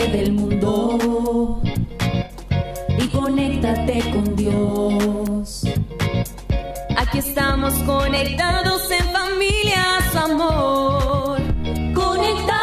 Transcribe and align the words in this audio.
Olvídate 0.00 0.16
del 0.16 0.32
mundo 0.32 1.60
y 2.98 3.08
conéctate 3.08 4.00
con 4.10 4.36
Dios. 4.36 5.64
Aquí 6.96 7.18
estamos 7.18 7.74
conectados 7.84 8.90
en 8.90 9.04
familias, 9.12 10.16
amor. 10.16 11.38
Conectados. 11.94 12.60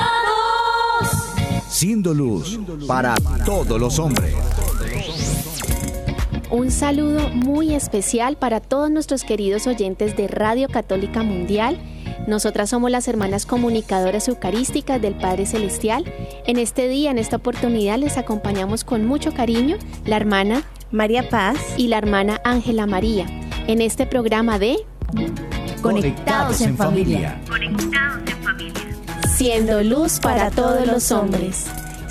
Siendo 1.68 2.14
luz 2.14 2.60
para 2.88 3.14
todos 3.46 3.80
los 3.80 4.00
hombres. 4.00 4.34
Un 6.50 6.72
saludo 6.72 7.30
muy 7.30 7.74
especial 7.76 8.38
para 8.38 8.62
todos 8.62 8.90
nuestros 8.90 9.24
queridos 9.24 9.68
oyentes 9.68 10.18
de 10.18 10.28
Radio 10.28 10.70
Católica 10.70 11.22
Mundial. 11.22 11.78
Nosotras 12.28 12.70
somos 12.70 12.92
las 12.92 13.08
hermanas 13.08 13.46
comunicadoras 13.46 14.28
eucarísticas 14.28 15.02
del 15.02 15.16
Padre 15.16 15.46
Celestial. 15.46 16.04
En 16.46 16.58
este 16.58 16.90
día, 16.90 17.10
en 17.10 17.18
esta 17.18 17.38
oportunidad, 17.38 17.98
les 17.98 18.18
acompañamos 18.18 18.84
con 18.84 19.06
mucho 19.06 19.34
cariño 19.34 19.78
la 20.06 20.18
hermana 20.18 20.64
María 20.92 21.30
Paz 21.30 21.58
y 21.78 21.88
la 21.88 21.98
hermana 21.98 22.42
Ángela 22.44 22.86
María 22.86 23.26
en 23.68 23.82
este 23.82 24.06
programa 24.06 24.60
de 24.60 24.78
Conectados 25.82 26.60
en 26.62 26.76
familia. 26.76 27.40
Siendo 29.36 29.82
luz 29.84 30.20
para 30.20 30.52
todos 30.52 30.86
los 30.86 31.12
hombres. 31.14 31.68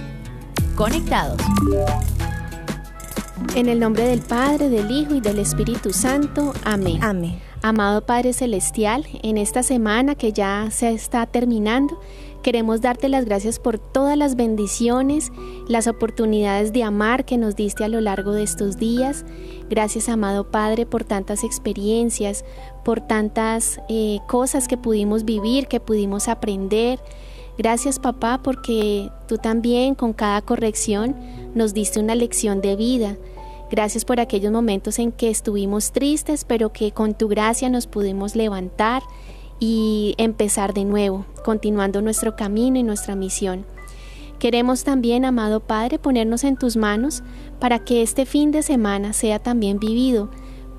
conectados. 0.75 1.39
En 3.53 3.67
el 3.67 3.81
nombre 3.81 4.07
del 4.07 4.21
Padre, 4.21 4.69
del 4.69 4.89
Hijo 4.89 5.13
y 5.13 5.19
del 5.19 5.37
Espíritu 5.37 5.91
Santo. 5.91 6.53
Amén. 6.63 7.03
Amén. 7.03 7.37
Amado 7.61 8.05
Padre 8.05 8.31
Celestial, 8.31 9.05
en 9.23 9.37
esta 9.37 9.61
semana 9.61 10.15
que 10.15 10.31
ya 10.31 10.69
se 10.71 10.89
está 10.91 11.25
terminando, 11.25 11.99
queremos 12.43 12.79
darte 12.79 13.09
las 13.09 13.25
gracias 13.25 13.59
por 13.59 13.77
todas 13.77 14.17
las 14.17 14.37
bendiciones, 14.37 15.33
las 15.67 15.87
oportunidades 15.87 16.71
de 16.71 16.83
amar 16.83 17.25
que 17.25 17.37
nos 17.37 17.57
diste 17.57 17.83
a 17.83 17.89
lo 17.89 17.99
largo 17.99 18.31
de 18.31 18.43
estos 18.43 18.77
días. 18.77 19.25
Gracias, 19.69 20.07
amado 20.07 20.49
Padre, 20.49 20.85
por 20.85 21.03
tantas 21.03 21.43
experiencias, 21.43 22.45
por 22.85 23.01
tantas 23.01 23.81
eh, 23.89 24.19
cosas 24.29 24.69
que 24.69 24.77
pudimos 24.77 25.25
vivir, 25.25 25.67
que 25.67 25.81
pudimos 25.81 26.29
aprender. 26.29 26.99
Gracias, 27.57 27.99
papá, 27.99 28.39
porque 28.41 29.09
tú 29.27 29.37
también 29.37 29.93
con 29.93 30.13
cada 30.13 30.41
corrección 30.41 31.17
nos 31.53 31.73
diste 31.73 31.99
una 31.99 32.15
lección 32.15 32.61
de 32.61 32.77
vida. 32.77 33.17
Gracias 33.71 34.03
por 34.03 34.19
aquellos 34.19 34.51
momentos 34.51 34.99
en 34.99 35.13
que 35.13 35.29
estuvimos 35.29 35.93
tristes, 35.93 36.43
pero 36.43 36.73
que 36.73 36.91
con 36.91 37.13
tu 37.13 37.29
gracia 37.29 37.69
nos 37.69 37.87
pudimos 37.87 38.35
levantar 38.35 39.01
y 39.61 40.13
empezar 40.17 40.73
de 40.73 40.83
nuevo, 40.83 41.25
continuando 41.45 42.01
nuestro 42.01 42.35
camino 42.35 42.77
y 42.77 42.83
nuestra 42.83 43.15
misión. 43.15 43.65
Queremos 44.39 44.83
también, 44.83 45.23
amado 45.23 45.61
Padre, 45.61 45.99
ponernos 45.99 46.43
en 46.43 46.57
tus 46.57 46.75
manos 46.75 47.23
para 47.59 47.79
que 47.79 48.01
este 48.01 48.25
fin 48.25 48.51
de 48.51 48.61
semana 48.61 49.13
sea 49.13 49.39
también 49.39 49.79
vivido 49.79 50.29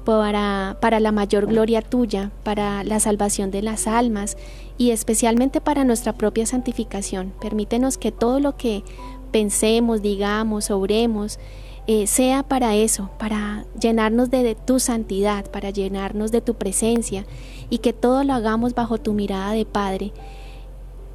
para, 0.05 0.77
para 0.83 1.01
la 1.01 1.13
mayor 1.13 1.47
gloria 1.47 1.81
tuya, 1.81 2.31
para 2.43 2.85
la 2.85 3.01
salvación 3.01 3.51
de 3.51 3.63
las 3.63 3.87
almas 3.87 4.37
y 4.77 4.91
especialmente 4.91 5.63
para 5.63 5.85
nuestra 5.85 6.13
propia 6.13 6.45
santificación. 6.45 7.33
Permítenos 7.41 7.97
que 7.97 8.13
todo 8.13 8.39
lo 8.39 8.57
que 8.59 8.83
pensemos, 9.31 10.03
digamos, 10.03 10.71
obremos, 10.71 11.39
eh, 11.87 12.07
sea 12.07 12.45
para 12.45 12.77
eso, 12.77 13.11
para 13.19 13.65
llenarnos 13.81 14.31
de, 14.31 14.55
tu 14.55 14.79
santidad, 14.79 15.51
para 15.51 15.71
llenarnos 15.71 16.31
de 16.31 16.41
tu 16.41 16.55
presencia 16.55 17.27
y 17.71 17.79
que 17.79 17.93
todo 17.93 18.23
lo 18.23 18.35
hagamos 18.35 18.75
bajo 18.75 18.99
tu 18.99 19.13
mirada 19.13 19.53
de 19.53 19.65
Padre. 19.65 20.13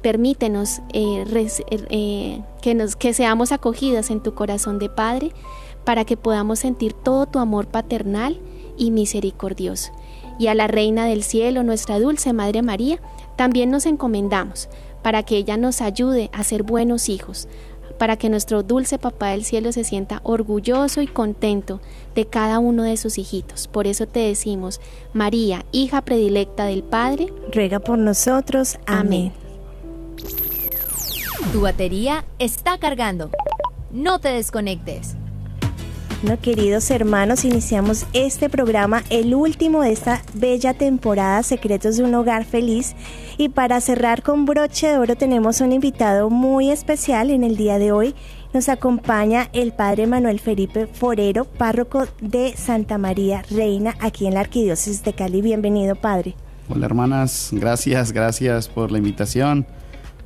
Permítenos 0.02 0.80
eh, 0.92 1.24
eh, 1.90 2.42
que, 2.60 2.74
nos, 2.74 2.96
que 2.96 3.14
seamos 3.14 3.50
acogidas 3.50 4.10
en 4.10 4.22
tu 4.22 4.34
corazón 4.34 4.78
de 4.78 4.90
Padre 4.90 5.32
para 5.84 6.04
que 6.04 6.18
podamos 6.18 6.58
sentir 6.58 6.92
todo 6.92 7.24
tu 7.24 7.38
amor 7.38 7.68
paternal 7.68 8.38
y 8.76 8.90
misericordioso. 8.90 9.92
Y 10.38 10.48
a 10.48 10.54
la 10.54 10.66
Reina 10.66 11.06
del 11.06 11.22
Cielo, 11.22 11.62
nuestra 11.62 11.98
dulce 11.98 12.32
Madre 12.34 12.60
María, 12.60 13.00
también 13.36 13.70
nos 13.70 13.86
encomendamos 13.86 14.68
para 15.02 15.22
que 15.22 15.36
ella 15.36 15.56
nos 15.56 15.80
ayude 15.80 16.28
a 16.32 16.44
ser 16.44 16.62
buenos 16.62 17.08
hijos, 17.08 17.48
para 17.98 18.16
que 18.16 18.28
nuestro 18.28 18.62
dulce 18.62 18.98
Papá 18.98 19.30
del 19.30 19.44
Cielo 19.44 19.72
se 19.72 19.84
sienta 19.84 20.20
orgulloso 20.22 21.02
y 21.02 21.06
contento 21.06 21.80
de 22.14 22.26
cada 22.26 22.58
uno 22.58 22.84
de 22.84 22.96
sus 22.96 23.18
hijitos. 23.18 23.68
Por 23.68 23.86
eso 23.86 24.06
te 24.06 24.20
decimos, 24.20 24.80
María, 25.12 25.64
hija 25.72 26.02
predilecta 26.02 26.66
del 26.66 26.82
Padre, 26.82 27.32
ruega 27.52 27.80
por 27.80 27.98
nosotros. 27.98 28.78
Amén. 28.86 29.32
Tu 31.52 31.60
batería 31.60 32.24
está 32.38 32.78
cargando. 32.78 33.30
No 33.90 34.18
te 34.18 34.28
desconectes. 34.28 35.16
Bueno, 36.20 36.40
queridos 36.42 36.90
hermanos, 36.90 37.44
iniciamos 37.44 38.04
este 38.12 38.50
programa, 38.50 39.04
el 39.08 39.36
último 39.36 39.82
de 39.82 39.92
esta 39.92 40.20
bella 40.34 40.74
temporada 40.74 41.44
Secretos 41.44 41.96
de 41.96 42.02
un 42.02 42.12
Hogar 42.12 42.44
Feliz. 42.44 42.96
Y 43.36 43.50
para 43.50 43.80
cerrar 43.80 44.24
con 44.24 44.44
broche 44.44 44.88
de 44.88 44.98
oro 44.98 45.14
tenemos 45.14 45.60
un 45.60 45.70
invitado 45.70 46.28
muy 46.28 46.72
especial 46.72 47.30
en 47.30 47.44
el 47.44 47.56
día 47.56 47.78
de 47.78 47.92
hoy. 47.92 48.16
Nos 48.52 48.68
acompaña 48.68 49.48
el 49.52 49.72
padre 49.72 50.08
Manuel 50.08 50.40
Felipe 50.40 50.88
Forero, 50.88 51.44
párroco 51.44 52.08
de 52.20 52.52
Santa 52.56 52.98
María 52.98 53.42
Reina, 53.48 53.94
aquí 54.00 54.26
en 54.26 54.34
la 54.34 54.40
Arquidiócesis 54.40 55.04
de 55.04 55.12
Cali. 55.12 55.40
Bienvenido, 55.40 55.94
padre. 55.94 56.34
Hola, 56.68 56.86
hermanas. 56.86 57.50
Gracias, 57.52 58.10
gracias 58.10 58.68
por 58.68 58.90
la 58.90 58.98
invitación. 58.98 59.68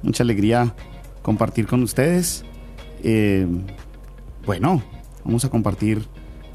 Mucha 0.00 0.22
alegría 0.22 0.75
compartir 1.20 1.66
con 1.66 1.82
ustedes. 1.82 2.47
Eh, 3.04 3.47
bueno, 4.47 4.82
Vamos 5.25 5.44
a 5.44 5.50
compartir 5.50 6.06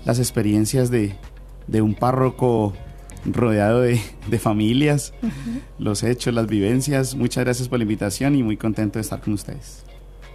las 0.05 0.19
experiencias 0.19 0.91
de, 0.91 1.16
un 1.81 1.95
párroco 1.95 2.73
rodeado 3.25 3.81
de, 3.81 4.00
familias, 4.39 5.13
los 5.79 6.03
hechos, 6.03 6.33
las 6.33 6.47
vivencias. 6.47 7.16
Muchas 7.16 7.44
gracias 7.44 7.69
por 7.69 7.79
la 7.79 7.83
invitación 7.83 8.35
y 8.35 8.44
muy 8.44 8.57
contento 8.57 9.00
de 9.00 9.01
estar 9.01 9.22
con 9.22 9.33
ustedes. 9.33 9.83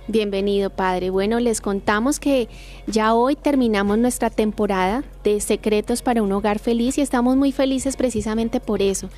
Bienvenido, 0.09 0.71
Padre. 0.71 1.11
Bueno, 1.11 1.39
les 1.39 1.61
contamos 1.61 2.19
que 2.19 2.49
ya 2.89 3.15
hoy 3.15 3.37
terminamos 3.37 3.99
nuestra 3.99 4.31
temporada 4.31 5.05
de 5.23 5.41
Secretos 5.41 6.03
para 6.03 6.25
un 6.25 6.33
Hogar 6.33 6.59
Feliz 6.59 6.99
y 6.99 7.03
estamos 7.03 7.37
muy 7.37 7.53
felices 7.53 7.97
precisamente 7.97 8.59
por 8.59 8.83
eso, 8.83 9.09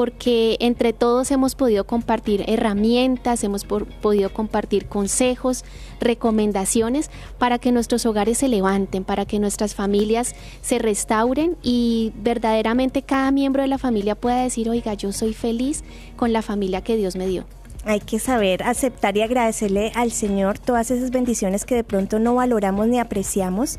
porque 0.00 0.56
entre 0.60 0.94
todos 0.94 1.30
hemos 1.30 1.54
podido 1.54 1.84
compartir 1.84 2.44
herramientas, 2.46 3.44
hemos 3.44 3.66
podido 3.66 4.32
compartir 4.32 4.86
consejos, 4.86 5.62
recomendaciones 6.00 7.10
para 7.36 7.58
que 7.58 7.70
nuestros 7.70 8.06
hogares 8.06 8.38
se 8.38 8.48
levanten, 8.48 9.04
para 9.04 9.26
que 9.26 9.38
nuestras 9.38 9.74
familias 9.74 10.34
se 10.62 10.78
restauren 10.78 11.58
y 11.62 12.14
verdaderamente 12.16 13.02
cada 13.02 13.30
miembro 13.30 13.60
de 13.60 13.68
la 13.68 13.76
familia 13.76 14.14
pueda 14.14 14.42
decir, 14.42 14.70
oiga, 14.70 14.94
yo 14.94 15.12
soy 15.12 15.34
feliz 15.34 15.84
con 16.16 16.32
la 16.32 16.40
familia 16.40 16.80
que 16.80 16.96
Dios 16.96 17.14
me 17.14 17.26
dio. 17.26 17.44
Hay 17.84 18.00
que 18.00 18.18
saber 18.18 18.62
aceptar 18.62 19.18
y 19.18 19.20
agradecerle 19.20 19.92
al 19.94 20.12
Señor 20.12 20.58
todas 20.58 20.90
esas 20.90 21.10
bendiciones 21.10 21.66
que 21.66 21.74
de 21.74 21.84
pronto 21.84 22.18
no 22.18 22.34
valoramos 22.36 22.88
ni 22.88 22.98
apreciamos. 22.98 23.78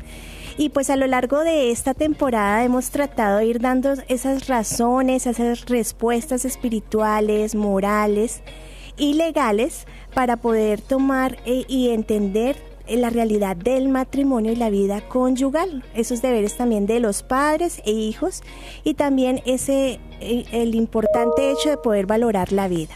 Y 0.58 0.68
pues 0.68 0.90
a 0.90 0.96
lo 0.96 1.06
largo 1.06 1.40
de 1.40 1.70
esta 1.70 1.94
temporada 1.94 2.64
hemos 2.64 2.90
tratado 2.90 3.38
de 3.38 3.46
ir 3.46 3.60
dando 3.60 3.94
esas 4.08 4.48
razones, 4.48 5.26
esas 5.26 5.66
respuestas 5.66 6.44
espirituales, 6.44 7.54
morales 7.54 8.42
y 8.96 9.14
legales 9.14 9.86
para 10.14 10.36
poder 10.36 10.80
tomar 10.80 11.38
eh, 11.46 11.64
y 11.68 11.90
entender 11.90 12.56
la 12.88 13.10
realidad 13.10 13.56
del 13.56 13.88
matrimonio 13.88 14.52
y 14.52 14.56
la 14.56 14.68
vida 14.68 15.00
conyugal, 15.08 15.84
esos 15.94 16.20
deberes 16.20 16.56
también 16.56 16.86
de 16.86 17.00
los 17.00 17.22
padres 17.22 17.80
e 17.84 17.92
hijos 17.92 18.42
y 18.84 18.94
también 18.94 19.40
ese 19.46 20.00
eh, 20.20 20.44
el 20.52 20.74
importante 20.74 21.50
hecho 21.50 21.70
de 21.70 21.76
poder 21.76 22.06
valorar 22.06 22.52
la 22.52 22.68
vida. 22.68 22.94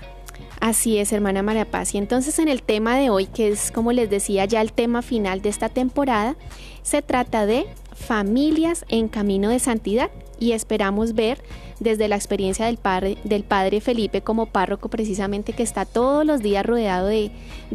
Así 0.60 0.98
es, 0.98 1.12
hermana 1.12 1.42
María 1.42 1.70
Paz. 1.70 1.94
Y 1.94 1.98
entonces 1.98 2.38
en 2.38 2.48
el 2.48 2.62
tema 2.62 2.96
de 2.96 3.10
hoy, 3.10 3.26
que 3.26 3.48
es 3.48 3.70
como 3.70 3.92
les 3.92 4.10
decía 4.10 4.44
ya 4.46 4.60
el 4.60 4.72
tema 4.72 5.02
final 5.02 5.42
de 5.42 5.50
esta 5.50 5.68
temporada, 5.68 6.36
se 6.82 7.02
trata 7.02 7.46
de 7.46 7.66
familias 7.94 8.84
en 8.88 9.08
camino 9.08 9.48
de 9.48 9.58
santidad 9.58 10.10
y 10.38 10.52
esperamos 10.52 11.14
ver 11.14 11.42
desde 11.80 12.08
la 12.08 12.16
experiencia 12.16 12.66
del 12.66 12.76
padre, 12.76 13.18
del 13.24 13.42
padre 13.42 13.80
Felipe 13.80 14.22
como 14.22 14.46
párroco 14.46 14.88
precisamente 14.88 15.52
que 15.52 15.62
está 15.62 15.84
todos 15.84 16.24
los 16.24 16.40
días 16.40 16.64
rodeado 16.64 17.06
de, 17.06 17.30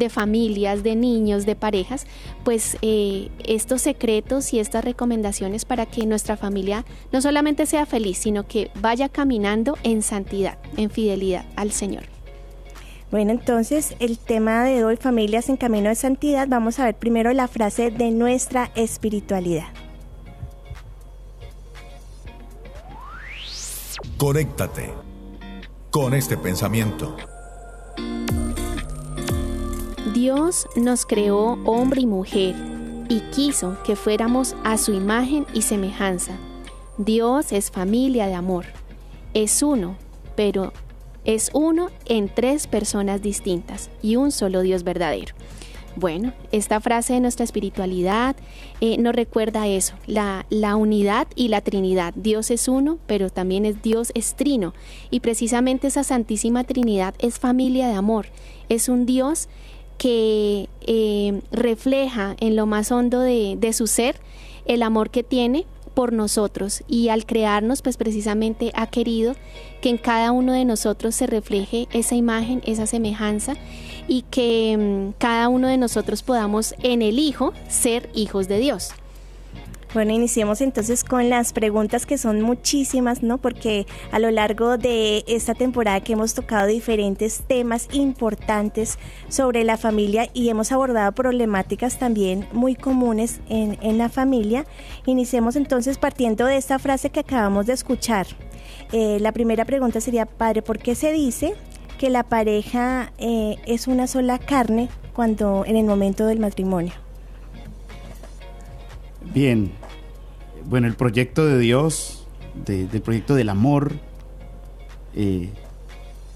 familias, 0.09 0.83
de 0.83 0.95
niños, 0.95 1.45
de 1.45 1.55
parejas, 1.55 2.05
pues 2.43 2.77
eh, 2.81 3.29
estos 3.45 3.81
secretos 3.81 4.53
y 4.53 4.59
estas 4.59 4.85
recomendaciones 4.85 5.65
para 5.65 5.85
que 5.85 6.05
nuestra 6.05 6.37
familia 6.37 6.85
no 7.11 7.21
solamente 7.21 7.65
sea 7.65 7.85
feliz, 7.85 8.17
sino 8.17 8.47
que 8.47 8.71
vaya 8.79 9.09
caminando 9.09 9.77
en 9.83 10.01
santidad, 10.01 10.57
en 10.77 10.89
fidelidad 10.89 11.45
al 11.55 11.71
Señor. 11.71 12.20
Bueno, 13.11 13.31
entonces 13.31 13.93
el 13.99 14.17
tema 14.17 14.63
de 14.63 14.85
hoy, 14.85 14.95
familias 14.95 15.49
en 15.49 15.57
camino 15.57 15.89
de 15.89 15.95
santidad, 15.95 16.47
vamos 16.47 16.79
a 16.79 16.85
ver 16.85 16.95
primero 16.95 17.33
la 17.33 17.49
frase 17.49 17.91
de 17.91 18.09
nuestra 18.09 18.71
espiritualidad. 18.73 19.67
Conéctate 24.15 24.93
con 25.89 26.13
este 26.13 26.37
pensamiento. 26.37 27.17
Dios 30.13 30.67
nos 30.77 31.05
creó 31.05 31.59
hombre 31.65 32.01
y 32.01 32.05
mujer 32.05 32.55
y 33.09 33.19
quiso 33.31 33.77
que 33.83 33.97
fuéramos 33.97 34.55
a 34.63 34.77
su 34.77 34.93
imagen 34.93 35.45
y 35.53 35.63
semejanza. 35.63 36.37
Dios 36.97 37.51
es 37.51 37.71
familia 37.71 38.27
de 38.27 38.35
amor. 38.35 38.67
Es 39.33 39.61
uno, 39.61 39.97
pero 40.37 40.71
es 41.25 41.51
uno 41.53 41.89
en 42.05 42.29
tres 42.29 42.67
personas 42.67 43.21
distintas 43.21 43.89
y 44.01 44.15
un 44.15 44.31
solo 44.31 44.61
Dios 44.61 44.83
verdadero. 44.83 45.35
Bueno, 45.97 46.33
esta 46.53 46.79
frase 46.79 47.13
de 47.13 47.19
nuestra 47.19 47.43
espiritualidad 47.43 48.37
eh, 48.79 48.97
nos 48.97 49.13
recuerda 49.13 49.67
eso, 49.67 49.93
la, 50.07 50.45
la, 50.49 50.77
unidad 50.77 51.27
y 51.35 51.49
la 51.49 51.59
Trinidad. 51.59 52.13
Dios 52.15 52.49
es 52.49 52.69
uno, 52.69 52.97
pero 53.07 53.29
también 53.29 53.65
es 53.65 53.81
Dios 53.81 54.11
es 54.15 54.35
trino. 54.35 54.73
Y 55.09 55.19
precisamente 55.19 55.87
esa 55.87 56.03
Santísima 56.03 56.63
Trinidad 56.63 57.13
es 57.19 57.39
familia 57.39 57.89
de 57.89 57.95
amor. 57.95 58.27
Es 58.69 58.87
un 58.87 59.05
Dios 59.05 59.49
que 59.97 60.69
eh, 60.87 61.41
refleja 61.51 62.35
en 62.39 62.55
lo 62.55 62.65
más 62.65 62.91
hondo 62.91 63.19
de, 63.19 63.57
de 63.59 63.73
su 63.73 63.85
ser 63.85 64.15
el 64.65 64.83
amor 64.83 65.09
que 65.09 65.23
tiene 65.23 65.65
por 65.93 66.13
nosotros 66.13 66.83
y 66.87 67.09
al 67.09 67.25
crearnos 67.25 67.81
pues 67.81 67.97
precisamente 67.97 68.71
ha 68.75 68.87
querido 68.87 69.35
que 69.81 69.89
en 69.89 69.97
cada 69.97 70.31
uno 70.31 70.53
de 70.53 70.65
nosotros 70.65 71.15
se 71.15 71.27
refleje 71.27 71.87
esa 71.91 72.15
imagen, 72.15 72.61
esa 72.65 72.85
semejanza 72.85 73.55
y 74.07 74.23
que 74.23 74.77
mm, 74.77 75.19
cada 75.19 75.49
uno 75.49 75.67
de 75.67 75.77
nosotros 75.77 76.23
podamos 76.23 76.75
en 76.81 77.01
el 77.01 77.19
Hijo 77.19 77.53
ser 77.67 78.09
hijos 78.13 78.47
de 78.47 78.59
Dios. 78.59 78.91
Bueno, 79.93 80.13
iniciemos 80.13 80.61
entonces 80.61 81.03
con 81.03 81.29
las 81.29 81.51
preguntas 81.51 82.05
que 82.05 82.17
son 82.17 82.41
muchísimas, 82.41 83.23
¿no? 83.23 83.39
Porque 83.39 83.85
a 84.11 84.19
lo 84.19 84.31
largo 84.31 84.77
de 84.77 85.25
esta 85.27 85.53
temporada 85.53 85.99
que 85.99 86.13
hemos 86.13 86.33
tocado 86.33 86.67
diferentes 86.67 87.43
temas 87.45 87.89
importantes 87.91 88.97
sobre 89.27 89.65
la 89.65 89.75
familia 89.75 90.29
y 90.33 90.47
hemos 90.47 90.71
abordado 90.71 91.11
problemáticas 91.11 91.99
también 91.99 92.47
muy 92.53 92.75
comunes 92.75 93.41
en, 93.49 93.77
en 93.81 93.97
la 93.97 94.07
familia, 94.07 94.65
iniciemos 95.05 95.57
entonces 95.57 95.97
partiendo 95.97 96.45
de 96.45 96.55
esta 96.55 96.79
frase 96.79 97.09
que 97.09 97.19
acabamos 97.19 97.65
de 97.65 97.73
escuchar. 97.73 98.27
Eh, 98.93 99.17
la 99.19 99.33
primera 99.33 99.65
pregunta 99.65 99.99
sería, 99.99 100.25
padre, 100.25 100.61
¿por 100.61 100.79
qué 100.79 100.95
se 100.95 101.11
dice 101.11 101.53
que 101.97 102.09
la 102.09 102.23
pareja 102.23 103.11
eh, 103.17 103.57
es 103.65 103.87
una 103.87 104.07
sola 104.07 104.37
carne 104.37 104.89
cuando 105.13 105.65
en 105.65 105.75
el 105.75 105.85
momento 105.85 106.25
del 106.27 106.39
matrimonio? 106.39 106.93
Bien, 109.33 109.71
bueno, 110.71 110.87
el 110.87 110.93
proyecto 110.93 111.45
de 111.45 111.59
Dios, 111.59 112.25
del 112.65 113.01
proyecto 113.01 113.35
del 113.35 113.49
amor, 113.49 113.91
eh, 115.13 115.49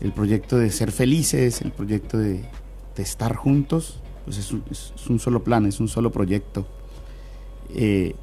el 0.01 0.11
proyecto 0.11 0.57
de 0.57 0.71
ser 0.71 0.91
felices, 0.91 1.61
el 1.61 1.71
proyecto 1.71 2.17
de, 2.17 2.43
estar 2.97 3.33
juntos, 3.37 4.01
pues 4.25 4.37
es 4.37 4.51
un, 5.09 5.19
solo 5.19 5.41
plan, 5.41 5.65
es 5.65 5.79
un 5.79 5.87
solo 5.87 6.11
proyecto. 6.11 6.67
Eh, 7.73 8.13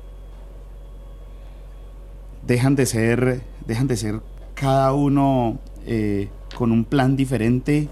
dejan 2.47 2.75
de 2.75 2.85
ser, 2.85 3.41
dejan 3.67 3.87
de 3.87 3.97
ser 3.97 4.21
cada 4.53 4.93
uno 4.93 5.61
eh, 5.87 6.29
con 6.55 6.73
un 6.73 6.85
plan 6.85 7.17
diferente, 7.17 7.89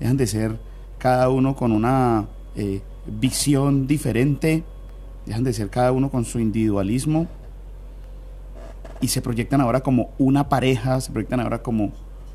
dejan 0.00 0.16
de 0.16 0.26
ser 0.26 0.58
cada 0.96 1.28
uno 1.28 1.54
con 1.54 1.72
una 1.72 2.28
visión 3.20 3.86
diferente, 3.86 4.64
dejan 5.26 5.44
de 5.44 5.52
ser 5.52 5.68
cada 5.68 5.92
uno 5.92 6.10
con 6.10 6.24
su 6.24 6.40
individualismo 6.40 7.28
y 9.00 9.08
se 9.08 9.22
proyectan 9.22 9.60
ahora 9.60 9.82
como 9.82 10.10
una 10.18 10.48
pareja, 10.48 11.00
se 11.00 11.12
proyectan 11.12 11.40
ahora 11.40 11.62
como, 11.62 11.92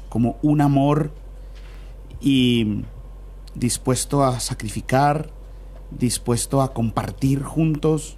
como 0.09 0.37
un 0.41 0.61
amor 0.61 1.11
y 2.21 2.83
dispuesto 3.55 4.23
a 4.23 4.39
sacrificar, 4.39 5.29
dispuesto 5.91 6.61
a 6.61 6.73
compartir 6.73 7.43
juntos, 7.43 8.17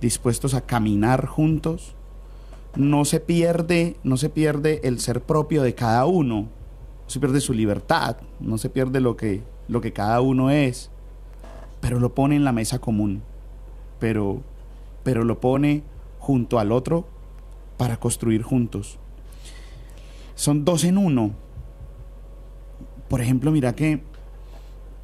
dispuestos 0.00 0.54
a 0.54 0.62
caminar 0.62 1.26
juntos. 1.26 1.94
No 2.76 3.04
se 3.04 3.20
pierde, 3.20 3.96
no 4.02 4.16
se 4.16 4.30
pierde 4.30 4.80
el 4.84 5.00
ser 5.00 5.20
propio 5.22 5.62
de 5.62 5.74
cada 5.74 6.06
uno, 6.06 6.42
no 6.42 7.10
se 7.10 7.20
pierde 7.20 7.40
su 7.40 7.52
libertad, 7.52 8.16
no 8.40 8.56
se 8.58 8.70
pierde 8.70 9.00
lo 9.00 9.16
que, 9.16 9.42
lo 9.68 9.80
que 9.80 9.92
cada 9.92 10.20
uno 10.20 10.50
es, 10.50 10.90
pero 11.80 12.00
lo 12.00 12.14
pone 12.14 12.36
en 12.36 12.44
la 12.44 12.52
mesa 12.52 12.78
común, 12.78 13.22
pero, 13.98 14.40
pero 15.02 15.24
lo 15.24 15.40
pone 15.40 15.82
junto 16.18 16.58
al 16.58 16.72
otro 16.72 17.06
para 17.82 17.96
construir 17.96 18.42
juntos. 18.42 19.00
Son 20.36 20.64
dos 20.64 20.84
en 20.84 20.98
uno. 20.98 21.32
Por 23.08 23.20
ejemplo, 23.20 23.50
mira 23.50 23.74
que 23.74 24.04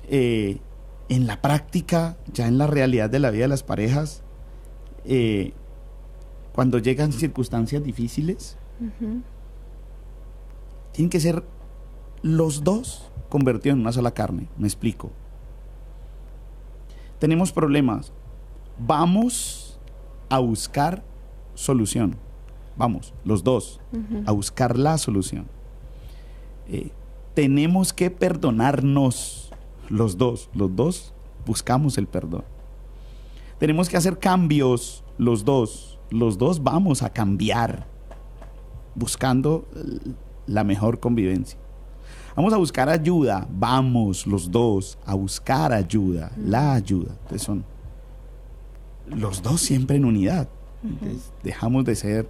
eh, 0.04 0.60
en 1.08 1.26
la 1.26 1.42
práctica, 1.42 2.16
ya 2.32 2.46
en 2.46 2.56
la 2.56 2.68
realidad 2.68 3.10
de 3.10 3.18
la 3.18 3.32
vida 3.32 3.42
de 3.42 3.48
las 3.48 3.64
parejas, 3.64 4.22
eh, 5.04 5.54
cuando 6.52 6.78
llegan 6.78 7.12
circunstancias 7.12 7.82
difíciles, 7.82 8.56
tienen 10.92 11.10
que 11.10 11.18
ser 11.18 11.42
los 12.22 12.62
dos 12.62 13.10
convertidos 13.28 13.74
en 13.74 13.80
una 13.80 13.90
sola 13.90 14.12
carne. 14.14 14.46
Me 14.56 14.68
explico. 14.68 15.10
Tenemos 17.18 17.50
problemas. 17.50 18.12
Vamos 18.78 19.80
a 20.28 20.38
buscar 20.38 21.02
solución 21.56 22.27
vamos, 22.78 23.12
los 23.24 23.44
dos, 23.44 23.80
a 24.24 24.32
buscar 24.32 24.78
la 24.78 24.96
solución. 24.96 25.46
Eh, 26.68 26.90
tenemos 27.34 27.92
que 27.92 28.10
perdonarnos 28.10 29.50
los 29.88 30.16
dos, 30.16 30.48
los 30.54 30.74
dos 30.74 31.12
buscamos 31.44 31.98
el 31.98 32.06
perdón. 32.06 32.44
Tenemos 33.58 33.88
que 33.88 33.96
hacer 33.96 34.18
cambios 34.18 35.04
los 35.18 35.44
dos, 35.44 35.98
los 36.10 36.38
dos 36.38 36.62
vamos 36.62 37.02
a 37.02 37.10
cambiar 37.10 37.86
buscando 38.94 39.66
la 40.46 40.64
mejor 40.64 41.00
convivencia. 41.00 41.58
Vamos 42.36 42.52
a 42.52 42.56
buscar 42.56 42.88
ayuda, 42.88 43.48
vamos 43.50 44.26
los 44.26 44.50
dos 44.50 44.96
a 45.04 45.14
buscar 45.14 45.72
ayuda, 45.72 46.30
la 46.36 46.74
ayuda. 46.74 47.16
Entonces 47.22 47.42
son 47.42 47.64
los 49.06 49.42
dos 49.42 49.60
siempre 49.60 49.96
en 49.96 50.04
unidad. 50.04 50.48
dejamos 51.42 51.84
de 51.84 51.96
ser 51.96 52.28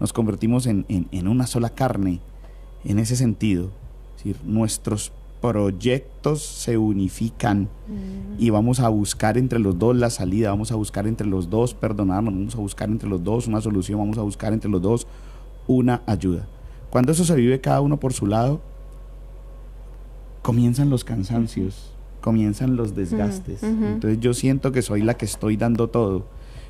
nos 0.00 0.14
convertimos 0.14 0.66
en, 0.66 0.86
una 1.28 1.46
sola 1.46 1.70
carne 1.70 2.20
en 2.84 2.98
ese 2.98 3.14
sentido. 3.14 3.70
Es 4.16 4.24
decir, 4.24 4.36
nuestros 4.44 5.12
proyectos 5.42 6.42
se 6.42 6.78
unifican 6.78 7.68
y 8.38 8.50
vamos 8.50 8.80
a 8.80 8.88
buscar 8.88 9.38
entre 9.38 9.58
los 9.58 9.78
dos 9.78 9.96
la 9.96 10.10
salida, 10.10 10.50
vamos 10.50 10.72
a 10.72 10.74
buscar 10.74 11.06
entre 11.06 11.26
los 11.26 11.48
dos 11.50 11.74
perdonarnos, 11.74 12.34
vamos 12.34 12.54
a 12.54 12.58
buscar 12.58 12.88
entre 12.88 13.08
los 13.08 13.22
dos 13.22 13.46
una 13.46 13.60
solución, 13.60 13.98
vamos 13.98 14.18
a 14.18 14.22
buscar 14.22 14.52
entre 14.52 14.70
los 14.70 14.82
dos 14.82 15.06
una 15.66 16.02
ayuda. 16.06 16.46
Cuando 16.90 17.12
eso 17.12 17.24
se 17.24 17.36
vive 17.36 17.60
cada 17.60 17.80
uno 17.80 18.00
por 18.00 18.12
su 18.12 18.26
lado, 18.26 18.60
comienzan 20.42 20.90
los 20.90 21.04
cansancios, 21.04 21.94
comienzan 22.20 22.76
los 22.76 22.94
desgastes. 22.94 23.62
Entonces 23.62 24.18
yo 24.20 24.34
siento 24.34 24.72
que 24.72 24.82
soy 24.82 25.02
la 25.02 25.14
que 25.14 25.26
estoy 25.26 25.56
dando 25.56 25.88
todo, 25.88 26.26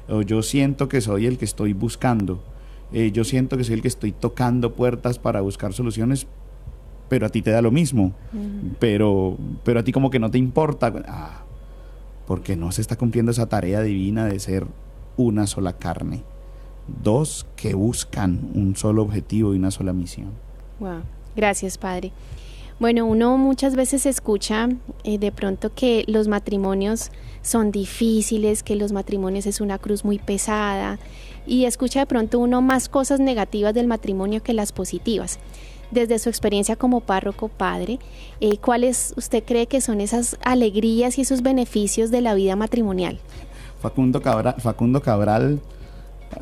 o 0.08 0.22
yo 0.22 0.42
siento 0.42 0.88
que 0.88 1.00
soy 1.00 1.26
el 1.26 1.38
que 1.38 1.44
estoy 1.44 1.72
buscando 1.72 2.40
eh, 2.92 3.12
yo 3.12 3.24
siento 3.24 3.56
que 3.56 3.64
soy 3.64 3.74
el 3.74 3.82
que 3.82 3.88
estoy 3.88 4.12
tocando 4.12 4.74
puertas 4.74 5.18
para 5.18 5.40
buscar 5.40 5.72
soluciones, 5.72 6.26
pero 7.08 7.26
a 7.26 7.28
ti 7.28 7.42
te 7.42 7.50
da 7.50 7.62
lo 7.62 7.70
mismo, 7.70 8.12
pero, 8.78 9.36
pero 9.64 9.80
a 9.80 9.82
ti 9.82 9.92
como 9.92 10.10
que 10.10 10.18
no 10.18 10.30
te 10.30 10.38
importa, 10.38 10.92
ah, 11.08 11.44
porque 12.26 12.56
no 12.56 12.70
se 12.72 12.80
está 12.80 12.96
cumpliendo 12.96 13.32
esa 13.32 13.48
tarea 13.48 13.82
divina 13.82 14.26
de 14.26 14.38
ser 14.38 14.66
una 15.16 15.46
sola 15.46 15.72
carne, 15.74 16.22
dos 17.02 17.46
que 17.56 17.74
buscan 17.74 18.50
un 18.54 18.76
solo 18.76 19.02
objetivo 19.02 19.54
y 19.54 19.58
una 19.58 19.70
sola 19.70 19.92
misión. 19.92 20.30
Wow. 20.78 21.02
Gracias, 21.36 21.78
Padre. 21.78 22.12
Bueno, 22.78 23.04
uno 23.06 23.36
muchas 23.36 23.76
veces 23.76 24.06
escucha 24.06 24.68
eh, 25.04 25.18
de 25.18 25.32
pronto 25.32 25.74
que 25.74 26.04
los 26.06 26.28
matrimonios 26.28 27.10
son 27.42 27.70
difíciles, 27.70 28.62
que 28.62 28.74
los 28.74 28.92
matrimonios 28.92 29.46
es 29.46 29.60
una 29.60 29.78
cruz 29.78 30.04
muy 30.04 30.18
pesada 30.18 30.98
y 31.46 31.64
escucha 31.64 32.00
de 32.00 32.06
pronto 32.06 32.38
uno 32.38 32.62
más 32.62 32.88
cosas 32.88 33.20
negativas 33.20 33.74
del 33.74 33.86
matrimonio 33.86 34.42
que 34.42 34.52
las 34.52 34.72
positivas. 34.72 35.38
Desde 35.90 36.18
su 36.20 36.28
experiencia 36.28 36.76
como 36.76 37.00
párroco 37.00 37.48
padre, 37.48 37.98
eh, 38.40 38.58
¿cuáles 38.58 39.12
usted 39.16 39.42
cree 39.44 39.66
que 39.66 39.80
son 39.80 40.00
esas 40.00 40.36
alegrías 40.44 41.18
y 41.18 41.22
esos 41.22 41.42
beneficios 41.42 42.10
de 42.12 42.20
la 42.20 42.34
vida 42.34 42.54
matrimonial? 42.54 43.18
Facundo 43.80 44.22
Cabral, 44.22 44.54
Facundo 44.58 45.02
Cabral 45.02 45.58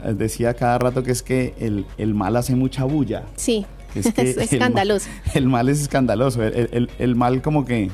eh, 0.05 0.13
decía 0.13 0.53
cada 0.55 0.77
rato 0.79 1.03
que 1.03 1.13
es 1.13 1.23
que 1.23 1.55
el, 1.61 1.87
el 1.97 2.13
mal 2.15 2.37
hace 2.37 2.55
mucha 2.57 2.85
bulla. 2.85 3.25
Sí, 3.37 3.65
Es, 3.95 4.13
que 4.13 4.21
es 4.31 4.37
escandaloso. 4.37 5.09
El 5.09 5.15
mal, 5.15 5.37
el 5.37 5.47
mal 5.47 5.69
es 5.71 5.81
escandaloso. 5.81 6.43
El, 6.43 6.69
el- 6.73 6.91
el 6.99 7.15
mal 7.17 7.41
como 7.41 7.65
que 7.65 7.91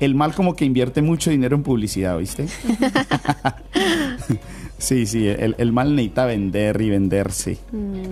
el 0.00 0.14
mal 0.14 0.32
como 0.32 0.54
que 0.54 0.64
invierte 0.64 1.02
mucho 1.02 1.28
dinero 1.30 1.56
en 1.56 1.64
publicidad, 1.64 2.16
¿viste? 2.18 2.46
sí, 4.78 5.06
sí, 5.06 5.26
el, 5.28 5.54
el 5.58 5.72
mal 5.72 5.94
necesita 5.94 6.24
vender 6.26 6.80
y 6.80 6.90
venderse. 6.90 7.58
Mm, 7.72 8.02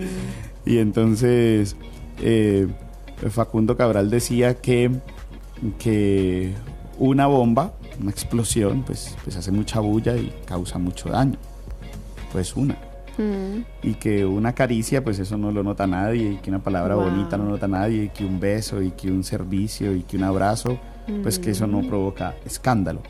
Y 0.65 0.77
entonces 0.79 1.75
eh, 2.21 2.67
Facundo 3.29 3.75
Cabral 3.77 4.09
decía 4.09 4.55
que, 4.55 4.91
que 5.79 6.53
una 6.99 7.27
bomba, 7.27 7.73
una 8.01 8.11
explosión, 8.11 8.83
pues, 8.83 9.15
pues 9.23 9.35
hace 9.37 9.51
mucha 9.51 9.79
bulla 9.79 10.15
y 10.15 10.31
causa 10.45 10.77
mucho 10.77 11.09
daño. 11.09 11.37
Pues 12.31 12.55
una 12.55 12.75
mm, 13.17 13.61
y 13.87 13.93
que 13.95 14.25
una 14.25 14.53
caricia, 14.53 15.03
pues 15.03 15.17
eso 15.19 15.37
no 15.37 15.51
lo 15.51 15.63
nota 15.63 15.87
nadie, 15.87 16.33
y 16.33 16.35
que 16.37 16.49
una 16.49 16.59
palabra 16.59 16.95
Wow. 16.95 17.05
bonita 17.09 17.37
no 17.37 17.45
nota 17.45 17.67
nadie, 17.67 18.03
y 18.05 18.09
que 18.09 18.25
un 18.25 18.39
beso, 18.39 18.81
y 18.81 18.91
que 18.91 19.09
un 19.09 19.23
servicio, 19.23 19.95
y 19.95 20.03
que 20.03 20.17
un 20.17 20.23
abrazo, 20.23 20.77
pues 21.23 21.39
que 21.39 21.51
eso 21.51 21.65
no 21.67 21.81
provoca 21.87 22.35
escándalo. 22.45 23.01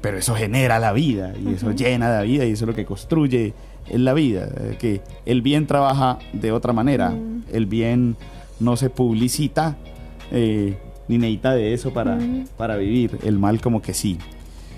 Pero 0.00 0.18
eso 0.18 0.34
genera 0.34 0.78
la 0.78 0.92
vida, 0.92 1.34
y 1.36 1.54
eso 1.54 1.72
llena 1.72 2.08
la 2.08 2.22
vida, 2.22 2.46
y 2.46 2.52
eso 2.52 2.64
es 2.64 2.68
lo 2.68 2.74
que 2.74 2.86
construye 2.86 3.52
en 3.88 4.04
la 4.04 4.14
vida, 4.14 4.48
eh, 4.56 4.76
que 4.78 5.02
el 5.26 5.42
bien 5.42 5.66
trabaja 5.66 6.18
de 6.32 6.52
otra 6.52 6.72
manera, 6.72 7.12
el 7.52 7.66
bien 7.66 8.16
no 8.60 8.76
se 8.76 8.88
publicita, 8.88 9.76
eh, 10.30 10.78
ni 11.08 11.18
necesita 11.18 11.54
de 11.54 11.74
eso 11.74 11.92
para, 11.92 12.18
para 12.56 12.76
vivir, 12.76 13.18
el 13.24 13.38
mal 13.38 13.60
como 13.60 13.82
que 13.82 13.92
sí. 13.92 14.18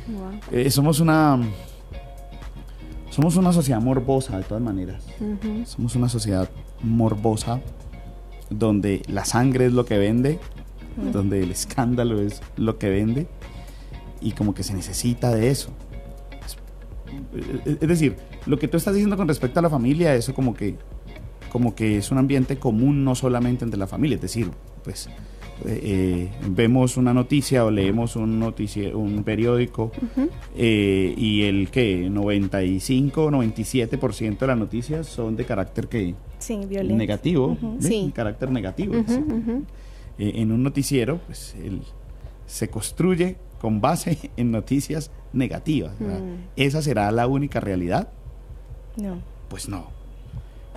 wow, 0.09 0.41
Eh, 0.51 0.71
somos 0.71 1.01
una... 1.01 1.39
Somos 3.11 3.37
una 3.37 3.53
sociedad 3.53 3.79
morbosa 3.83 4.39
de 4.39 4.45
todas 4.45 4.63
maneras. 4.63 5.05
Somos 5.67 5.95
una 5.97 6.09
sociedad 6.09 6.49
morbosa 6.83 7.61
donde 8.49 9.03
la 9.07 9.27
sangre 9.27 9.67
es 9.67 9.75
lo 9.75 9.85
que 9.85 9.99
vende, 9.99 10.39
donde 11.13 11.43
el 11.43 11.51
escándalo 11.51 12.23
es 12.23 12.41
lo 12.57 12.79
que 12.79 12.89
vende 12.89 13.27
y 14.23 14.33
como 14.33 14.55
que 14.55 14.63
se 14.63 14.75
necesita 14.75 15.35
de 15.35 15.51
eso. 15.51 15.71
Es, 17.81 17.89
decir, 17.89 18.17
lo 18.47 18.59
que 18.59 18.69
tú 18.69 18.77
estás 18.77 18.95
diciendo 18.95 19.17
con 19.17 19.29
respecto 19.29 19.59
a 19.59 19.63
la 19.63 19.71
familia, 19.71 20.15
eso 20.15 20.35
como 20.35 20.55
que 20.55 20.77
como 21.51 21.75
que 21.75 21.99
es 21.99 22.11
un 22.11 22.17
ambiente 22.17 22.57
común 22.57 23.05
no 23.05 23.15
solamente 23.15 23.63
entre 23.65 23.79
la 23.79 23.87
familia, 23.87 24.15
es 24.15 24.23
decir, 24.23 24.49
pues 24.85 25.07
eh, 25.67 25.81
eh, 25.83 26.29
vemos 26.49 26.97
una 26.97 27.13
noticia 27.13 27.67
o 27.67 27.71
leemos 27.71 28.17
un 28.17 28.41
notici- 28.41 28.93
un 28.95 29.23
periódico 29.23 29.93
eh, 30.57 31.13
y 31.15 31.43
el 31.43 31.71
que 31.71 32.09
95 32.09 33.31
97% 33.31 34.39
de 34.39 34.47
las 34.47 34.57
noticias 34.57 35.07
son 35.07 35.37
de 35.37 35.45
carácter 35.45 35.89
que 35.89 36.15
Sí, 36.39 36.57
negativo. 36.97 37.57
De 38.07 38.13
carácter 38.13 38.51
negativo. 38.51 38.95
Eh, 40.19 40.33
en 40.37 40.53
un 40.53 40.63
noticiero, 40.63 41.21
pues 41.27 41.55
el- 41.63 41.83
se 42.47 42.69
construye 42.69 43.37
con 43.63 43.81
base 43.81 44.31
en 44.37 44.51
noticias 44.51 45.11
negativas. 45.33 45.93
Mm. 45.99 46.51
¿Esa 46.57 46.83
será 46.83 47.11
la 47.13 47.27
única 47.27 47.61
realidad? 47.61 48.09
No. 48.99 49.23
Pues 49.49 49.71
no. 49.71 49.87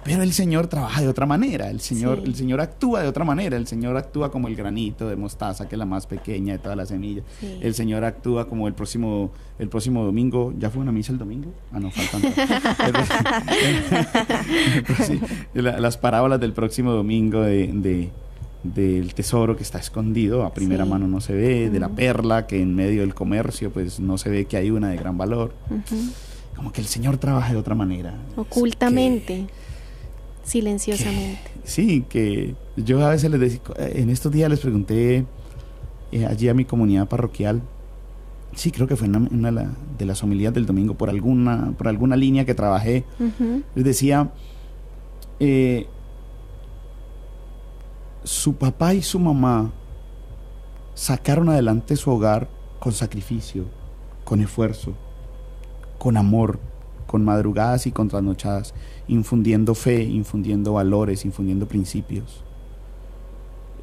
Pero 0.04 0.22
el 0.22 0.34
Señor 0.34 0.68
trabaja 0.68 1.02
de 1.02 1.08
otra 1.08 1.26
manera, 1.26 1.72
el 1.72 1.80
Señor, 1.82 2.20
Sí. 2.20 2.26
el 2.28 2.36
Señor 2.36 2.62
actúa 2.62 3.02
de 3.02 3.08
otra 3.08 3.26
manera, 3.26 3.58
el 3.58 3.66
Señor 3.66 3.98
actúa 3.98 4.30
como 4.30 4.48
el 4.48 4.56
granito 4.56 5.10
de 5.10 5.16
mostaza, 5.16 5.68
que 5.68 5.74
es 5.74 5.80
la 5.80 5.88
más 5.88 6.06
pequeña 6.06 6.54
de 6.54 6.60
todas 6.60 6.78
las 6.78 6.90
semillas. 6.90 7.26
Sí. 7.40 7.58
El 7.60 7.74
Señor 7.74 8.04
actúa 8.04 8.48
como 8.48 8.68
el 8.68 8.76
próximo, 8.76 9.32
el 9.58 9.68
próximo 9.68 10.04
domingo. 10.06 10.54
¿Ya 10.60 10.70
fue 10.70 10.84
una 10.84 10.92
misa 10.92 11.12
el 11.12 11.18
domingo? 11.18 11.52
Ah, 11.74 11.80
no, 11.80 11.90
faltan 11.90 12.22
las 15.56 15.98
parábolas 15.98 16.40
del 16.40 16.54
próximo 16.54 16.92
domingo 16.92 17.42
de, 17.42 17.72
de- 17.74 18.12
del 18.74 19.14
tesoro 19.14 19.56
que 19.56 19.64
está 19.64 19.78
escondido, 19.80 20.44
a 20.46 20.54
primera 20.54 20.84
Sí. 20.86 20.90
mano 20.90 21.08
no 21.08 21.22
se 21.22 21.34
ve, 21.34 21.70
de 21.70 21.80
la 21.80 21.90
perla 21.90 22.48
que 22.48 22.62
en 22.62 22.74
medio 22.76 23.02
del 23.02 23.14
comercio 23.14 23.72
pues 23.72 24.00
no 24.00 24.18
se 24.18 24.30
ve 24.30 24.46
que 24.46 24.58
hay 24.58 24.72
una 24.72 24.90
de 24.90 24.98
gran 24.98 25.18
valor. 25.18 25.54
Como 26.56 26.72
que 26.72 26.82
el 26.82 26.88
Señor 26.88 27.18
trabaja 27.18 27.52
de 27.54 27.58
otra 27.60 27.76
manera. 27.76 28.16
Ocultamente, 28.38 29.48
silenciosamente. 30.44 31.40
Sí, 31.64 32.06
que 32.08 32.56
yo 32.78 33.06
a 33.06 33.10
veces 33.10 33.30
les 33.32 33.40
decía, 33.40 33.62
en 33.78 34.10
estos 34.10 34.32
días 34.32 34.50
les 34.50 34.60
pregunté 34.60 35.26
eh, 36.12 36.26
allí 36.26 36.48
a 36.50 36.54
mi 36.54 36.66
comunidad 36.66 37.08
parroquial, 37.08 37.62
sí, 38.54 38.72
creo 38.72 38.88
que 38.88 38.96
fue 38.96 39.08
en 39.08 39.16
una, 39.16 39.30
una 39.32 39.48
de 39.50 39.56
la- 39.56 39.72
de 39.98 40.06
las 40.06 40.24
homilías 40.24 40.54
del 40.54 40.66
domingo, 40.66 40.94
por 40.94 41.10
alguna, 41.10 41.74
por 41.78 41.88
alguna 41.88 42.16
línea 42.16 42.46
que 42.46 42.54
trabajé, 42.54 43.04
Ujú. 43.20 43.64
les 43.76 43.84
decía, 43.86 44.30
eh, 45.40 45.88
su 48.26 48.56
papá 48.56 48.94
y 48.96 49.04
su 49.04 49.20
mamá 49.20 49.72
sacaron 50.96 51.50
adelante 51.50 51.96
su 51.96 52.10
hogar 52.10 52.50
con 52.80 52.92
sacrificio, 52.92 53.66
con 54.24 54.42
esfuerzo, 54.42 54.94
con 56.00 56.18
amor, 56.18 56.60
con 57.06 57.24
madrugadas 57.24 57.86
y 57.86 57.92
con 57.92 58.08
trasnochadas, 58.08 58.74
infundiendo 59.08 59.76
fe, 59.76 60.04
infundiendo 60.04 60.74
valores, 60.74 61.24
infundiendo 61.24 61.68
principios. 61.68 62.44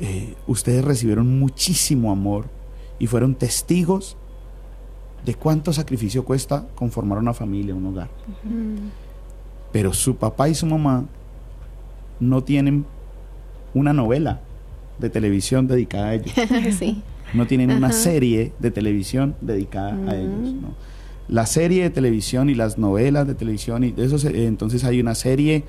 Eh, 0.01 0.35
ustedes 0.49 0.85
recibieron 0.85 1.39
muchísimo 1.39 2.11
amor 2.11 2.47
y 2.99 3.07
fueron 3.07 3.37
testigos 3.37 4.17
de 5.25 5.37
cuánto 5.37 5.73
sacrificio 5.73 6.25
cuesta 6.25 6.67
conformar 6.75 7.19
una 7.19 7.33
familia, 7.33 7.77
un 7.77 7.87
hogar. 7.87 8.11
Pero 9.71 9.95
su 9.95 10.17
papá 10.17 10.49
y 10.49 10.57
su 10.57 10.67
mamá 10.67 11.05
no 12.19 12.43
tienen 12.43 12.85
una 13.75 13.93
novela 13.93 14.41
de 14.99 15.11
televisión 15.11 15.67
dedicada 15.67 16.09
a 16.09 16.15
ellos. 16.15 16.33
sí. 16.79 17.03
No 17.35 17.47
tienen 17.47 17.71
una 17.71 17.93
serie 17.93 18.53
de 18.59 18.71
televisión 18.71 19.35
dedicada 19.41 19.93
a 19.93 19.97
Ujú. 19.97 20.11
ellos. 20.11 20.55
¿no? 20.61 20.69
La 21.29 21.47
serie 21.47 21.83
de 21.85 21.91
televisión 21.91 22.51
y 22.51 22.55
las 22.55 22.77
novelas 22.79 23.27
de 23.27 23.35
televisión, 23.35 23.85
y 23.85 23.93
de 23.93 24.05
eso 24.05 24.19
se- 24.19 24.47
entonces 24.47 24.85
hay 24.85 25.01
una 25.01 25.15
serie 25.15 25.65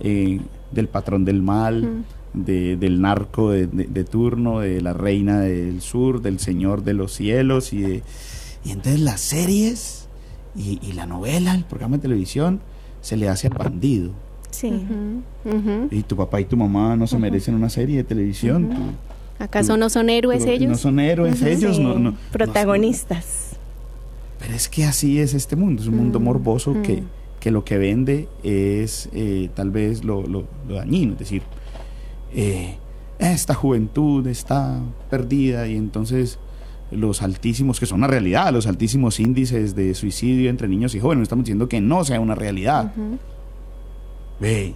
eh, 0.00 0.40
del 0.70 0.86
patrón 0.86 1.24
del 1.24 1.42
mal, 1.42 2.04
de- 2.34 2.76
del 2.76 3.00
narco 3.00 3.50
de, 3.50 3.66
de- 3.66 3.86
de 3.86 4.04
turno, 4.04 4.60
de 4.60 4.80
la 4.80 4.92
reina 4.92 5.40
del 5.40 5.80
sur, 5.80 6.22
del 6.22 6.38
señor 6.38 6.84
de 6.84 6.94
los 6.94 7.12
cielos, 7.14 7.72
y, 7.72 7.80
de, 7.80 8.02
y 8.64 8.70
entonces 8.70 9.00
las 9.00 9.20
series 9.20 10.08
y, 10.54 10.78
y 10.82 10.92
la 10.92 11.06
novela, 11.06 11.52
el 11.54 11.64
programa 11.64 11.96
de 11.96 12.02
televisión, 12.02 12.60
se 13.00 13.16
le 13.16 13.28
hace 13.28 13.48
al 13.48 13.54
bandido. 13.54 14.12
Sí. 14.50 14.72
Y 15.90 16.02
tu 16.02 16.16
papá 16.16 16.40
y 16.40 16.44
tu 16.44 16.56
mamá 16.56 16.96
no 16.96 17.06
se 17.06 17.18
merecen 17.18 17.54
una 17.54 17.68
serie 17.68 17.98
de 17.98 18.04
televisión. 18.04 18.68
tú- 18.70 19.44
¿Acaso 19.44 19.76
no 19.76 19.88
son 19.88 20.10
héroes 20.10 20.44
tú- 20.44 20.50
ellos? 20.50 20.70
No 20.70 20.76
son 20.76 20.98
héroes 20.98 21.42
ellos, 21.42 21.76
Sí. 21.76 21.82
no, 21.82 21.98
no- 21.98 22.14
Protagonistas. 22.32 23.56
Pero 24.40 24.54
es 24.54 24.68
que 24.68 24.84
así 24.84 25.20
es 25.20 25.34
este 25.34 25.54
mundo, 25.56 25.82
es 25.82 25.88
un 25.88 25.96
mundo 25.96 26.18
Mm, 26.18 26.24
morboso 26.24 26.72
mm. 26.74 26.82
que, 26.82 27.02
que 27.40 27.50
lo 27.50 27.64
que 27.64 27.78
vende 27.78 28.28
es 28.42 29.08
eh, 29.12 29.48
tal 29.54 29.70
vez 29.70 30.02
lo, 30.04 30.26
lo- 30.26 30.44
lo 30.68 30.74
dañino, 30.76 31.12
es 31.12 31.18
decir, 31.20 31.42
eh, 32.34 32.76
esta 33.18 33.54
juventud 33.54 34.26
está 34.26 34.80
perdida 35.10 35.66
y 35.68 35.76
entonces 35.76 36.38
los 36.90 37.20
altísimos, 37.22 37.78
que 37.80 37.86
son 37.86 37.98
una 37.98 38.06
realidad, 38.06 38.52
los 38.52 38.66
altísimos 38.66 39.20
índices 39.20 39.74
de 39.76 39.94
suicidio 39.94 40.50
entre 40.50 40.68
niños 40.68 40.94
y 40.94 41.00
jóvenes, 41.00 41.18
no 41.18 41.22
estamos 41.24 41.44
diciendo 41.44 41.68
que 41.68 41.80
no 41.80 42.04
sea 42.04 42.18
una 42.20 42.34
realidad. 42.34 42.92
Ve, 44.40 44.74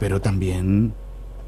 pero 0.00 0.20
también, 0.20 0.92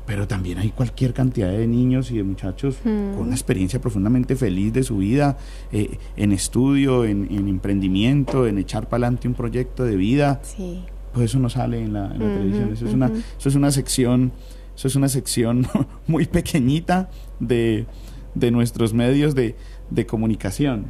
pero 0.07 0.29
también 0.29 0.59
hay 0.59 0.71
cualquier 0.71 1.13
cantidad 1.13 1.51
de 1.51 1.67
niños 1.67 2.11
y 2.11 2.17
de 2.17 2.23
muchachos 2.23 2.77
Mm. 2.85 3.15
con 3.17 3.23
una 3.27 3.35
experiencia 3.35 3.81
profundamente 3.81 4.37
feliz 4.37 4.73
de 4.73 4.83
su 4.85 4.99
vida, 4.99 5.37
eh, 5.73 5.99
en 6.17 6.33
estudio, 6.33 7.05
en, 7.05 7.27
en 7.31 7.49
emprendimiento, 7.49 8.47
en 8.47 8.59
echar 8.59 8.89
para 8.89 9.07
adelante 9.07 9.27
un 9.29 9.35
proyecto 9.35 9.85
de 9.85 9.97
vida. 9.97 10.41
Sí. 10.43 10.85
Pues 11.13 11.31
eso 11.31 11.39
no 11.39 11.49
sale 11.49 11.81
en 11.83 11.93
la, 11.95 12.13
en 12.13 12.19
la 12.21 12.25
Ujú, 12.27 12.35
televisión. 12.35 12.73
Eso 12.73 12.87
es 12.87 12.95
una, 12.95 13.07
eso 13.07 13.49
es 13.49 13.55
una 13.55 13.71
sección, 13.71 14.33
eso 14.77 14.87
es 14.89 14.97
una 14.97 15.09
sección 15.09 15.67
muy 16.07 16.27
pequeñita 16.27 17.09
de, 17.41 17.87
de 18.35 18.51
nuestros 18.51 18.93
medios 18.95 19.35
de, 19.35 19.57
de 19.91 20.07
comunicación. 20.07 20.87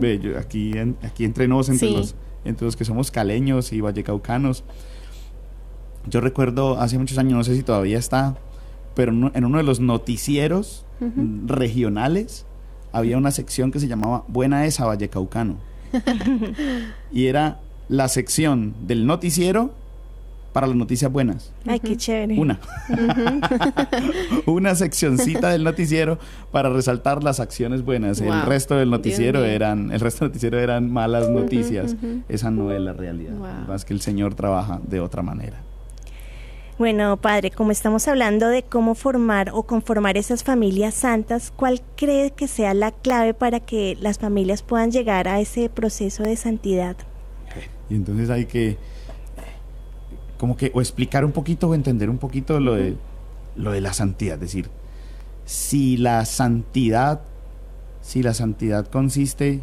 Ve, 0.00 0.20
yo 0.22 0.38
aquí, 0.38 0.72
en- 0.78 0.96
aquí 1.02 1.24
entre 1.24 1.48
nos, 1.48 1.68
entre, 1.68 1.88
Sí. 1.88 1.94
los, 1.94 2.14
entre 2.44 2.64
los 2.66 2.76
que 2.76 2.84
somos 2.84 3.10
caleños 3.10 3.72
y 3.72 3.80
vallecaucanos, 3.80 4.62
yo 6.06 6.20
recuerdo 6.20 6.80
hace 6.80 6.98
muchos 6.98 7.18
años, 7.18 7.34
no 7.34 7.44
sé 7.44 7.54
si 7.54 7.62
todavía 7.62 7.98
está, 7.98 8.36
pero 8.94 9.12
en 9.12 9.44
uno 9.44 9.58
de 9.58 9.64
los 9.64 9.80
noticieros 9.80 10.84
regionales 11.46 12.46
había 12.92 13.18
una 13.18 13.30
sección 13.30 13.72
que 13.72 13.80
se 13.80 13.88
llamaba 13.88 14.24
Buena 14.28 14.66
esa 14.66 14.86
Vallecaucano. 14.86 15.56
y 17.12 17.26
era 17.26 17.60
la 17.88 18.08
sección 18.08 18.74
del 18.86 19.06
noticiero 19.06 19.72
para 20.52 20.68
las 20.68 20.76
noticias 20.76 21.10
buenas. 21.10 21.52
Ay, 21.66 21.80
qué 21.80 21.96
chévere. 21.96 22.38
Una. 22.38 22.60
Una 24.46 24.76
seccioncita 24.76 25.48
del 25.50 25.64
noticiero 25.64 26.20
para 26.52 26.70
resaltar 26.70 27.24
las 27.24 27.40
acciones 27.40 27.82
buenas. 27.82 28.20
El 28.20 28.42
resto 28.42 28.76
del 28.76 28.88
noticiero 28.88 29.44
eran, 29.44 29.90
el 29.90 29.98
resto 29.98 30.24
del 30.24 30.30
noticiero 30.30 30.60
eran 30.60 30.92
malas 30.92 31.28
noticias. 31.28 31.96
Esa 32.28 32.52
no 32.52 32.70
es 32.70 32.80
la 32.80 32.92
realidad. 32.92 33.34
Más 33.66 33.84
que 33.84 33.94
el 33.94 34.00
Señor 34.00 34.36
trabaja 34.36 34.80
de 34.86 35.00
otra 35.00 35.22
manera. 35.22 35.60
Bueno, 36.76 37.16
padre, 37.18 37.52
como 37.52 37.70
estamos 37.70 38.08
hablando 38.08 38.48
de 38.48 38.64
cómo 38.64 38.96
formar 38.96 39.50
o 39.52 39.62
conformar 39.62 40.16
esas 40.16 40.42
familias 40.42 40.94
santas, 40.94 41.52
¿cuál 41.54 41.80
cree 41.96 42.32
que 42.32 42.48
sea 42.48 42.74
la 42.74 42.90
clave 42.90 43.32
para 43.32 43.60
que 43.60 43.96
las 44.00 44.18
familias 44.18 44.64
puedan 44.64 44.90
llegar 44.90 45.28
a 45.28 45.40
ese 45.40 45.68
proceso 45.68 46.24
de 46.24 46.34
santidad? 46.34 46.96
Y 47.88 47.94
entonces 47.94 48.28
hay 48.28 48.46
que 48.46 48.76
como 50.36 50.56
que 50.56 50.72
o 50.74 50.80
explicar 50.80 51.24
un 51.24 51.30
poquito 51.30 51.68
o 51.68 51.74
entender 51.74 52.10
un 52.10 52.18
poquito 52.18 52.58
lo 52.58 52.74
de 52.74 52.96
lo 53.54 53.70
de 53.70 53.80
la 53.80 53.92
santidad, 53.92 54.34
es 54.34 54.40
decir, 54.40 54.68
si 55.44 55.96
la 55.96 56.24
santidad 56.24 57.20
si 58.00 58.22
la 58.22 58.34
santidad 58.34 58.86
consiste 58.88 59.60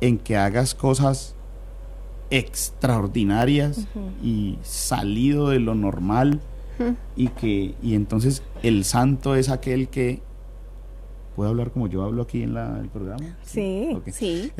en 0.00 0.18
que 0.18 0.38
hagas 0.38 0.74
cosas 0.74 1.33
extraordinarias 2.30 3.86
y 4.22 4.58
salido 4.62 5.50
de 5.50 5.60
lo 5.60 5.74
normal 5.74 6.40
y 7.16 7.28
que 7.28 7.74
y 7.82 7.94
entonces 7.94 8.42
el 8.62 8.84
santo 8.84 9.36
es 9.36 9.48
aquel 9.48 9.88
que 9.88 10.22
¿Puedo 11.34 11.50
hablar 11.50 11.72
como 11.72 11.88
yo 11.88 12.04
hablo 12.04 12.22
aquí 12.22 12.42
en 12.42 12.54
la, 12.54 12.78
el 12.78 12.88
programa? 12.88 13.36
Sí, 13.42 13.88
sí. 14.12 14.52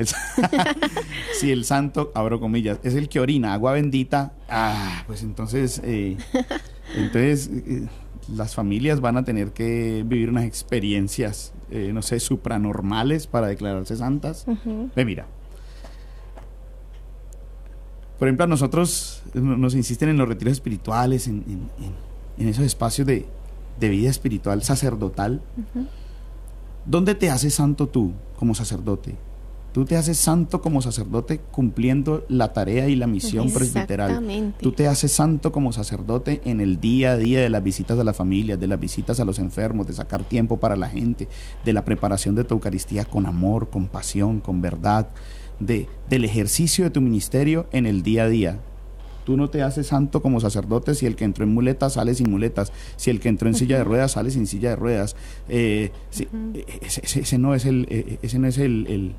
si 1.39 1.51
el 1.51 1.63
santo, 1.63 2.11
abro 2.13 2.39
comillas, 2.41 2.79
es 2.83 2.95
el 2.95 3.07
que 3.07 3.21
orina 3.21 3.53
agua 3.53 3.73
bendita, 3.73 4.33
ah, 4.49 5.03
pues 5.07 5.23
entonces, 5.23 5.81
eh, 5.85 6.17
entonces 6.97 7.49
eh, 7.65 7.87
las 8.35 8.55
familias 8.55 8.99
van 8.99 9.15
a 9.15 9.23
tener 9.23 9.53
que 9.53 10.03
vivir 10.05 10.29
unas 10.29 10.43
experiencias, 10.43 11.53
eh, 11.71 11.91
no 11.93 12.01
sé, 12.01 12.19
supranormales 12.19 13.27
para 13.27 13.47
declararse 13.47 13.95
santas. 13.95 14.45
Ve, 14.95 15.05
mira. 15.05 15.27
Por 18.17 18.27
ejemplo, 18.27 18.45
a 18.45 18.47
nosotros 18.47 19.21
nos 19.33 19.75
insisten 19.75 20.09
en 20.09 20.17
los 20.17 20.27
retiros 20.27 20.53
espirituales, 20.53 21.27
en, 21.27 21.69
esos 22.37 22.65
espacios 22.65 23.07
de, 23.07 23.25
vida 23.79 24.09
espiritual 24.09 24.63
sacerdotal. 24.63 25.41
¿Dónde 26.85 27.15
te 27.15 27.29
haces 27.29 27.53
santo 27.53 27.87
tú 27.87 28.13
como 28.37 28.55
sacerdote? 28.55 29.15
Tú 29.75 29.83
te 29.83 29.97
haces 29.97 30.17
santo 30.17 30.61
como 30.61 30.81
sacerdote 30.81 31.41
cumpliendo 31.51 32.23
la 32.29 32.53
tarea 32.53 32.87
y 32.87 32.95
la 32.95 33.07
misión 33.07 33.51
presbiteral. 33.51 34.53
Tú 34.61 34.71
te 34.71 34.87
haces 34.87 35.11
santo 35.11 35.51
como 35.51 35.73
sacerdote 35.73 36.41
en 36.45 36.61
el 36.61 36.79
día 36.79 37.11
a 37.11 37.17
día 37.17 37.41
de 37.41 37.49
las 37.49 37.61
visitas 37.61 37.99
a 37.99 38.05
las 38.05 38.15
familias, 38.15 38.57
de 38.57 38.67
las 38.67 38.79
visitas 38.79 39.19
a 39.19 39.25
los 39.25 39.37
enfermos, 39.37 39.85
de 39.85 39.91
sacar 39.91 40.23
tiempo 40.23 40.61
para 40.61 40.77
la 40.77 40.87
gente, 40.87 41.27
de 41.65 41.73
la 41.73 41.83
preparación 41.83 42.35
de 42.35 42.45
tu 42.45 42.53
Eucaristía 42.53 43.03
con 43.03 43.25
amor, 43.25 43.69
con 43.69 43.87
pasión, 43.87 44.39
con 44.39 44.61
verdad, 44.61 45.09
de, 45.59 45.87
del 46.09 46.25
ejercicio 46.25 46.85
de 46.85 46.91
tu 46.91 47.01
ministerio 47.01 47.67
en 47.71 47.85
el 47.85 48.03
día 48.03 48.23
a 48.23 48.29
día. 48.29 48.59
Tú 49.25 49.37
no 49.37 49.49
te 49.49 49.63
haces 49.63 49.87
santo 49.87 50.21
como 50.21 50.39
sacerdote 50.39 50.93
si 50.93 51.07
el 51.07 51.15
que 51.15 51.25
entró 51.25 51.43
en 51.45 51.53
muletas 51.53 51.93
sale 51.93 52.13
sin 52.13 52.29
muletas, 52.29 52.71
si 52.95 53.09
el 53.09 53.19
que 53.19 53.29
entró 53.29 53.47
en 53.47 53.55
silla 53.55 53.77
de 53.77 53.83
ruedas 53.83 54.11
sale 54.11 54.29
sin 54.29 54.45
silla 54.45 54.69
de 54.69 54.75
ruedas. 54.75 55.15
Eh, 55.49 55.91
e, 56.19 56.65
ese, 56.81 57.37
no 57.39 57.55
es 57.55 57.65
el, 57.65 57.87
e, 57.89 57.97
e, 57.97 58.19
ese 58.21 58.37
no 58.37 58.47
es 58.47 58.59
el, 58.59 58.85
el 58.87 59.15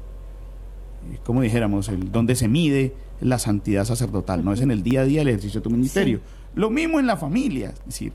como 1.25 1.43
dijéramos, 1.43 1.89
el 1.89 2.13
donde 2.13 2.37
se 2.37 2.47
mide 2.47 2.95
la 3.21 3.39
santidad 3.39 3.85
sacerdotal, 3.85 4.45
no 4.45 4.53
es 4.53 4.61
en 4.61 4.71
el 4.71 4.83
día 4.83 5.01
a 5.01 5.05
día 5.05 5.23
el 5.23 5.29
ejercicio 5.29 5.61
de 5.61 5.65
tu 5.65 5.71
ministerio. 5.71 6.21
Lo 6.55 6.71
mismo 6.71 7.01
en 7.01 7.07
la 7.07 7.17
familia, 7.17 7.71
es 7.71 7.85
decir, 7.85 8.13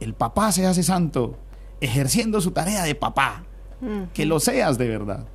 el 0.00 0.14
papá 0.14 0.52
se 0.52 0.66
hace 0.66 0.82
santo 0.82 1.36
ejerciendo 1.80 2.40
su 2.40 2.50
tarea 2.52 2.84
de 2.84 2.94
papá, 2.94 3.44
que 4.14 4.24
lo 4.24 4.40
seas 4.40 4.78
de 4.78 4.88
verdad. 4.88 5.26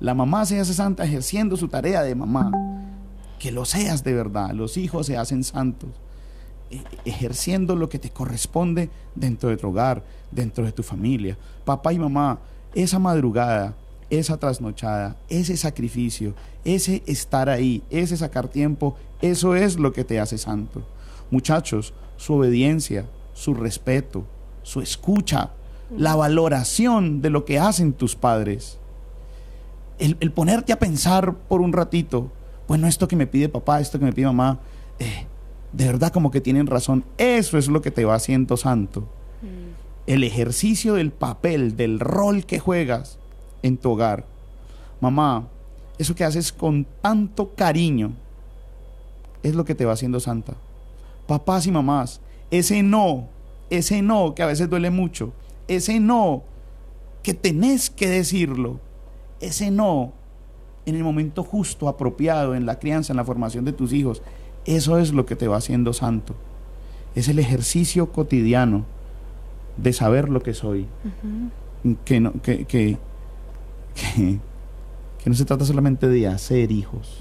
La 0.00 0.14
mamá 0.14 0.44
se 0.44 0.60
hace 0.60 0.74
santa 0.74 1.04
ejerciendo 1.04 1.56
su 1.56 1.68
tarea 1.68 2.02
de 2.02 2.14
mamá 2.14 2.50
que 3.38 3.52
lo 3.52 3.64
seas 3.64 4.04
de 4.04 4.14
verdad. 4.14 4.50
Los 4.52 4.76
hijos 4.76 5.06
se 5.06 5.16
hacen 5.16 5.44
santos, 5.44 5.90
e, 6.70 6.82
ejerciendo 7.04 7.76
lo 7.76 7.88
que 7.88 7.98
te 7.98 8.10
corresponde 8.10 8.90
dentro 9.14 9.48
de 9.48 9.56
tu 9.56 9.68
hogar, 9.68 10.02
dentro 10.30 10.64
de 10.64 10.72
tu 10.72 10.82
familia. 10.82 11.38
Papá 11.64 11.92
y 11.92 11.98
mamá, 11.98 12.38
esa 12.74 12.98
madrugada, 12.98 13.74
esa 14.10 14.36
trasnochada, 14.36 15.16
ese 15.28 15.56
sacrificio, 15.56 16.34
ese 16.64 17.02
estar 17.06 17.48
ahí, 17.48 17.82
ese 17.90 18.16
sacar 18.16 18.48
tiempo, 18.48 18.96
eso 19.20 19.54
es 19.54 19.78
lo 19.78 19.92
que 19.92 20.04
te 20.04 20.20
hace 20.20 20.38
santo. 20.38 20.82
Muchachos, 21.30 21.92
su 22.16 22.34
obediencia, 22.34 23.06
su 23.34 23.54
respeto, 23.54 24.24
su 24.62 24.80
escucha, 24.80 25.50
la 25.96 26.16
valoración 26.16 27.22
de 27.22 27.30
lo 27.30 27.44
que 27.44 27.58
hacen 27.58 27.92
tus 27.92 28.16
padres. 28.16 28.78
El, 29.98 30.16
el 30.20 30.30
ponerte 30.32 30.72
a 30.72 30.78
pensar 30.78 31.34
por 31.34 31.60
un 31.60 31.72
ratito, 31.72 32.30
bueno, 32.68 32.86
esto 32.86 33.08
que 33.08 33.16
me 33.16 33.26
pide 33.26 33.48
papá, 33.48 33.80
esto 33.80 33.98
que 33.98 34.04
me 34.04 34.12
pide 34.12 34.26
mamá, 34.26 34.58
eh, 34.98 35.26
de 35.72 35.86
verdad 35.86 36.12
como 36.12 36.30
que 36.30 36.40
tienen 36.40 36.66
razón. 36.66 37.04
Eso 37.18 37.58
es 37.58 37.68
lo 37.68 37.82
que 37.82 37.90
te 37.90 38.04
va 38.04 38.14
haciendo 38.14 38.56
santo. 38.56 39.02
Mm. 39.42 40.06
El 40.06 40.24
ejercicio 40.24 40.94
del 40.94 41.10
papel, 41.10 41.76
del 41.76 42.00
rol 42.00 42.44
que 42.44 42.58
juegas 42.58 43.18
en 43.62 43.76
tu 43.76 43.92
hogar. 43.92 44.24
Mamá, 45.00 45.48
eso 45.98 46.14
que 46.14 46.24
haces 46.24 46.52
con 46.52 46.86
tanto 47.02 47.54
cariño, 47.54 48.12
es 49.42 49.54
lo 49.54 49.64
que 49.64 49.74
te 49.74 49.84
va 49.84 49.92
haciendo 49.92 50.20
santa. 50.20 50.54
Papás 51.26 51.66
y 51.66 51.72
mamás, 51.72 52.20
ese 52.50 52.82
no, 52.82 53.28
ese 53.70 54.02
no 54.02 54.34
que 54.34 54.42
a 54.42 54.46
veces 54.46 54.68
duele 54.68 54.90
mucho, 54.90 55.32
ese 55.68 56.00
no 56.00 56.42
que 57.22 57.34
tenés 57.34 57.90
que 57.90 58.08
decirlo, 58.08 58.80
ese 59.40 59.70
no 59.70 60.12
en 60.86 60.94
el 60.94 61.02
momento 61.02 61.42
justo, 61.42 61.88
apropiado, 61.88 62.54
en 62.54 62.64
la 62.64 62.78
crianza, 62.78 63.12
en 63.12 63.16
la 63.16 63.24
formación 63.24 63.64
de 63.64 63.72
tus 63.72 63.92
hijos. 63.92 64.22
Eso 64.64 64.98
es 64.98 65.12
lo 65.12 65.26
que 65.26 65.36
te 65.36 65.48
va 65.48 65.56
haciendo 65.56 65.92
santo. 65.92 66.34
Es 67.14 67.28
el 67.28 67.38
ejercicio 67.38 68.12
cotidiano 68.12 68.84
de 69.76 69.92
saber 69.92 70.28
lo 70.28 70.42
que 70.42 70.54
soy. 70.54 70.86
que, 72.04 72.20
no, 72.20 72.32
que, 72.40 72.64
que, 72.66 72.98
que, 73.94 74.38
no 75.24 75.34
se 75.34 75.44
trata 75.44 75.64
solamente 75.64 76.08
de 76.08 76.28
hacer 76.28 76.70
hijos. 76.70 77.18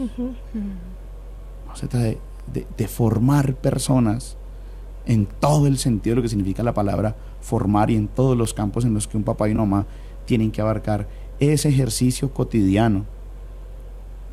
No 1.68 1.76
se 1.76 1.88
trata 1.88 2.06
de, 2.06 2.20
de 2.78 2.88
formar 2.88 3.56
personas 3.56 4.38
en 5.08 5.26
todo 5.26 5.68
el 5.68 5.78
sentido 5.78 6.14
de 6.14 6.16
lo 6.18 6.22
que 6.22 6.30
significa 6.30 6.64
la 6.64 6.74
palabra 6.74 7.16
formar 7.42 7.92
y 7.92 7.96
en 7.96 8.08
todos 8.08 8.36
los 8.38 8.54
campos 8.54 8.86
en 8.86 8.94
los 8.94 9.08
que 9.08 9.18
un 9.18 9.24
papá 9.24 9.48
y 9.48 9.52
una 9.52 9.66
mamá 9.66 9.86
tienen 10.26 10.52
que 10.52 10.62
abarcar 10.62 11.08
ese 11.40 11.70
ejercicio 11.70 12.32
cotidiano 12.32 13.06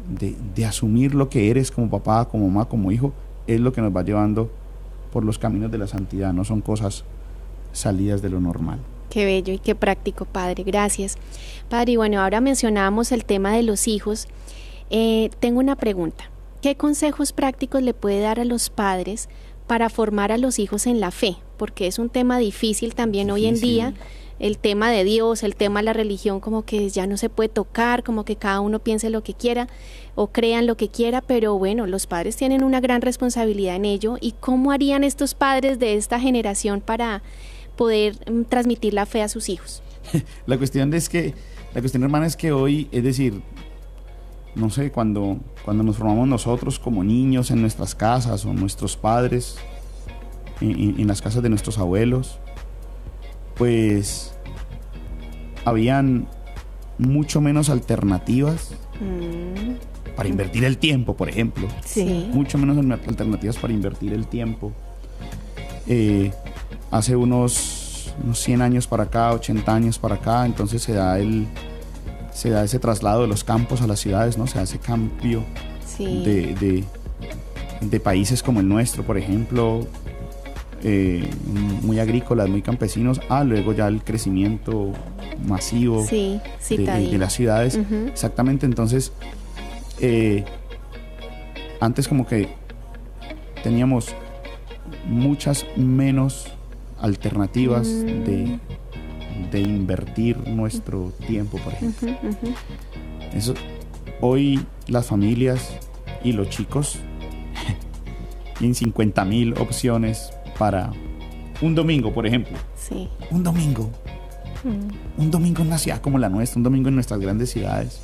de, 0.08 0.64
asumir 0.64 1.14
lo 1.14 1.28
que 1.28 1.50
eres 1.50 1.70
como 1.70 1.90
papá, 1.90 2.28
como 2.28 2.48
mamá, 2.48 2.68
como 2.68 2.92
hijo, 2.92 3.12
es 3.46 3.60
lo 3.60 3.72
que 3.72 3.80
nos 3.80 3.94
va 3.94 4.02
llevando 4.02 4.50
por 5.12 5.24
los 5.24 5.38
caminos 5.38 5.70
de 5.70 5.78
la 5.78 5.86
santidad, 5.86 6.32
no 6.32 6.44
son 6.44 6.60
cosas 6.60 7.04
salidas 7.72 8.22
de 8.22 8.30
lo 8.30 8.40
normal. 8.40 8.78
Qué 9.10 9.24
bello 9.26 9.52
y 9.52 9.58
qué 9.58 9.74
práctico, 9.74 10.24
Padre. 10.24 10.62
Gracias. 10.62 11.16
Padre, 11.68 11.92
y 11.92 11.96
bueno, 11.96 12.20
ahora 12.20 12.40
mencionábamos 12.40 13.12
el 13.12 13.26
tema 13.26 13.52
de 13.52 13.62
los 13.62 13.86
hijos. 13.86 14.26
Eh, 14.88 15.30
tengo 15.38 15.60
una 15.60 15.76
pregunta. 15.76 16.30
¿Qué 16.62 16.76
consejos 16.76 17.32
prácticos 17.32 17.82
le 17.82 17.92
puede 17.92 18.20
dar 18.20 18.40
a 18.40 18.44
los 18.44 18.70
padres 18.70 19.28
para 19.66 19.90
formar 19.90 20.32
a 20.32 20.38
los 20.38 20.58
hijos 20.58 20.86
en 20.86 21.00
la 21.00 21.10
fe? 21.10 21.36
Porque 21.58 21.86
es 21.86 21.98
un 21.98 22.08
tema 22.08 22.38
difícil 22.38 22.94
también 22.94 23.30
hoy 23.30 23.46
en 23.46 23.60
día 23.60 23.92
el 24.42 24.58
tema 24.58 24.90
de 24.90 25.04
Dios, 25.04 25.44
el 25.44 25.54
tema 25.54 25.80
de 25.80 25.84
la 25.84 25.92
religión, 25.92 26.40
como 26.40 26.64
que 26.64 26.90
ya 26.90 27.06
no 27.06 27.16
se 27.16 27.30
puede 27.30 27.48
tocar, 27.48 28.02
como 28.02 28.24
que 28.24 28.34
cada 28.34 28.60
uno 28.60 28.80
piense 28.80 29.08
lo 29.08 29.22
que 29.22 29.34
quiera 29.34 29.68
o 30.16 30.26
crean 30.26 30.66
lo 30.66 30.76
que 30.76 30.88
quiera, 30.88 31.20
pero 31.20 31.56
bueno, 31.56 31.86
los 31.86 32.08
padres 32.08 32.34
tienen 32.34 32.64
una 32.64 32.80
gran 32.80 33.02
responsabilidad 33.02 33.76
en 33.76 33.84
ello. 33.84 34.16
¿Y 34.20 34.32
cómo 34.32 34.72
harían 34.72 35.04
estos 35.04 35.34
padres 35.34 35.78
de 35.78 35.94
esta 35.94 36.18
generación 36.18 36.80
para 36.80 37.22
poder 37.76 38.16
mm, 38.28 38.42
transmitir 38.48 38.94
la 38.94 39.06
fe 39.06 39.22
a 39.22 39.28
sus 39.28 39.48
hijos? 39.48 39.80
la 40.46 40.58
cuestión 40.58 40.92
es 40.92 41.08
que, 41.08 41.34
la 41.72 41.80
cuestión 41.80 42.02
hermana 42.02 42.26
es 42.26 42.36
que 42.36 42.50
hoy, 42.50 42.88
es 42.90 43.04
decir, 43.04 43.40
no 44.56 44.70
sé, 44.70 44.90
cuando, 44.90 45.38
cuando 45.64 45.84
nos 45.84 45.96
formamos 45.96 46.26
nosotros 46.26 46.80
como 46.80 47.04
niños 47.04 47.52
en 47.52 47.60
nuestras 47.60 47.94
casas 47.94 48.44
o 48.44 48.52
nuestros 48.52 48.96
padres, 48.96 49.56
en 50.60 51.06
las 51.06 51.22
casas 51.22 51.44
de 51.44 51.48
nuestros 51.48 51.78
abuelos, 51.78 52.40
pues 53.54 54.31
habían 55.64 56.26
mucho 56.98 57.40
menos 57.40 57.70
alternativas 57.70 58.70
mm. 59.00 60.14
para 60.16 60.28
invertir 60.28 60.64
el 60.64 60.78
tiempo, 60.78 61.16
por 61.16 61.28
ejemplo. 61.28 61.68
Sí. 61.84 62.28
Mucho 62.32 62.58
menos 62.58 62.78
alternativas 63.08 63.56
para 63.56 63.72
invertir 63.72 64.12
el 64.12 64.26
tiempo. 64.26 64.72
Eh, 65.86 66.32
hace 66.90 67.16
unos 67.16 67.82
unos 68.22 68.38
100 68.40 68.62
años 68.62 68.86
para 68.86 69.04
acá, 69.04 69.32
80 69.32 69.74
años 69.74 69.98
para 69.98 70.16
acá, 70.16 70.44
entonces 70.44 70.82
se 70.82 70.92
da 70.92 71.18
el 71.18 71.46
se 72.32 72.50
da 72.50 72.64
ese 72.64 72.78
traslado 72.78 73.22
de 73.22 73.28
los 73.28 73.44
campos 73.44 73.82
a 73.82 73.86
las 73.86 74.00
ciudades, 74.00 74.38
¿no? 74.38 74.46
Se 74.46 74.56
da 74.56 74.64
ese 74.64 74.78
cambio 74.78 75.44
de, 75.98 76.54
de, 76.54 76.84
de, 77.82 78.00
países 78.00 78.42
como 78.42 78.60
el 78.60 78.68
nuestro, 78.68 79.04
por 79.04 79.18
ejemplo, 79.18 79.86
eh, 80.84 81.28
muy 81.82 82.00
agrícolas, 82.00 82.48
muy 82.48 82.60
campesinos, 82.60 83.20
a 83.28 83.44
luego 83.44 83.72
ya 83.72 83.86
el 83.86 84.02
crecimiento 84.02 84.92
masivo 85.46 86.04
de, 86.04 86.40
de, 86.68 87.18
las 87.18 87.34
ciudades. 87.34 87.78
Exactamente, 88.08 88.66
entonces, 88.66 89.12
eh, 90.00 90.44
antes 91.78 92.08
como 92.08 92.26
que 92.26 92.48
teníamos 93.62 94.08
muchas 95.06 95.66
menos 95.76 96.48
alternativas 97.00 97.86
mm. 97.86 98.24
de, 98.24 98.58
de, 99.52 99.60
invertir 99.60 100.36
nuestro 100.48 101.12
tiempo, 101.28 101.58
por 101.58 101.74
ejemplo. 101.74 102.08
Eso, 103.32 103.54
hoy 104.20 104.66
las 104.88 105.06
familias 105.06 105.78
y 106.24 106.32
los 106.32 106.48
chicos 106.48 106.98
tienen 108.58 108.74
50 108.74 109.24
mil 109.24 109.54
opciones 109.58 110.32
para 110.58 110.92
un 111.60 111.74
domingo, 111.74 112.12
por 112.12 112.26
ejemplo. 112.26 112.56
Sí. 112.76 113.08
Un 113.30 113.42
domingo. 113.42 113.90
Mm. 114.64 115.20
Un 115.20 115.30
domingo 115.30 115.62
en 115.62 115.68
una 115.68 115.78
ciudad 115.78 116.00
como 116.00 116.18
la 116.18 116.28
nuestra, 116.28 116.58
un 116.58 116.64
domingo 116.64 116.88
en 116.88 116.94
nuestras 116.94 117.20
grandes 117.20 117.50
ciudades. 117.50 118.00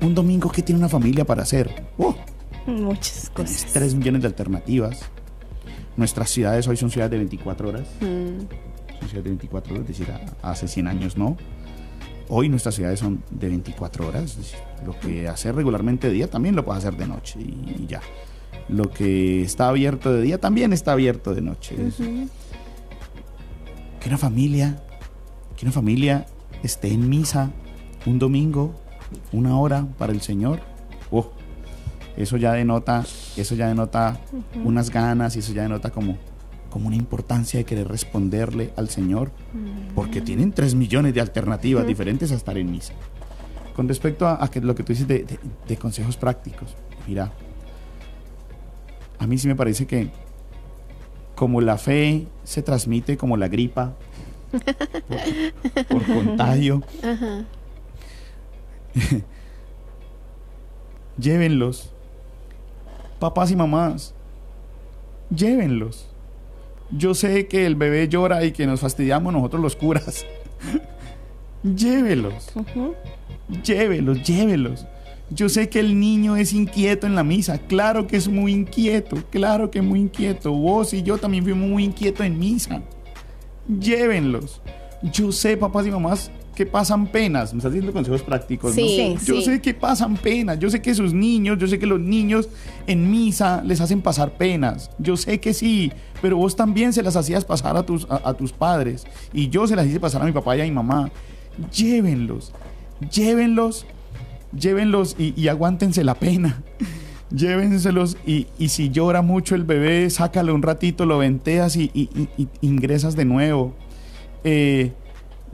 Un 0.00 0.14
domingo 0.14 0.50
que 0.50 0.62
tiene 0.62 0.78
una 0.78 0.88
familia 0.88 1.24
para 1.24 1.42
hacer. 1.42 1.86
¡Oh! 1.98 2.14
Muchas 2.66 3.30
cosas. 3.30 3.66
Tres 3.72 3.94
millones 3.94 4.22
de 4.22 4.28
alternativas. 4.28 5.00
Nuestras 5.96 6.30
ciudades 6.30 6.68
hoy 6.68 6.76
son 6.76 6.90
ciudades 6.90 7.10
de 7.10 7.16
24 7.18 7.68
horas. 7.68 7.88
Mm. 8.00 8.38
Son 9.00 9.08
ciudades 9.08 9.24
de 9.24 9.30
24 9.30 9.74
horas, 9.74 9.90
es 9.90 9.98
decir, 9.98 10.14
hace 10.42 10.68
100 10.68 10.88
años 10.88 11.16
no. 11.16 11.36
Hoy 12.28 12.48
nuestras 12.50 12.74
ciudades 12.74 13.00
son 13.00 13.22
de 13.30 13.48
24 13.48 14.06
horas. 14.06 14.36
lo 14.84 14.98
que 14.98 15.28
hacer 15.28 15.54
regularmente 15.54 16.08
de 16.08 16.12
día 16.12 16.30
también 16.30 16.54
lo 16.54 16.64
puedes 16.64 16.84
hacer 16.84 16.98
de 16.98 17.06
noche 17.06 17.40
y, 17.40 17.86
ya. 17.86 18.00
Lo 18.68 18.90
que 18.90 19.42
está 19.42 19.68
abierto 19.68 20.12
de 20.12 20.22
día 20.22 20.38
también 20.38 20.72
está 20.72 20.92
abierto 20.92 21.34
de 21.34 21.40
noche. 21.40 21.76
Que 24.00 24.08
una 24.08 24.18
familia, 24.18 24.82
que 25.56 25.64
una 25.64 25.72
familia 25.72 26.26
esté 26.62 26.92
en 26.92 27.08
misa 27.08 27.50
un 28.06 28.18
domingo, 28.18 28.74
una 29.32 29.58
hora 29.58 29.86
para 29.98 30.12
el 30.12 30.20
Señor. 30.20 30.60
Oh, 31.10 31.30
eso 32.16 32.36
ya 32.36 32.52
denota, 32.52 33.04
eso 33.36 33.54
ya 33.54 33.68
denota 33.68 34.20
unas 34.64 34.90
ganas 34.90 35.36
y 35.36 35.38
eso 35.38 35.52
ya 35.52 35.62
denota 35.62 35.90
como, 35.90 36.18
como 36.70 36.88
una 36.88 36.96
importancia 36.96 37.58
de 37.58 37.64
querer 37.64 37.88
responderle 37.88 38.72
al 38.76 38.88
Señor, 38.88 39.30
porque 39.94 40.20
tienen 40.20 40.52
tres 40.52 40.74
millones 40.74 41.14
de 41.14 41.20
alternativas 41.20 41.86
diferentes 41.86 42.32
a 42.32 42.34
estar 42.34 42.58
en 42.58 42.70
misa. 42.70 42.94
Con 43.74 43.86
respecto 43.86 44.26
a, 44.26 44.50
lo 44.62 44.74
que 44.74 44.82
tú 44.82 44.92
dices 44.92 45.06
de, 45.06 45.76
consejos 45.76 46.16
prácticos, 46.16 46.74
mira, 47.06 47.32
a 49.18 49.26
mí 49.26 49.38
sí 49.38 49.48
me 49.48 49.56
parece 49.56 49.86
que 49.86 50.10
como 51.34 51.60
la 51.60 51.78
fe 51.78 52.26
se 52.44 52.62
transmite 52.62 53.16
como 53.16 53.36
la 53.36 53.48
gripa, 53.48 53.94
por, 55.88 56.06
contagio, 56.06 56.82
llévenlos 61.18 61.92
papás 63.18 63.50
y 63.50 63.56
mamás, 63.56 64.14
llévenlos. 65.30 66.06
Yo 66.90 67.14
sé 67.14 67.48
que 67.48 67.66
el 67.66 67.74
bebé 67.74 68.08
llora 68.08 68.44
y 68.44 68.52
que 68.52 68.66
nos 68.66 68.80
fastidiamos 68.80 69.32
nosotros 69.32 69.62
los 69.62 69.76
curas. 69.76 70.24
llévelos. 71.62 72.52
Llévelos, 73.62 74.22
llévelos. 74.22 74.86
Yo 75.30 75.48
sé 75.48 75.68
que 75.68 75.80
el 75.80 75.98
niño 75.98 76.36
es 76.36 76.52
inquieto 76.52 77.06
en 77.06 77.14
la 77.14 77.24
misa. 77.24 77.58
Claro 77.58 78.06
que 78.06 78.16
es 78.16 78.28
muy 78.28 78.52
inquieto. 78.52 79.16
Claro 79.30 79.70
que 79.70 79.82
muy 79.82 80.00
inquieto. 80.00 80.52
Vos 80.52 80.94
y 80.94 81.02
yo 81.02 81.18
también 81.18 81.44
fuimos 81.44 81.68
muy 81.68 81.84
inquietos 81.84 82.24
en 82.24 82.38
misa. 82.38 82.82
Llévenlos. 83.68 84.62
Yo 85.02 85.30
sé, 85.30 85.56
papás 85.56 85.86
y 85.86 85.90
mamás, 85.90 86.30
que 86.58 86.66
pasan 86.66 87.06
penas. 87.06 87.52
Me 87.52 87.58
estás 87.58 87.72
diciendo 87.72 87.92
consejos 87.92 88.22
prácticos, 88.22 88.74
sí, 88.74 89.14
Yo 89.24 89.40
sé 89.42 89.60
que 89.60 89.74
pasan 89.74 90.16
penas. 90.16 90.58
Yo 90.58 90.68
sé 90.70 90.82
que 90.82 90.92
sus 90.92 91.12
niños, 91.12 91.56
yo 91.58 91.68
sé 91.68 91.78
que 91.78 91.86
los 91.86 92.00
niños 92.00 92.48
en 92.88 93.08
misa 93.08 93.62
les 93.62 93.80
hacen 93.80 94.02
pasar 94.02 94.32
penas. 94.32 94.90
Yo 94.98 95.16
sé 95.16 95.38
que 95.38 95.54
sí, 95.54 95.92
pero 96.20 96.36
vos 96.36 96.56
también 96.56 96.92
se 96.92 97.02
las 97.02 97.14
hacías 97.14 97.44
pasar 97.44 97.76
a 97.76 97.84
tus, 97.84 98.08
a, 98.10 98.34
tus 98.34 98.52
padres. 98.52 99.06
Y 99.32 99.50
yo 99.50 99.68
se 99.68 99.76
las 99.76 99.86
hice 99.86 100.00
pasar 100.00 100.20
a 100.22 100.24
mi 100.24 100.32
papá 100.32 100.56
y 100.56 100.62
a 100.62 100.64
mi 100.64 100.72
mamá. 100.72 101.12
Llévenlos, 101.72 102.52
llévenlos, 103.08 103.86
llévenlos 104.52 105.16
y, 105.18 105.48
aguántense 105.48 106.04
la 106.04 106.14
pena. 106.14 106.62
Llévenselos 107.30 108.16
y, 108.26 108.46
y, 108.58 108.70
si 108.70 108.88
llora 108.88 109.20
mucho 109.20 109.54
el 109.54 109.64
bebé, 109.64 110.08
sácalo 110.08 110.54
un 110.54 110.62
ratito, 110.62 111.04
lo 111.04 111.18
venteas 111.18 111.76
y, 111.76 111.90
y 111.92 112.48
ingresas 112.62 113.16
de 113.16 113.26
nuevo. 113.26 113.74
Eh, 114.44 114.92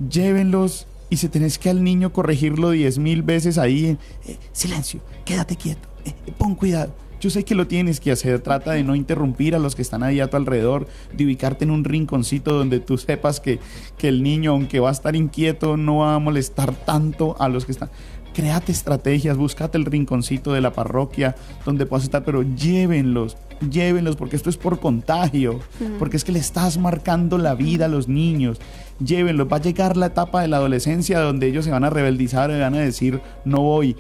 llévenlos 0.08 0.86
y 1.10 1.16
si 1.16 1.28
tenés 1.28 1.58
que 1.58 1.70
al 1.70 1.82
niño 1.82 2.12
corregirlo 2.12 2.70
diez 2.70 2.98
mil 2.98 3.22
veces 3.22 3.58
ahí, 3.58 3.96
eh, 4.26 4.36
silencio, 4.52 5.00
quédate 5.24 5.56
quieto, 5.56 5.88
eh, 6.04 6.12
pon 6.38 6.54
cuidado. 6.54 6.94
Yo 7.20 7.30
sé 7.30 7.44
que 7.44 7.54
lo 7.54 7.66
tienes 7.66 8.00
que 8.00 8.12
hacer, 8.12 8.40
trata 8.40 8.72
de 8.72 8.84
no 8.84 8.94
interrumpir 8.94 9.54
a 9.54 9.58
los 9.58 9.74
que 9.74 9.80
están 9.80 10.02
ahí 10.02 10.20
a 10.20 10.28
tu 10.28 10.36
alrededor, 10.36 10.86
de 11.12 11.24
ubicarte 11.24 11.64
en 11.64 11.70
un 11.70 11.84
rinconcito 11.84 12.52
donde 12.52 12.80
tú 12.80 12.98
sepas 12.98 13.40
que, 13.40 13.60
que 13.96 14.08
el 14.08 14.22
niño, 14.22 14.50
aunque 14.50 14.78
va 14.78 14.90
a 14.90 14.92
estar 14.92 15.16
inquieto, 15.16 15.78
no 15.78 15.98
va 15.98 16.16
a 16.16 16.18
molestar 16.18 16.74
tanto 16.74 17.34
a 17.40 17.48
los 17.48 17.64
que 17.64 17.72
están 17.72 17.90
créate 18.34 18.72
estrategias, 18.72 19.38
búscate 19.38 19.78
el 19.78 19.86
rinconcito 19.86 20.52
de 20.52 20.60
la 20.60 20.74
parroquia 20.74 21.34
donde 21.64 21.86
puedas 21.86 22.04
estar, 22.04 22.24
pero 22.24 22.42
llévenlos, 22.42 23.38
llévenlos, 23.70 24.16
porque 24.16 24.36
esto 24.36 24.50
es 24.50 24.58
por 24.58 24.80
contagio, 24.80 25.60
porque 25.98 26.18
es 26.18 26.24
que 26.24 26.32
le 26.32 26.40
estás 26.40 26.76
marcando 26.76 27.38
la 27.38 27.54
vida 27.54 27.86
a 27.86 27.88
los 27.88 28.08
niños. 28.08 28.60
Llévenlos, 29.02 29.48
va 29.50 29.56
a 29.56 29.60
llegar 29.60 29.96
la 29.96 30.06
etapa 30.06 30.42
de 30.42 30.48
la 30.48 30.58
adolescencia 30.58 31.20
donde 31.20 31.46
ellos 31.46 31.64
se 31.64 31.70
van 31.70 31.84
a 31.84 31.90
rebeldizar 31.90 32.50
y 32.50 32.60
van 32.60 32.74
a 32.74 32.80
decir, 32.80 33.22
no 33.46 33.62
voy. 33.62 33.96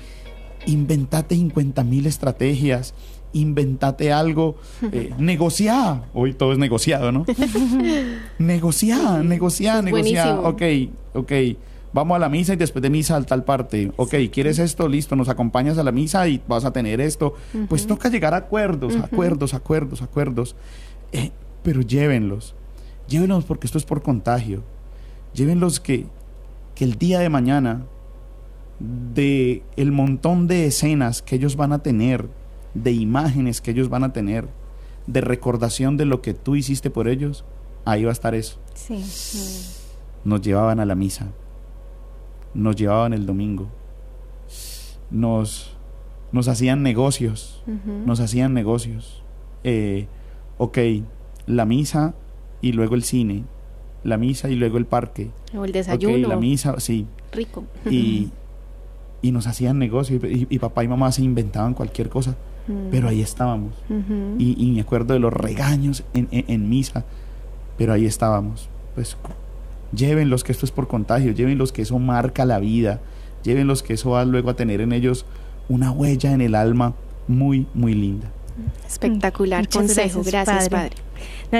Inventate 0.66 1.34
50 1.34 1.84
mil 1.84 2.06
estrategias, 2.06 2.94
inventate 3.32 4.12
algo, 4.12 4.56
eh, 4.92 5.12
negociá. 5.18 6.02
Hoy 6.12 6.34
todo 6.34 6.52
es 6.52 6.58
negociado, 6.58 7.12
¿no? 7.12 7.24
negociá, 8.38 9.22
negociá, 9.22 9.82
negociá. 9.82 10.40
Ok, 10.40 10.62
ok 11.14 11.32
vamos 11.94 12.16
a 12.16 12.18
la 12.18 12.28
misa 12.28 12.52
y 12.52 12.56
después 12.56 12.82
de 12.82 12.90
misa 12.90 13.16
al 13.16 13.24
tal 13.24 13.44
parte. 13.44 13.92
Ok, 13.96 14.14
¿quieres 14.30 14.58
esto? 14.58 14.88
Listo, 14.88 15.16
nos 15.16 15.28
acompañas 15.28 15.78
a 15.78 15.84
la 15.84 15.92
misa 15.92 16.28
y 16.28 16.42
vas 16.46 16.64
a 16.64 16.72
tener 16.72 17.00
esto. 17.00 17.34
Pues 17.68 17.86
toca 17.86 18.10
llegar 18.10 18.34
a 18.34 18.38
acuerdos, 18.38 18.96
acuerdos, 18.96 19.54
acuerdos, 19.54 20.02
acuerdos. 20.02 20.56
Eh, 21.12 21.30
pero 21.62 21.80
llévenlos. 21.80 22.54
Llévenlos 23.08 23.44
porque 23.44 23.66
esto 23.66 23.78
es 23.78 23.84
por 23.84 24.02
contagio. 24.02 24.62
Llévenlos 25.34 25.78
que, 25.78 26.06
que 26.74 26.84
el 26.84 26.96
día 26.96 27.20
de 27.20 27.28
mañana, 27.28 27.86
de 28.80 29.62
el 29.76 29.92
montón 29.92 30.48
de 30.48 30.66
escenas 30.66 31.22
que 31.22 31.36
ellos 31.36 31.54
van 31.54 31.72
a 31.72 31.78
tener, 31.78 32.28
de 32.74 32.90
imágenes 32.90 33.60
que 33.60 33.70
ellos 33.70 33.88
van 33.88 34.02
a 34.02 34.12
tener, 34.12 34.48
de 35.06 35.20
recordación 35.20 35.96
de 35.96 36.06
lo 36.06 36.22
que 36.22 36.34
tú 36.34 36.56
hiciste 36.56 36.90
por 36.90 37.06
ellos, 37.06 37.44
ahí 37.84 38.02
va 38.02 38.10
a 38.10 38.12
estar 38.12 38.34
eso. 38.34 38.58
Sí. 38.74 39.00
Nos 40.24 40.40
llevaban 40.40 40.80
a 40.80 40.86
la 40.86 40.96
misa 40.96 41.28
nos 42.54 42.76
llevaban 42.76 43.12
el 43.12 43.26
domingo, 43.26 43.68
nos, 45.10 45.76
nos 46.32 46.48
hacían 46.48 46.82
negocios, 46.82 47.62
nos 48.06 48.20
hacían 48.20 48.54
negocios. 48.54 49.22
Eh, 49.64 50.06
ok, 50.58 50.78
la 51.46 51.64
misa 51.64 52.14
y 52.60 52.72
luego 52.72 52.94
el 52.94 53.02
cine, 53.02 53.44
la 54.02 54.16
misa 54.16 54.48
y 54.48 54.56
luego 54.56 54.78
el 54.78 54.86
parque. 54.86 55.30
O 55.56 55.64
el 55.64 55.72
desayuno. 55.72 56.14
Okay, 56.14 56.24
la 56.24 56.36
misa, 56.36 56.78
sí. 56.80 57.06
Rico. 57.32 57.64
Y, 57.90 58.30
y 59.22 59.32
nos 59.32 59.46
hacían 59.46 59.78
negocios 59.78 60.22
y, 60.24 60.58
papá 60.58 60.84
y 60.84 60.88
mamá 60.88 61.10
se 61.12 61.22
inventaban 61.22 61.74
cualquier 61.74 62.08
cosa, 62.08 62.36
mm. 62.68 62.90
pero 62.90 63.08
ahí 63.08 63.20
estábamos. 63.20 63.74
y, 64.38 64.54
y, 64.58 64.72
me 64.72 64.80
acuerdo 64.80 65.14
de 65.14 65.20
los 65.20 65.32
regaños 65.32 66.04
en, 66.12 66.28
en 66.30 66.68
misa, 66.68 67.04
pero 67.76 67.92
ahí 67.92 68.06
estábamos. 68.06 68.68
Pues 68.94 69.16
Llévenlos 69.94 70.44
que 70.44 70.52
esto 70.52 70.66
es 70.66 70.72
por 70.72 70.88
contagio, 70.88 71.32
llévenlos 71.32 71.72
que 71.72 71.82
eso 71.82 71.98
marca 71.98 72.44
la 72.44 72.58
vida, 72.58 73.00
llévenlos 73.42 73.82
que 73.82 73.94
eso 73.94 74.10
va 74.10 74.24
luego 74.24 74.50
a 74.50 74.56
tener 74.56 74.80
en 74.80 74.92
ellos 74.92 75.26
una 75.68 75.90
huella 75.90 76.32
en 76.32 76.40
el 76.40 76.54
alma 76.54 76.94
muy, 77.28 77.66
muy 77.74 77.94
linda. 77.94 78.30
Espectacular 78.86 79.68
consejo, 79.68 80.22
gracias, 80.22 80.68
padre. 80.68 80.96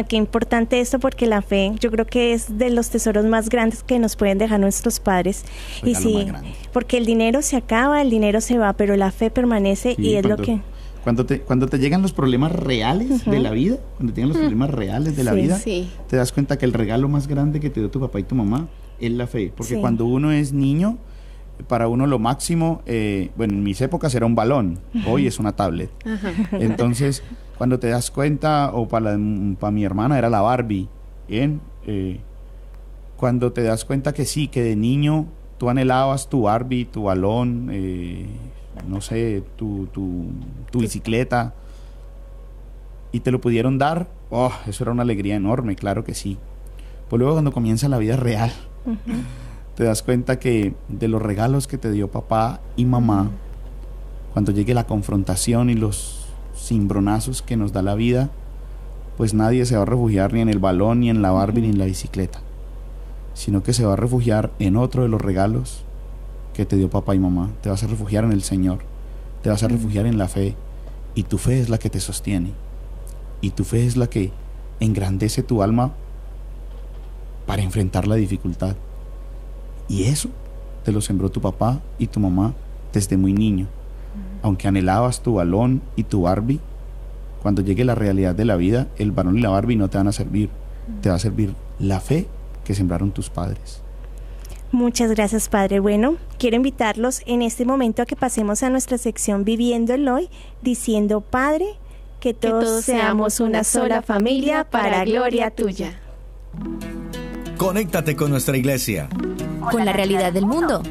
qué 0.08 0.16
importante 0.16 0.80
esto 0.80 1.00
porque 1.00 1.26
la 1.26 1.42
fe 1.42 1.72
yo 1.80 1.90
creo 1.90 2.06
que 2.06 2.32
es 2.32 2.58
de 2.58 2.70
los 2.70 2.90
tesoros 2.90 3.24
más 3.24 3.48
grandes 3.48 3.82
que 3.82 3.98
nos 3.98 4.14
pueden 4.14 4.38
dejar 4.38 4.60
nuestros 4.60 5.00
padres. 5.00 5.44
y 5.82 5.94
sí, 5.94 6.28
porque 6.72 6.96
el 6.96 7.06
dinero 7.06 7.42
se 7.42 7.56
acaba, 7.56 8.00
el 8.00 8.10
dinero 8.10 8.40
se 8.40 8.58
va, 8.58 8.72
pero 8.74 8.96
la 8.96 9.10
fe 9.10 9.30
permanece 9.30 9.94
y 9.98 10.14
es 10.14 10.24
lo 10.24 10.36
que... 10.36 10.60
Cuando 11.04 11.26
te, 11.26 11.40
cuando 11.42 11.66
te 11.68 11.78
llegan 11.78 12.02
los 12.02 12.12
problemas 12.12 12.50
reales 12.52 13.24
de 13.26 13.38
la 13.38 13.50
vida, 13.50 13.76
cuando 13.96 14.12
te 14.14 14.20
llegan 14.22 14.30
los 14.30 14.38
problemas 14.38 14.70
reales 14.70 15.16
de 15.16 15.24
la 15.24 15.32
Sí, 15.34 15.40
vida, 15.40 15.58
sí. 15.58 15.90
te 16.08 16.16
das 16.16 16.32
cuenta 16.32 16.56
que 16.58 16.64
el 16.64 16.72
regalo 16.72 17.08
más 17.08 17.28
grande 17.28 17.60
que 17.60 17.68
te 17.70 17.80
dio 17.80 17.90
tu 17.90 18.00
papá 18.00 18.20
y 18.20 18.22
tu 18.24 18.34
mamá 18.34 18.68
es 18.98 19.12
la 19.12 19.26
fe. 19.26 19.52
Porque 19.54 19.78
cuando 19.80 20.06
uno 20.06 20.32
es 20.32 20.52
niño, 20.54 20.96
para 21.68 21.88
uno 21.88 22.06
lo 22.06 22.18
máximo, 22.18 22.82
eh, 22.86 23.30
bueno, 23.36 23.52
en 23.52 23.62
mis 23.62 23.80
épocas 23.82 24.14
era 24.14 24.24
un 24.26 24.34
balón, 24.34 24.78
hoy 25.06 25.26
es 25.26 25.38
una 25.38 25.52
tablet. 25.52 25.90
Entonces, 26.52 27.22
cuando 27.58 27.78
te 27.78 27.88
das 27.88 28.10
cuenta, 28.10 28.70
o 28.72 28.88
para, 28.88 29.16
para 29.60 29.70
mi 29.70 29.84
hermana 29.84 30.18
era 30.18 30.30
la 30.30 30.40
Barbie, 30.40 30.88
¿bien? 31.28 31.60
Eh, 31.86 32.18
cuando 33.16 33.52
te 33.52 33.62
das 33.62 33.84
cuenta 33.84 34.12
que 34.12 34.24
sí, 34.24 34.48
que 34.48 34.62
de 34.62 34.74
niño 34.74 35.26
tú 35.58 35.68
anhelabas 35.68 36.28
tu 36.28 36.42
Barbie, 36.42 36.86
tu 36.86 37.04
balón, 37.04 37.68
eh, 37.72 38.26
no 38.88 39.00
sé, 39.00 39.42
tu, 39.56 39.86
tu, 39.86 40.26
tu 40.70 40.80
bicicleta, 40.80 41.54
y 43.14 43.20
te 43.20 43.30
lo 43.30 43.40
pudieron 43.40 43.78
dar, 43.78 44.08
oh, 44.30 44.52
eso 44.66 44.82
era 44.82 44.90
una 44.90 45.02
alegría 45.02 45.36
enorme, 45.36 45.76
claro 45.76 46.02
que 46.02 46.14
sí. 46.14 46.36
Pues 47.08 47.18
luego 47.18 47.34
cuando 47.34 47.52
comienza 47.52 47.88
la 47.88 47.98
vida 47.98 48.16
real, 48.16 48.52
te 49.76 49.84
das 49.84 50.02
cuenta 50.02 50.40
que 50.40 50.74
de 50.88 51.06
los 51.06 51.22
regalos 51.22 51.68
que 51.68 51.78
te 51.78 51.92
dio 51.92 52.10
papá 52.10 52.60
y 52.74 52.86
mamá, 52.86 53.30
cuando 54.32 54.50
llegue 54.50 54.74
la 54.74 54.88
confrontación 54.88 55.70
y 55.70 55.74
los 55.74 56.26
cimbronazos 56.56 57.40
que 57.40 57.56
nos 57.56 57.72
da 57.72 57.82
la 57.82 57.94
vida, 57.94 58.30
pues 59.16 59.32
nadie 59.32 59.64
se 59.64 59.76
va 59.76 59.82
a 59.82 59.86
refugiar 59.86 60.32
ni 60.32 60.40
en 60.40 60.48
el 60.48 60.58
balón, 60.58 60.98
ni 60.98 61.08
en 61.08 61.22
la 61.22 61.30
Barbie, 61.30 61.62
ni 61.62 61.68
en 61.68 61.78
la 61.78 61.84
bicicleta, 61.84 62.40
sino 63.34 63.62
que 63.62 63.72
se 63.72 63.84
va 63.84 63.92
a 63.92 63.96
refugiar 63.96 64.50
en 64.58 64.76
otro 64.76 65.02
de 65.02 65.08
los 65.08 65.20
regalos 65.20 65.84
que 66.54 66.64
te 66.64 66.76
dio 66.76 66.88
papá 66.88 67.14
y 67.14 67.18
mamá. 67.18 67.50
Te 67.60 67.68
vas 67.68 67.82
a 67.82 67.86
refugiar 67.86 68.24
en 68.24 68.32
el 68.32 68.42
Señor, 68.42 68.78
te 69.42 69.50
vas 69.50 69.62
a 69.62 69.68
refugiar 69.68 70.06
en 70.06 70.16
la 70.16 70.28
fe, 70.28 70.56
y 71.14 71.24
tu 71.24 71.36
fe 71.36 71.60
es 71.60 71.68
la 71.68 71.76
que 71.78 71.90
te 71.90 72.00
sostiene, 72.00 72.52
y 73.42 73.50
tu 73.50 73.64
fe 73.64 73.84
es 73.84 73.98
la 73.98 74.06
que 74.06 74.32
engrandece 74.80 75.42
tu 75.42 75.62
alma 75.62 75.92
para 77.46 77.62
enfrentar 77.62 78.06
la 78.06 78.14
dificultad. 78.14 78.76
Y 79.88 80.04
eso 80.04 80.30
te 80.84 80.92
lo 80.92 81.00
sembró 81.00 81.30
tu 81.30 81.40
papá 81.40 81.80
y 81.98 82.06
tu 82.06 82.20
mamá 82.20 82.54
desde 82.92 83.16
muy 83.16 83.32
niño. 83.32 83.66
Aunque 84.42 84.68
anhelabas 84.68 85.22
tu 85.22 85.34
balón 85.34 85.82
y 85.96 86.04
tu 86.04 86.22
Barbie, 86.22 86.60
cuando 87.42 87.62
llegue 87.62 87.84
la 87.84 87.94
realidad 87.94 88.34
de 88.34 88.44
la 88.44 88.56
vida, 88.56 88.88
el 88.96 89.12
balón 89.12 89.38
y 89.38 89.42
la 89.42 89.50
Barbie 89.50 89.76
no 89.76 89.88
te 89.88 89.98
van 89.98 90.08
a 90.08 90.12
servir. 90.12 90.48
Te 91.02 91.10
va 91.10 91.16
a 91.16 91.18
servir 91.18 91.54
la 91.78 92.00
fe 92.00 92.26
que 92.64 92.74
sembraron 92.74 93.10
tus 93.10 93.30
padres. 93.30 93.82
Muchas 94.74 95.10
gracias, 95.12 95.48
Padre. 95.48 95.78
Bueno, 95.78 96.16
quiero 96.36 96.56
invitarlos 96.56 97.22
en 97.26 97.42
este 97.42 97.64
momento 97.64 98.02
a 98.02 98.06
que 98.06 98.16
pasemos 98.16 98.64
a 98.64 98.70
nuestra 98.70 98.98
sección 98.98 99.44
Viviendo 99.44 99.94
el 99.94 100.08
Hoy, 100.08 100.28
diciendo, 100.62 101.20
Padre, 101.20 101.66
que 102.18 102.34
todos, 102.34 102.64
todos 102.64 102.84
seamos 102.84 103.38
una 103.38 103.62
sola 103.62 104.02
familia 104.02 104.68
para 104.68 105.04
gloria 105.04 105.52
tuya. 105.52 106.00
Conéctate 107.56 108.16
con 108.16 108.32
nuestra 108.32 108.56
iglesia, 108.56 109.08
Con 109.70 109.84
la 109.84 109.92
realidad 109.92 110.32
del 110.32 110.44
mundo. 110.46 110.82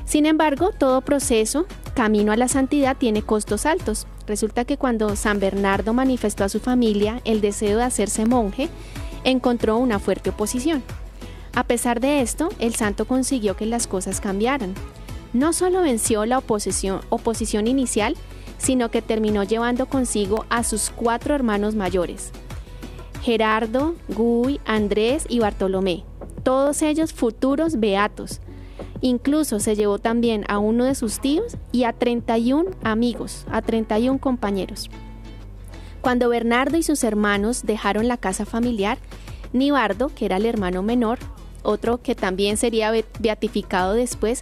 Sin 0.05 0.27
embargo, 0.27 0.71
todo 0.77 1.01
proceso, 1.01 1.67
camino 1.95 2.33
a 2.33 2.37
la 2.37 2.49
santidad, 2.49 2.97
tiene 2.97 3.23
costos 3.23 3.67
altos. 3.67 4.07
Resulta 4.27 4.65
que 4.65 4.77
cuando 4.77 5.17
San 5.17 5.41
Bernardo 5.41 5.93
manifestó 5.93 6.45
a 6.45 6.49
su 6.49 6.61
familia 6.61 7.21
el 7.25 7.41
deseo 7.41 7.79
de 7.79 7.85
hacerse 7.85 8.27
monje, 8.27 8.69
encontró 9.25 9.77
una 9.79 9.99
fuerte 9.99 10.31
oposición. 10.31 10.83
A 11.55 11.65
pesar 11.65 12.01
de 12.01 12.21
esto, 12.21 12.49
el 12.59 12.75
santo 12.75 13.07
consiguió 13.07 13.57
que 13.57 13.67
las 13.67 13.87
cosas 13.87 14.21
cambiaran. 14.21 14.75
No 15.33 15.53
solo 15.53 15.83
venció 15.83 16.27
la 16.27 16.39
oposición, 16.39 17.01
oposición 17.11 17.67
inicial, 17.67 18.17
sino 18.59 18.91
que 18.91 19.03
terminó 19.03 19.43
llevando 19.43 19.87
consigo 19.87 20.47
a 20.49 20.65
sus 20.65 20.91
cuatro 20.91 21.35
hermanos 21.35 21.75
mayores, 21.75 22.31
Gerardo, 23.23 23.95
Guy, 24.09 24.61
Andrés 24.65 25.27
y 25.29 25.39
Bartolomé, 25.39 26.05
todos 26.43 26.83
ellos 26.83 27.13
futuros 27.13 27.81
beatos. 27.81 28.41
Incluso 29.05 29.61
se 29.61 29.77
llevó 29.77 29.99
también 29.99 30.47
a 30.49 30.57
uno 30.57 30.87
de 30.87 30.95
sus 30.95 31.21
tíos 31.21 31.59
y 31.73 31.85
a 31.85 31.93
31 31.93 32.71
amigos, 32.83 33.45
a 33.51 33.61
31 33.61 34.19
compañeros. 34.19 34.89
Cuando 36.01 36.31
Bernardo 36.31 36.79
y 36.79 36.83
sus 36.83 37.05
hermanos 37.05 37.65
dejaron 37.67 38.09
la 38.09 38.17
casa 38.17 38.47
familiar, 38.47 38.97
Nibardo, 39.53 40.09
que 40.09 40.25
era 40.25 40.39
el 40.39 40.47
hermano 40.47 40.83
menor, 40.83 41.19
otro 41.63 42.01
que 42.01 42.15
también 42.15 42.57
sería 42.57 42.95
beatificado 43.19 43.93
después, 43.93 44.41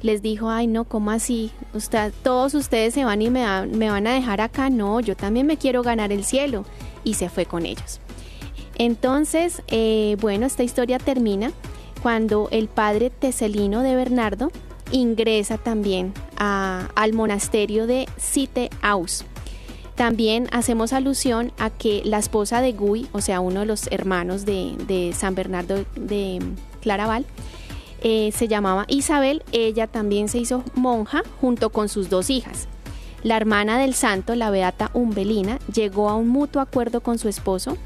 les 0.00 0.22
dijo, 0.22 0.48
ay 0.48 0.68
no, 0.68 0.84
¿cómo 0.84 1.10
así? 1.10 1.50
Usted, 1.72 2.12
todos 2.22 2.54
ustedes 2.54 2.94
se 2.94 3.04
van 3.04 3.20
y 3.20 3.30
me, 3.30 3.42
va, 3.42 3.66
me 3.66 3.90
van 3.90 4.06
a 4.06 4.14
dejar 4.14 4.40
acá, 4.40 4.70
no, 4.70 5.00
yo 5.00 5.16
también 5.16 5.48
me 5.48 5.56
quiero 5.56 5.82
ganar 5.82 6.12
el 6.12 6.22
cielo. 6.22 6.64
Y 7.02 7.14
se 7.14 7.28
fue 7.28 7.46
con 7.46 7.66
ellos. 7.66 7.98
Entonces, 8.76 9.60
eh, 9.66 10.16
bueno, 10.20 10.46
esta 10.46 10.62
historia 10.62 11.00
termina 11.00 11.50
cuando 12.04 12.48
el 12.50 12.68
padre 12.68 13.08
Teselino 13.08 13.80
de 13.80 13.96
Bernardo 13.96 14.52
ingresa 14.92 15.56
también 15.56 16.12
al 16.36 17.14
monasterio 17.14 17.86
de 17.86 18.06
Citeaus. 18.20 19.24
También 19.94 20.46
hacemos 20.52 20.92
alusión 20.92 21.50
a 21.56 21.70
que 21.70 22.02
la 22.04 22.18
esposa 22.18 22.60
de 22.60 22.74
Guy, 22.74 23.08
o 23.12 23.22
sea, 23.22 23.40
uno 23.40 23.60
de 23.60 23.66
los 23.66 23.86
hermanos 23.90 24.44
de, 24.44 24.74
de 24.86 25.14
San 25.14 25.34
Bernardo 25.34 25.86
de 25.96 26.40
Claraval, 26.82 27.24
eh, 28.02 28.32
se 28.32 28.48
llamaba 28.48 28.84
Isabel, 28.88 29.42
ella 29.52 29.86
también 29.86 30.28
se 30.28 30.36
hizo 30.36 30.62
monja 30.74 31.22
junto 31.40 31.70
con 31.70 31.88
sus 31.88 32.10
dos 32.10 32.28
hijas. 32.28 32.68
La 33.22 33.38
hermana 33.38 33.78
del 33.78 33.94
santo, 33.94 34.34
la 34.34 34.50
beata 34.50 34.90
Umbelina, 34.92 35.58
llegó 35.72 36.10
a 36.10 36.16
un 36.16 36.28
mutuo 36.28 36.60
acuerdo 36.60 37.00
con 37.00 37.18
su 37.18 37.30
esposo, 37.30 37.78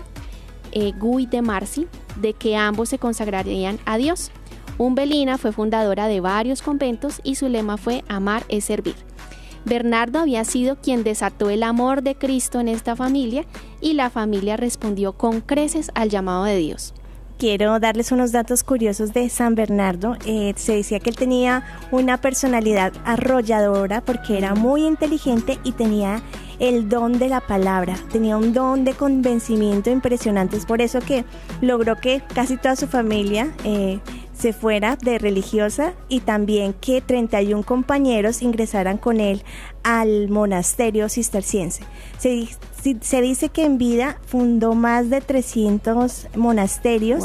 eh, 0.73 0.91
Guy 0.99 1.27
de 1.27 1.41
Marci, 1.41 1.87
de 2.21 2.35
que 2.35 2.57
ambos 2.57 2.89
se 2.89 2.99
consagrarían 2.99 3.79
a 3.85 3.97
Dios. 3.97 4.31
Umbelina 4.79 5.39
fue 5.39 5.53
fundadora 5.53 6.07
de 6.07 6.21
varios 6.21 6.63
conventos 6.63 7.21
y 7.25 7.35
su 7.35 7.49
lema 7.49 7.77
fue 7.77 8.05
Amar 8.09 8.45
es 8.49 8.65
servir. 8.65 8.95
Bernardo 9.65 10.21
había 10.21 10.45
sido 10.45 10.77
quien 10.81 11.03
desató 11.03 11.51
el 11.51 11.63
amor 11.63 12.03
de 12.03 12.15
Cristo 12.15 12.61
en 12.61 12.69
esta 12.69 12.97
familia 12.97 13.45
y 13.81 13.95
la 13.95 14.09
familia 14.09 14.57
respondió 14.57 15.13
con 15.13 15.41
creces 15.41 15.91
al 15.95 16.11
llamado 16.11 16.45
de 16.45 16.57
Dios. 16.57 16.95
Quiero 17.39 17.79
darles 17.79 18.13
unos 18.13 18.33
datos 18.33 18.65
curiosos 18.65 19.13
de 19.13 19.29
San 19.29 19.55
Bernardo. 19.55 20.17
Eh, 20.27 20.53
se 20.57 20.75
decía 20.75 21.01
que 21.01 21.11
él 21.11 21.17
tenía 21.17 21.65
una 21.93 22.21
personalidad 22.21 22.93
arrolladora 23.05 24.01
porque 24.01 24.37
era 24.37 24.55
muy 24.55 24.85
inteligente 24.85 25.59
y 25.65 25.73
tenía 25.73 26.21
el 26.59 26.89
don 26.89 27.19
de 27.21 27.29
la 27.29 27.41
palabra, 27.41 27.97
tenía 28.11 28.37
un 28.37 28.53
don 28.53 28.85
de 28.85 28.95
convencimiento 28.95 29.91
impresionante. 29.91 30.57
Es 30.57 30.67
por 30.67 30.83
eso 30.83 30.99
que 31.01 31.25
logró 31.61 31.97
que 31.97 32.21
casi 32.35 32.57
toda 32.57 32.75
su 32.75 32.89
familia 32.89 33.53
eh, 33.65 34.01
se 34.39 34.53
fuera 34.53 34.97
de 34.97 35.19
religiosa 35.19 35.95
y 36.09 36.21
también 36.21 36.73
que 36.73 37.01
31 37.01 37.65
compañeros 37.65 38.43
ingresaran 38.43 38.97
con 38.97 39.21
él 39.21 39.43
al 39.83 40.29
monasterio 40.29 41.09
cisterciense. 41.09 41.83
Se, 42.19 42.49
se 43.01 43.21
dice 43.21 43.49
que 43.49 43.65
en 43.65 43.79
vida 43.79 44.19
fundó 44.27 44.75
más 44.75 45.11
de 45.11 45.21
300 45.21 46.29
monasterios. 46.37 47.25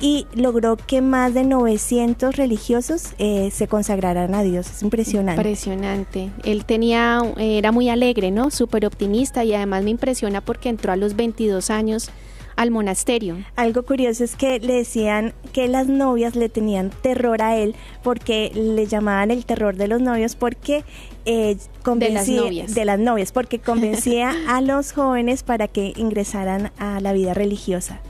y 0.00 0.28
logró 0.32 0.76
que 0.76 1.00
más 1.00 1.34
de 1.34 1.42
900 1.42 2.36
religiosos 2.36 3.14
eh, 3.18 3.50
se 3.52 3.66
consagraran 3.66 4.32
a 4.32 4.44
Dios. 4.44 4.70
Es 4.70 4.82
impresionante. 4.84 5.40
Impresionante. 5.40 6.30
Él 6.44 6.64
tenía, 6.64 7.20
era 7.36 7.72
muy 7.72 7.88
alegre, 7.88 8.30
¿no? 8.30 8.52
Súper 8.52 8.86
optimista 8.86 9.42
y 9.42 9.54
además 9.54 9.82
me 9.82 9.90
impresiona 9.90 10.40
porque 10.40 10.68
entró 10.68 10.92
a 10.92 10.96
los 10.96 11.16
22 11.16 11.70
años 11.70 12.12
al 12.58 12.72
monasterio. 12.72 13.36
Algo 13.54 13.84
curioso 13.84 14.24
es 14.24 14.34
que 14.34 14.58
le 14.58 14.74
decían 14.74 15.32
que 15.52 15.68
las 15.68 15.86
novias 15.86 16.34
le 16.34 16.48
tenían 16.48 16.90
terror 16.90 17.40
a 17.40 17.56
él 17.56 17.76
porque 18.02 18.50
le 18.52 18.84
llamaban 18.88 19.30
el 19.30 19.44
terror 19.44 19.76
de 19.76 19.86
los 19.86 20.00
novios 20.02 20.34
porque 20.34 20.84
eh, 21.24 21.56
convencía 21.84 22.18
de 22.18 22.24
las, 22.34 22.44
novias. 22.44 22.74
de 22.74 22.84
las 22.84 22.98
novias 22.98 23.30
porque 23.30 23.58
convencía 23.64 24.34
a 24.48 24.60
los 24.60 24.90
jóvenes 24.90 25.44
para 25.44 25.68
que 25.68 25.92
ingresaran 25.96 26.72
a 26.78 26.98
la 27.00 27.12
vida 27.12 27.32
religiosa. 27.32 28.00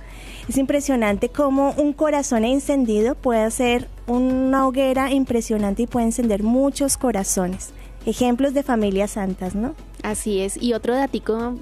Es 0.49 0.57
impresionante 0.57 1.29
cómo 1.29 1.75
un 1.77 1.93
corazón 1.93 2.47
encendido 2.47 3.17
puede 3.17 3.51
ser 3.51 3.87
una 4.07 4.67
hoguera 4.67 5.13
impresionante 5.13 5.83
y 5.83 5.87
puede 5.87 6.07
encender 6.07 6.43
muchos 6.43 6.97
corazones. 6.97 7.75
Ejemplos 8.07 8.55
de 8.55 8.63
familias 8.63 9.11
santas, 9.11 9.55
¿no? 9.55 9.75
Así 10.03 10.41
es. 10.41 10.57
Y 10.57 10.73
otro 10.73 10.95
datico 10.95 11.57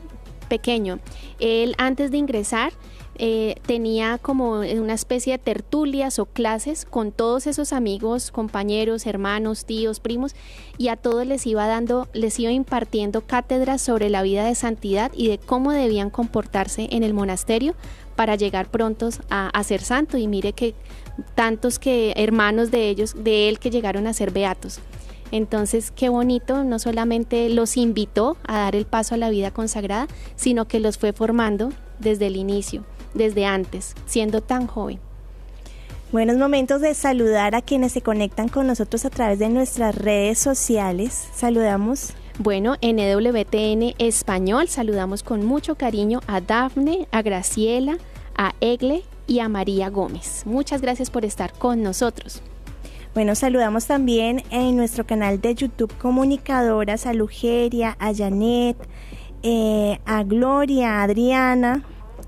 pequeño. 0.47 0.99
Él 1.39 1.75
antes 1.79 2.11
de 2.11 2.19
ingresar 2.19 2.73
eh, 3.19 3.55
tenía 3.65 4.19
como 4.19 4.61
una 4.61 4.93
especie 4.93 5.33
de 5.33 5.39
tertulias 5.39 6.19
o 6.19 6.27
clases 6.27 6.85
con 6.85 7.13
todos 7.13 7.47
esos 7.47 7.73
amigos, 7.73 8.31
compañeros, 8.31 9.07
hermanos, 9.07 9.65
tíos, 9.65 10.01
primos, 10.01 10.35
y 10.77 10.89
a 10.89 10.97
todos 10.97 11.27
les 11.27 11.47
iba 11.47 11.67
dando, 11.67 12.09
les 12.13 12.39
iba 12.39 12.53
impartiendo 12.53 13.23
cátedras 13.23 13.81
sobre 13.81 14.11
la 14.11 14.23
vida 14.23 14.45
de 14.45 14.55
santidad 14.55 15.11
y 15.15 15.29
de 15.29 15.39
cómo 15.39 15.73
debían 15.73 16.11
comportarse 16.11 16.89
en 16.91 17.03
el 17.03 17.15
monasterio 17.15 17.75
para 18.17 18.37
llegar 18.37 18.69
prontos 18.69 19.21
a, 19.31 19.49
a 19.49 19.65
ser 19.65 19.81
santo. 19.83 20.19
Y 20.19 20.27
mire 20.27 20.53
que 20.53 20.75
tantos 21.35 21.79
que 21.79 22.13
hermanos 22.17 22.71
de 22.71 22.91
ellos, 22.91 23.15
de 23.17 23.49
él 23.49 23.59
que 23.59 23.71
llegaron 23.71 24.07
a 24.07 24.13
ser 24.13 24.31
beatos. 24.31 24.81
Entonces, 25.33 25.91
qué 25.91 26.09
bonito, 26.09 26.65
no 26.65 26.79
solamente 26.79 27.49
los 27.51 27.77
invitó 27.77 28.37
a 28.47 28.59
dar 28.59 28.77
el 28.77 28.87
paso 28.87 29.15
a 29.15 29.19
la 29.19 29.31
vida 29.31 29.51
consagrada, 29.51 30.07
sino 30.37 30.69
que 30.69 30.81
los 30.81 30.99
fue 30.99 31.13
formando 31.13 31.71
desde 31.99 32.29
el 32.29 32.37
inicio, 32.37 32.85
desde 33.15 33.47
antes, 33.47 33.95
siendo 34.07 34.41
tan 34.41 34.67
joven. 34.67 35.01
Buenos 36.13 36.37
momentos 36.37 36.81
de 36.81 36.95
saludar 36.95 37.57
a 37.57 37.63
quienes 37.63 37.93
se 37.93 38.01
conectan 38.01 38.49
con 38.49 38.69
nosotros 38.69 39.05
a 39.05 39.11
través 39.11 39.41
de 39.41 39.49
nuestras 39.49 39.95
redes 39.95 40.39
sociales. 40.39 41.29
Saludamos. 41.35 42.13
Bueno, 42.39 42.77
en 42.81 42.99
EWTN 42.99 43.95
Español 43.99 44.69
saludamos 44.69 45.23
con 45.23 45.45
mucho 45.45 45.75
cariño 45.75 46.21
a 46.27 46.41
Dafne, 46.41 47.09
a 47.11 47.23
Graciela, 47.23 47.99
a 48.37 48.55
Egle 48.61 49.03
y 49.27 49.41
a 49.41 49.49
María 49.49 49.91
Gómez. 49.91 50.43
Muchas 50.45 50.81
gracias 50.81 51.11
por 51.11 51.25
estar 51.25 51.53
con 51.55 51.83
nosotros. 51.83 52.43
Bueno, 53.17 53.35
saludamos 53.35 53.87
también 53.87 54.43
en 54.51 54.77
nuestro 54.77 55.07
canal 55.07 55.41
de 55.41 55.55
YouTube 55.55 55.91
comunicadoras 55.97 57.07
a 57.07 57.15
Lugeria, 57.15 57.97
a 57.99 58.13
Janet, 58.15 58.77
eh, 59.43 59.99
a 60.05 60.23
Gloria, 60.23 61.01
a 61.01 61.05
Adriana, 61.05 61.83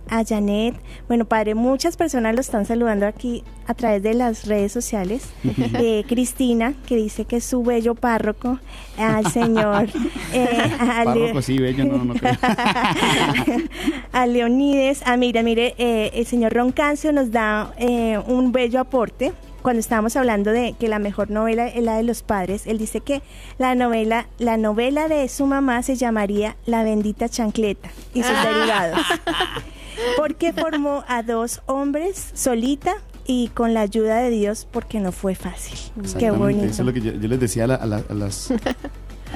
a 0.08 0.24
Janet. 0.24 0.76
Bueno, 1.06 1.26
padre, 1.26 1.54
muchas 1.54 1.98
personas 1.98 2.34
lo 2.34 2.40
están 2.40 2.64
saludando 2.64 3.06
aquí 3.06 3.44
a 3.66 3.74
través 3.74 4.02
de 4.02 4.14
las 4.14 4.46
redes 4.46 4.72
sociales. 4.72 5.28
Eh, 5.74 6.04
Cristina, 6.08 6.72
que 6.86 6.96
dice 6.96 7.26
que 7.26 7.36
es 7.36 7.44
su 7.44 7.62
bello 7.62 7.94
párroco, 7.94 8.58
al 8.96 9.30
señor. 9.30 9.88
Eh, 10.32 10.72
a 10.80 11.04
párroco, 11.04 11.42
sí, 11.42 11.58
bello, 11.58 11.84
no, 11.84 12.02
no 12.02 12.14
creo. 12.14 12.32
a 14.12 14.26
Leonides. 14.26 15.02
Ah, 15.04 15.18
mira, 15.18 15.42
mire, 15.42 15.74
el 15.76 16.24
señor 16.24 16.54
Roncancio 16.54 17.12
nos 17.12 17.30
da 17.30 17.74
un 18.26 18.52
bello 18.52 18.80
aporte 18.80 19.34
cuando 19.68 19.80
estábamos 19.80 20.16
hablando 20.16 20.50
de 20.50 20.74
que 20.80 20.88
la 20.88 20.98
mejor 20.98 21.28
novela 21.28 21.68
es 21.68 21.84
la 21.84 21.98
de 21.98 22.02
los 22.02 22.22
padres, 22.22 22.66
él 22.66 22.78
dice 22.78 23.02
que 23.02 23.20
la 23.58 23.74
novela, 23.74 24.26
la 24.38 24.56
novela 24.56 25.08
de 25.08 25.28
su 25.28 25.44
mamá 25.44 25.82
se 25.82 25.94
llamaría 25.94 26.56
La 26.64 26.84
bendita 26.84 27.28
chancleta 27.28 27.90
y 28.14 28.22
sus 28.22 28.32
ah. 28.34 28.46
derivados. 28.50 28.98
Porque 30.16 30.54
formó 30.54 31.04
a 31.06 31.22
dos 31.22 31.60
hombres 31.66 32.30
solita 32.32 32.94
y 33.26 33.48
con 33.48 33.74
la 33.74 33.82
ayuda 33.82 34.16
de 34.22 34.30
Dios 34.30 34.66
porque 34.72 35.00
no 35.00 35.12
fue 35.12 35.34
fácil. 35.34 35.78
Qué 36.18 36.30
bonito. 36.30 36.64
Eso 36.64 36.80
es 36.80 36.86
lo 36.86 36.92
que 36.94 37.02
yo, 37.02 37.12
les 37.12 37.38
decía 37.38 37.64
a, 37.64 37.84
las, 37.84 38.50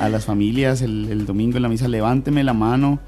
a 0.01 0.09
las 0.09 0.25
familias 0.25 0.81
el, 0.81 1.11
el, 1.11 1.27
domingo 1.27 1.59
en 1.59 1.63
la 1.63 1.69
misa, 1.69 1.89
levánteme 1.89 2.43
la 2.43 2.55
mano 2.55 3.01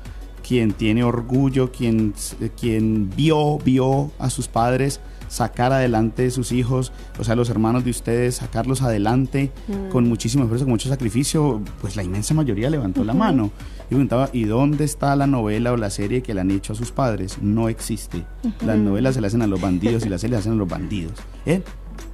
quien 0.47 0.75
tiene 0.75 1.05
orgullo, 1.05 1.73
quien, 1.73 2.13
quien 2.61 3.09
vio, 3.17 3.57
vio 3.61 4.11
a 4.19 4.29
sus 4.29 4.47
padres 4.47 5.01
sacar 5.35 5.73
adelante 5.73 6.31
sus 6.31 6.53
hijos, 6.53 6.93
o 7.19 7.25
sea, 7.25 7.35
los 7.35 7.51
hermanos 7.51 7.85
de 7.85 7.91
ustedes, 7.91 8.37
sacarlos 8.37 8.83
adelante 8.83 9.51
mm. 9.67 9.91
con 9.91 10.09
muchísimo 10.09 10.45
esfuerzo, 10.45 10.65
con 10.65 10.71
mucho 10.73 10.89
sacrificio, 10.89 11.61
pues 11.81 11.97
la 11.97 12.05
inmensa 12.05 12.35
mayoría 12.35 12.71
levantó 12.71 13.03
la 13.03 13.15
mano 13.15 13.51
y 13.87 13.89
preguntaba, 13.89 14.31
¿y 14.33 14.45
dónde 14.45 14.85
está 14.85 15.17
la 15.17 15.27
novela 15.27 15.73
o 15.73 15.77
la 15.77 15.91
serie 15.91 16.23
que 16.23 16.35
le 16.35 16.41
han 16.41 16.53
hecho 16.53 16.73
a 16.73 16.77
sus 16.77 16.93
padres? 16.93 17.39
No 17.43 17.69
existe. 17.69 18.25
Las 18.65 18.79
novelas 18.79 19.17
se 19.17 19.21
le 19.21 19.27
hacen 19.27 19.43
a 19.43 19.49
los 19.49 19.61
bandidos 19.61 20.07
y 20.07 20.09
las 20.09 20.21
series 20.21 20.37
se 20.37 20.41
hacen 20.43 20.53
a 20.53 20.57
los 20.57 20.69
bandidos. 20.69 21.15
¿Eh? 21.47 21.63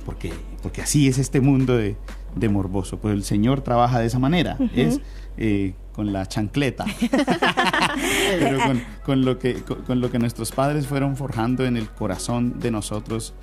Porque, 0.06 0.32
porque 0.62 0.80
así 0.80 1.06
es 1.06 1.18
este 1.18 1.42
mundo 1.42 1.76
de, 1.76 1.96
de 2.34 2.48
morboso. 2.48 2.98
Pues 2.98 3.14
el 3.14 3.24
Señor 3.24 3.60
trabaja 3.62 3.98
de 3.98 4.06
esa 4.06 4.18
manera. 4.18 4.56
Es 4.74 5.00
eh, 5.36 5.74
con 5.92 6.12
la 6.12 6.26
chancleta. 6.26 6.84
Pero 8.38 8.58
con, 9.04 9.24
lo 9.24 9.38
que, 9.38 9.62
con, 9.86 10.00
lo 10.00 10.10
que 10.10 10.18
nuestros 10.18 10.52
padres 10.52 10.86
fueron 10.86 11.16
forjando 11.16 11.64
en 11.64 11.76
el 11.76 11.88
corazón 11.88 12.58
de 12.58 12.70
nosotros 12.70 13.34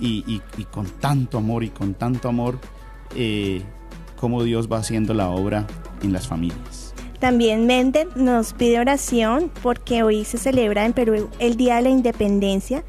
y, 0.00 0.40
con 0.70 0.86
tanto 0.86 1.38
amor 1.38 1.64
y 1.64 1.70
con 1.70 1.94
tanto 1.94 2.28
amor, 2.28 2.58
eh, 3.16 3.62
cómo 4.16 4.42
Dios 4.42 4.70
va 4.70 4.78
haciendo 4.78 5.14
la 5.14 5.30
obra 5.30 5.66
en 6.02 6.12
las 6.12 6.26
familias. 6.26 6.94
También 7.20 7.66
Méndez 7.66 8.08
nos 8.16 8.52
pide 8.52 8.80
oración 8.80 9.50
porque 9.62 10.02
hoy 10.02 10.24
se 10.24 10.36
celebra 10.36 10.84
en 10.84 10.92
Perú 10.92 11.30
el 11.38 11.56
Día 11.56 11.76
de 11.76 11.82
la 11.82 11.88
Independencia 11.88 12.84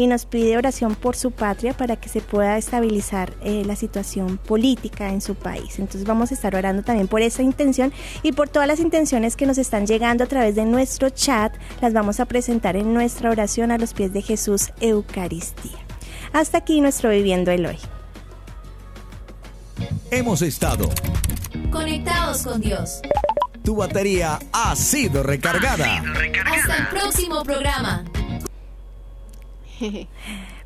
y 0.00 0.06
nos 0.06 0.24
pide 0.24 0.56
oración 0.56 0.94
por 0.94 1.14
su 1.14 1.30
patria 1.30 1.74
para 1.74 1.96
que 1.96 2.08
se 2.08 2.22
pueda 2.22 2.56
estabilizar 2.56 3.34
eh, 3.42 3.64
la 3.66 3.76
situación 3.76 4.38
política 4.38 5.10
en 5.10 5.20
su 5.20 5.34
país. 5.34 5.78
Entonces 5.78 6.06
vamos 6.06 6.30
a 6.30 6.34
estar 6.34 6.56
orando 6.56 6.82
también 6.82 7.06
por 7.06 7.20
esa 7.20 7.42
intención 7.42 7.92
y 8.22 8.32
por 8.32 8.48
todas 8.48 8.66
las 8.66 8.80
intenciones 8.80 9.36
que 9.36 9.44
nos 9.44 9.58
están 9.58 9.86
llegando 9.86 10.24
a 10.24 10.26
través 10.26 10.54
de 10.54 10.64
nuestro 10.64 11.10
chat. 11.10 11.54
Las 11.82 11.92
vamos 11.92 12.18
a 12.18 12.24
presentar 12.24 12.76
en 12.76 12.94
nuestra 12.94 13.28
oración 13.28 13.70
a 13.72 13.76
los 13.76 13.92
pies 13.92 14.14
de 14.14 14.22
Jesús 14.22 14.70
Eucaristía. 14.80 15.78
Hasta 16.32 16.56
aquí 16.56 16.80
nuestro 16.80 17.10
Viviendo 17.10 17.50
el 17.50 17.66
Hoy. 17.66 17.78
Hemos 20.10 20.40
estado 20.40 20.88
conectados 21.70 22.44
con 22.44 22.62
Dios. 22.62 23.02
Tu 23.62 23.76
batería 23.76 24.38
ha 24.50 24.74
sido 24.74 25.22
recargada. 25.22 26.02
Hasta 26.46 26.76
el 26.78 26.88
próximo 26.88 27.42
programa. 27.42 28.02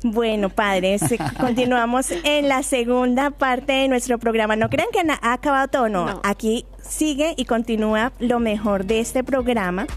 Bueno, 0.03 0.49
padres, 0.49 1.01
continuamos 1.39 2.11
en 2.11 2.47
la 2.47 2.61
segunda 2.61 3.31
parte 3.31 3.73
de 3.73 3.87
nuestro 3.87 4.19
programa. 4.19 4.55
No 4.55 4.69
crean 4.69 4.89
que 4.91 4.99
ha 4.99 5.33
acabado 5.33 5.67
todo, 5.67 5.89
no. 5.89 6.21
Aquí 6.23 6.65
sigue 6.87 7.33
y 7.37 7.45
continúa 7.45 8.11
lo 8.19 8.39
mejor 8.39 8.85
de 8.85 8.99
este 8.99 9.23
programa. 9.23 9.87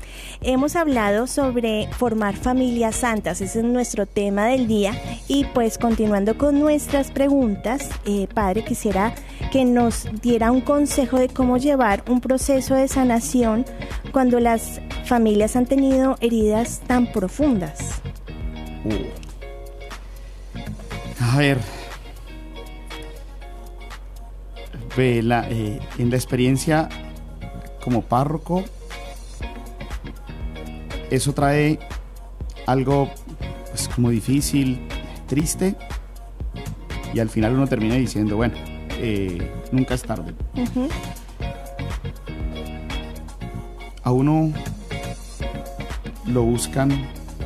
Hemos 0.40 0.76
hablado 0.76 1.26
sobre 1.26 1.88
formar 1.92 2.36
familias 2.36 2.96
santas, 2.96 3.42
ese 3.42 3.58
es 3.58 3.64
nuestro 3.66 4.06
tema 4.06 4.46
del 4.46 4.66
día. 4.66 4.94
Y 5.28 5.44
pues 5.44 5.76
continuando 5.76 6.38
con 6.38 6.58
nuestras 6.58 7.10
preguntas, 7.10 7.90
eh, 8.06 8.28
padre, 8.32 8.64
quisiera 8.64 9.14
que 9.52 9.66
nos 9.66 10.08
diera 10.22 10.50
un 10.50 10.62
consejo 10.62 11.18
de 11.18 11.28
cómo 11.28 11.58
llevar 11.58 12.02
un 12.08 12.22
proceso 12.22 12.74
de 12.74 12.88
sanación 12.88 13.66
cuando 14.10 14.40
las 14.40 14.80
familias 15.04 15.54
han 15.56 15.66
tenido 15.66 16.16
heridas 16.20 16.80
tan 16.86 17.12
profundas. 17.12 18.00
A 21.38 21.40
ver. 21.40 21.58
Eh, 24.96 25.78
en 25.98 26.10
la 26.10 26.16
experiencia 26.16 26.88
como 27.80 28.02
párroco, 28.02 28.64
eso 31.10 31.32
trae 31.34 31.78
algo 32.66 33.08
pues, 33.70 33.86
como 33.86 34.10
difícil, 34.10 34.80
triste 35.28 35.76
y 37.14 37.20
al 37.20 37.30
final 37.30 37.54
uno 37.54 37.68
termina 37.68 37.94
diciendo, 37.94 38.34
bueno, 38.34 38.54
eh, 38.98 39.38
nunca 39.70 39.94
es 39.94 40.02
tarde. 40.02 40.34
A 44.02 44.10
uno 44.10 44.52
lo 46.26 46.42
buscan 46.42 46.90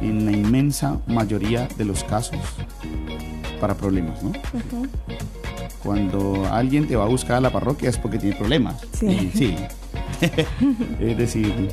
en 0.00 0.24
la 0.24 0.32
inmensa 0.32 0.98
mayoría 1.06 1.68
de 1.76 1.84
los 1.84 2.02
casos 2.04 2.40
para 3.62 3.74
problemas, 3.74 4.20
¿no? 4.24 4.32
Cuando 5.84 6.46
alguien 6.52 6.88
te 6.88 6.96
va 6.96 7.04
a 7.04 7.08
buscar 7.08 7.36
a 7.36 7.40
la 7.40 7.50
parroquia 7.50 7.88
es 7.90 7.96
porque 7.96 8.18
tiene 8.18 8.34
problemas. 8.34 8.80
Sí. 8.92 9.30
sí. 9.32 9.56
es 11.00 11.16
decir, 11.16 11.68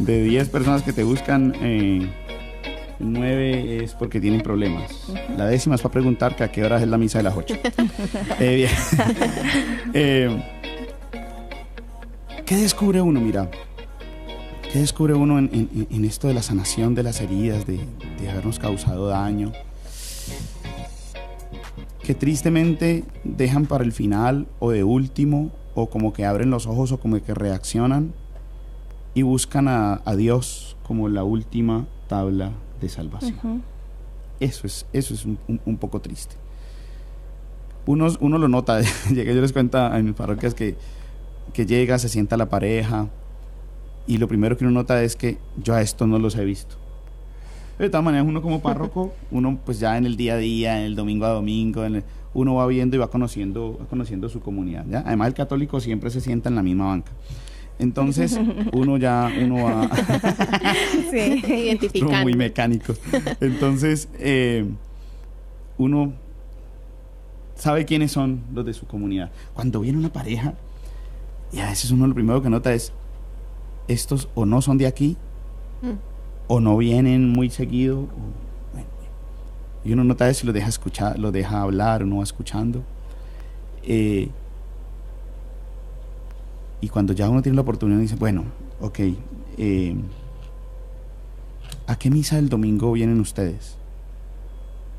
de 0.00 0.22
10 0.24 0.48
personas 0.48 0.82
que 0.82 0.92
te 0.92 1.04
buscan, 1.04 1.54
eh, 1.62 2.10
9 2.98 3.84
es 3.84 3.94
porque 3.94 4.20
tienen 4.20 4.40
problemas. 4.40 4.90
La 5.36 5.46
décima 5.46 5.76
es 5.76 5.82
para 5.82 5.92
preguntar 5.92 6.34
que 6.34 6.42
a 6.42 6.50
qué 6.50 6.64
hora 6.64 6.82
es 6.82 6.88
la 6.88 6.98
misa 6.98 7.18
de 7.18 7.24
las 7.24 7.36
8. 7.36 7.54
Eh. 8.40 8.68
Eh, 9.94 10.42
¿Qué 12.44 12.56
descubre 12.56 13.00
uno? 13.00 13.20
Mira, 13.20 13.48
¿qué 14.72 14.80
descubre 14.80 15.14
uno 15.14 15.38
en, 15.38 15.48
en- 15.52 15.86
en 15.90 16.04
esto 16.04 16.26
de 16.28 16.34
la 16.34 16.42
sanación 16.42 16.94
de 16.96 17.02
las 17.04 17.20
heridas, 17.20 17.66
de, 17.66 17.78
de 18.20 18.30
habernos 18.30 18.58
causado 18.58 19.06
daño? 19.08 19.52
Que 22.04 22.14
tristemente 22.14 23.04
dejan 23.24 23.66
para 23.66 23.84
el 23.84 23.92
final 23.92 24.46
o 24.58 24.70
de 24.70 24.82
último, 24.84 25.50
o 25.74 25.88
como 25.88 26.12
que 26.12 26.24
abren 26.26 26.50
los 26.50 26.66
ojos 26.66 26.92
o 26.92 26.98
como 27.00 27.22
que 27.22 27.32
reaccionan 27.34 28.12
y 29.14 29.22
buscan 29.22 29.68
a, 29.68 30.00
a 30.04 30.16
Dios 30.16 30.76
como 30.82 31.08
la 31.08 31.22
última 31.24 31.86
tabla 32.08 32.52
de 32.80 32.88
salvación. 32.88 33.62
Eso 34.40 34.66
es, 34.66 34.86
eso 34.92 35.14
es 35.14 35.24
un, 35.24 35.38
un- 35.48 35.60
un 35.64 35.76
poco 35.78 36.00
triste. 36.00 36.34
Uno, 37.86 38.08
uno 38.20 38.38
lo 38.38 38.48
nota, 38.48 38.80
llega, 39.10 39.32
yo 39.32 39.40
les 39.40 39.52
cuento 39.52 39.78
en 39.94 40.04
mis 40.06 40.14
parroquias 40.14 40.54
que, 40.54 40.76
que 41.52 41.66
llega, 41.66 41.98
se 41.98 42.08
sienta 42.08 42.36
la 42.36 42.48
pareja 42.48 43.08
y 44.06 44.18
lo 44.18 44.26
primero 44.28 44.56
que 44.56 44.64
uno 44.64 44.72
nota 44.72 45.02
es 45.02 45.14
que 45.16 45.38
yo 45.62 45.74
a 45.74 45.82
esto 45.82 46.06
no 46.06 46.18
los 46.18 46.34
he 46.36 46.44
visto. 46.44 46.76
Pero 47.82 47.88
de 47.88 47.92
todas 47.94 48.04
maneras, 48.04 48.28
uno 48.28 48.40
como 48.42 48.62
párroco, 48.62 49.12
uno 49.32 49.58
pues 49.64 49.80
ya 49.80 49.98
en 49.98 50.06
el 50.06 50.16
día 50.16 50.34
a 50.34 50.36
día, 50.36 50.78
en 50.78 50.84
el 50.86 50.94
domingo 50.94 51.26
a 51.26 51.30
domingo, 51.30 51.84
en 51.84 51.96
el- 51.96 52.04
uno 52.32 52.54
va 52.54 52.64
viendo 52.68 52.94
y 52.94 53.00
va 53.00 53.10
conociendo, 53.10 53.76
va 53.80 53.86
conociendo 53.86 54.28
su 54.28 54.38
comunidad. 54.38 54.86
¿ya? 54.88 55.02
Además, 55.04 55.26
el 55.26 55.34
católico 55.34 55.80
siempre 55.80 56.08
se 56.10 56.20
sienta 56.20 56.48
en 56.48 56.54
la 56.54 56.62
misma 56.62 56.86
banca. 56.86 57.10
Entonces, 57.80 58.38
uno 58.72 58.98
ya, 58.98 59.28
uno 59.42 59.64
va... 59.64 59.90
Sí. 61.10 61.42
Identificando. 61.44 62.18
muy 62.22 62.34
mecánicos. 62.34 63.00
Entonces, 63.40 64.08
eh, 64.20 64.64
uno 65.76 66.12
sabe 67.56 67.84
quiénes 67.84 68.12
son 68.12 68.42
los 68.54 68.64
de 68.64 68.74
su 68.74 68.86
comunidad. 68.86 69.32
Cuando 69.54 69.80
viene 69.80 69.98
una 69.98 70.12
pareja, 70.12 70.54
y 71.52 71.58
a 71.58 71.68
veces 71.68 71.90
uno 71.90 72.06
lo 72.06 72.14
primero 72.14 72.40
que 72.42 72.48
nota 72.48 72.72
es, 72.72 72.92
estos 73.88 74.28
o 74.36 74.46
no 74.46 74.62
son 74.62 74.78
de 74.78 74.86
aquí, 74.86 75.16
Mm. 75.82 76.11
O 76.54 76.60
no 76.60 76.76
vienen 76.76 77.30
muy 77.30 77.48
seguido. 77.48 78.00
o- 78.00 78.08
bueno, 78.74 78.86
y 79.86 79.92
uno 79.94 80.04
nota 80.04 80.28
eso 80.28 80.44
y 80.44 80.46
lo 80.48 80.52
deja 80.52 80.68
escuchar, 80.68 81.18
lo 81.18 81.32
deja 81.32 81.62
hablar, 81.62 82.02
uno 82.04 82.18
va 82.18 82.24
escuchando. 82.24 82.82
Eh, 83.84 84.28
y 86.82 86.88
cuando 86.88 87.14
ya 87.14 87.30
uno 87.30 87.40
tiene 87.40 87.56
la 87.56 87.62
oportunidad, 87.62 88.00
dice, 88.00 88.16
bueno, 88.16 88.44
ok, 88.82 88.98
eh, 89.56 89.96
¿a 91.86 91.96
qué 91.96 92.10
misa 92.10 92.36
del 92.36 92.50
domingo 92.50 92.92
vienen 92.92 93.18
ustedes? 93.20 93.76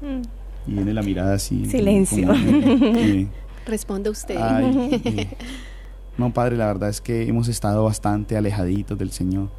Mm. 0.01 0.21
Y 0.71 0.73
viene 0.73 0.93
la 0.93 1.03
mirada 1.03 1.35
así. 1.35 1.65
Silencio. 1.67 2.27
como, 2.29 2.39
eh, 2.39 2.91
eh, 2.95 3.27
Responde 3.67 4.09
usted. 4.09 4.37
ay, 4.41 5.01
eh, 5.05 5.27
no, 6.17 6.33
padre, 6.33 6.57
la 6.57 6.65
verdad 6.65 6.89
es 6.89 6.99
que 6.99 7.27
hemos 7.27 7.47
estado 7.47 7.83
bastante 7.83 8.35
alejaditos 8.37 8.97
del 8.97 9.11
Señor. 9.11 9.49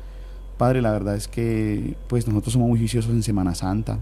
Padre, 0.59 0.83
la 0.83 0.93
verdad 0.93 1.17
es 1.17 1.29
que 1.29 1.97
pues 2.09 2.27
nosotros 2.29 2.53
somos 2.53 2.69
muy 2.69 2.79
juiciosos 2.79 3.11
en 3.11 3.23
Semana 3.23 3.55
Santa. 3.55 3.99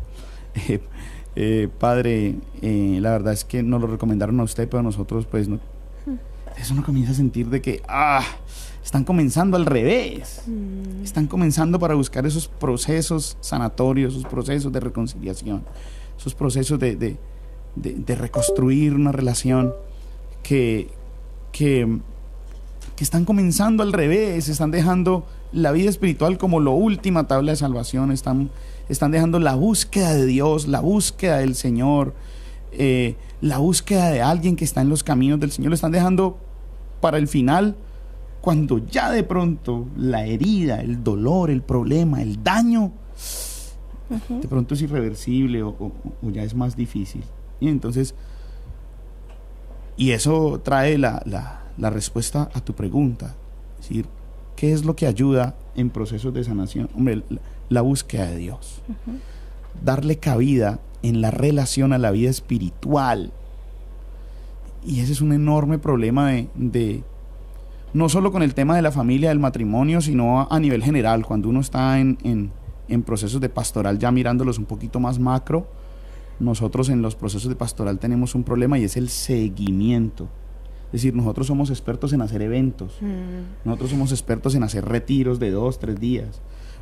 Eh, 0.68 0.80
eh, 1.36 1.68
padre, 1.78 2.36
eh, 2.60 2.98
la 3.00 3.10
verdad 3.12 3.32
es 3.32 3.44
que 3.44 3.62
nos 3.62 3.80
lo 3.80 3.86
recomendaron 3.86 4.38
a 4.40 4.42
usted, 4.42 4.68
pero 4.68 4.82
nosotros 4.82 5.26
pues 5.26 5.48
no... 5.48 5.58
Eso 6.58 6.74
uno 6.74 6.84
comienza 6.84 7.12
a 7.12 7.14
sentir 7.14 7.48
de 7.48 7.62
que, 7.62 7.80
ah, 7.88 8.22
están 8.84 9.04
comenzando 9.04 9.56
al 9.56 9.64
revés. 9.64 10.42
Están 11.02 11.26
comenzando 11.26 11.78
para 11.78 11.94
buscar 11.94 12.26
esos 12.26 12.46
procesos 12.48 13.38
sanatorios, 13.40 14.12
esos 14.14 14.26
procesos 14.26 14.70
de 14.70 14.80
reconciliación, 14.80 15.62
esos 16.18 16.34
procesos 16.34 16.78
de, 16.78 16.96
de- 16.96 17.16
de- 17.74 17.94
de 17.94 18.14
reconstruir 18.14 18.92
una 18.92 19.12
relación 19.12 19.72
que, 20.42 20.90
que, 21.52 22.00
que 22.96 23.04
están 23.04 23.24
comenzando 23.24 23.82
al 23.82 23.94
revés, 23.94 24.50
están 24.50 24.70
dejando 24.70 25.24
la 25.52 25.72
vida 25.72 25.90
espiritual 25.90 26.38
como 26.38 26.60
la 26.60 26.70
última 26.70 27.26
tabla 27.26 27.52
de 27.52 27.56
salvación, 27.56 28.10
están, 28.12 28.50
están 28.88 29.10
dejando 29.10 29.38
la 29.38 29.54
búsqueda 29.54 30.14
de 30.14 30.26
Dios, 30.26 30.66
la 30.68 30.80
búsqueda 30.80 31.38
del 31.38 31.54
Señor, 31.54 32.14
eh, 32.72 33.16
la 33.40 33.58
búsqueda 33.58 34.10
de 34.10 34.22
alguien 34.22 34.56
que 34.56 34.64
está 34.64 34.80
en 34.80 34.88
los 34.88 35.02
caminos 35.04 35.38
del 35.40 35.50
Señor, 35.50 35.70
lo 35.70 35.74
están 35.74 35.92
dejando 35.92 36.38
para 37.00 37.18
el 37.18 37.28
final, 37.28 37.76
cuando 38.40 38.78
ya 38.86 39.10
de 39.10 39.22
pronto 39.24 39.86
la 39.96 40.24
herida, 40.26 40.80
el 40.80 41.04
dolor, 41.04 41.50
el 41.50 41.62
problema, 41.62 42.22
el 42.22 42.42
daño, 42.42 42.92
de 44.40 44.48
pronto 44.48 44.74
es 44.74 44.82
irreversible 44.82 45.62
o, 45.62 45.68
o- 45.70 45.92
o 46.22 46.30
ya 46.30 46.42
es 46.42 46.54
más 46.54 46.76
difícil. 46.76 47.22
Y 47.60 47.68
entonces, 47.68 48.14
y 49.96 50.10
eso 50.10 50.60
trae 50.62 50.98
la, 50.98 51.22
la- 51.26 51.62
la 51.78 51.90
respuesta 51.90 52.50
a 52.52 52.60
tu 52.60 52.74
pregunta. 52.74 53.34
Es 53.80 53.88
decir, 53.88 54.06
¿qué 54.62 54.72
es 54.72 54.84
lo 54.84 54.94
que 54.94 55.08
ayuda 55.08 55.56
en 55.74 55.90
procesos 55.90 56.32
de 56.32 56.44
sanación? 56.44 56.88
Hombre, 56.96 57.16
la, 57.28 57.40
la 57.68 57.80
búsqueda 57.80 58.26
de 58.30 58.36
Dios. 58.36 58.80
Darle 59.84 60.18
cabida 60.18 60.78
en 61.02 61.20
la 61.20 61.32
relación 61.32 61.92
a 61.92 61.98
la 61.98 62.12
vida 62.12 62.30
espiritual. 62.30 63.32
Y 64.86 65.00
ese 65.00 65.10
es 65.14 65.20
un 65.20 65.32
enorme 65.32 65.78
problema 65.80 66.30
de, 66.30 66.48
de- 66.54 67.02
no 67.92 68.08
solo 68.08 68.30
con 68.30 68.44
el 68.44 68.54
tema 68.54 68.76
de 68.76 68.82
la 68.82 68.92
familia, 68.92 69.30
del 69.30 69.40
matrimonio, 69.40 70.00
sino 70.00 70.40
a, 70.42 70.46
a 70.48 70.60
nivel 70.60 70.84
general, 70.84 71.26
cuando 71.26 71.48
uno 71.48 71.58
está 71.58 71.98
en, 71.98 72.16
en- 72.22 72.52
en 72.88 73.02
procesos 73.02 73.40
de 73.40 73.48
pastoral, 73.48 73.98
ya 73.98 74.12
mirándolos 74.12 74.58
un 74.58 74.64
poquito 74.66 75.00
más 75.00 75.18
macro, 75.18 75.66
nosotros 76.38 76.88
en 76.88 77.02
los 77.02 77.16
procesos 77.16 77.48
de 77.48 77.56
pastoral 77.56 77.98
tenemos 77.98 78.36
un 78.36 78.44
problema 78.44 78.78
y 78.78 78.84
es 78.84 78.96
el 78.96 79.08
seguimiento. 79.08 80.28
Es 80.92 81.00
decir, 81.00 81.14
nosotros 81.14 81.46
somos 81.46 81.70
expertos 81.70 82.12
en 82.12 82.20
hacer 82.20 82.42
eventos, 82.42 82.98
Mm. 83.00 83.64
nosotros 83.64 83.90
somos 83.90 84.12
expertos 84.12 84.54
en 84.54 84.62
hacer 84.62 84.84
retiros 84.84 85.38
de 85.38 85.50
dos, 85.50 85.78
tres 85.78 85.98
días, 85.98 86.40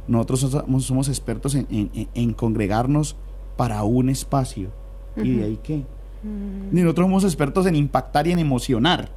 nosotros 0.09 0.41
somos, 0.41 0.85
somos 0.85 1.09
expertos 1.09 1.55
en, 1.55 1.67
en- 1.71 2.09
en- 2.15 2.33
congregarnos 2.35 3.17
para 3.57 3.83
un 3.85 4.09
espacio. 4.09 4.71
¿Y 5.17 5.37
de 5.37 5.45
ahí 5.45 5.59
qué? 5.63 5.85
Mm. 6.25 6.77
Y 6.77 6.81
nosotros 6.83 7.05
somos 7.07 7.25
expertos 7.25 7.67
en 7.67 7.77
impactar 7.77 8.27
y 8.27 8.33
en 8.33 8.39
emocionar. 8.41 9.11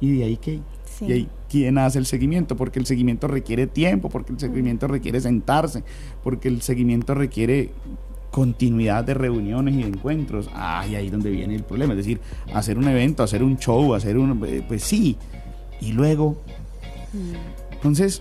¿Y 0.00 0.18
de 0.18 0.24
ahí 0.24 0.36
qué? 0.36 0.60
Sí. 0.84 1.06
Y 1.06 1.12
ahí, 1.12 1.28
¿quién 1.48 1.78
hace 1.78 1.98
el 1.98 2.06
seguimiento? 2.06 2.56
Porque 2.56 2.78
el 2.78 2.86
seguimiento 2.86 3.26
requiere 3.26 3.66
tiempo, 3.66 4.08
porque 4.08 4.32
el 4.32 4.38
seguimiento 4.38 4.86
requiere 4.86 5.20
sentarse, 5.20 5.82
porque 6.22 6.48
el 6.48 6.62
seguimiento 6.62 7.14
requiere 7.14 7.72
continuidad 8.30 9.04
de 9.04 9.14
reuniones 9.14 9.74
y 9.74 9.82
de 9.82 9.88
encuentros. 9.88 10.48
Ay, 10.54 10.94
ahí 10.94 11.06
es 11.06 11.12
donde 11.12 11.30
viene 11.30 11.54
el 11.54 11.64
problema. 11.64 11.92
Es 11.94 11.98
decir, 11.98 12.20
hacer 12.54 12.78
un 12.78 12.88
evento, 12.88 13.22
hacer 13.22 13.42
un 13.42 13.56
show, 13.58 13.94
hacer 13.94 14.18
un... 14.18 14.44
eh, 14.46 14.62
Pues 14.66 14.82
sí. 14.82 15.16
Y 15.80 15.92
luego... 15.92 16.40
Entonces, 17.72 18.20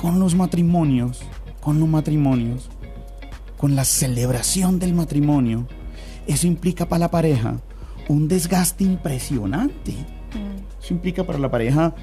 con 0.00 0.18
los 0.18 0.34
matrimonios, 0.34 1.20
con 1.60 1.78
los 1.78 1.88
matrimonios, 1.88 2.70
con 3.56 3.76
la 3.76 3.84
celebración 3.84 4.78
del 4.78 4.94
matrimonio, 4.94 5.66
eso 6.26 6.46
implica 6.46 6.88
para 6.88 7.00
la 7.00 7.10
pareja 7.10 7.60
un 8.08 8.28
desgaste 8.28 8.84
impresionante. 8.84 9.94
Eso 10.82 10.94
implica 10.94 11.24
para 11.24 11.38
la 11.38 11.50
pareja 11.50 11.94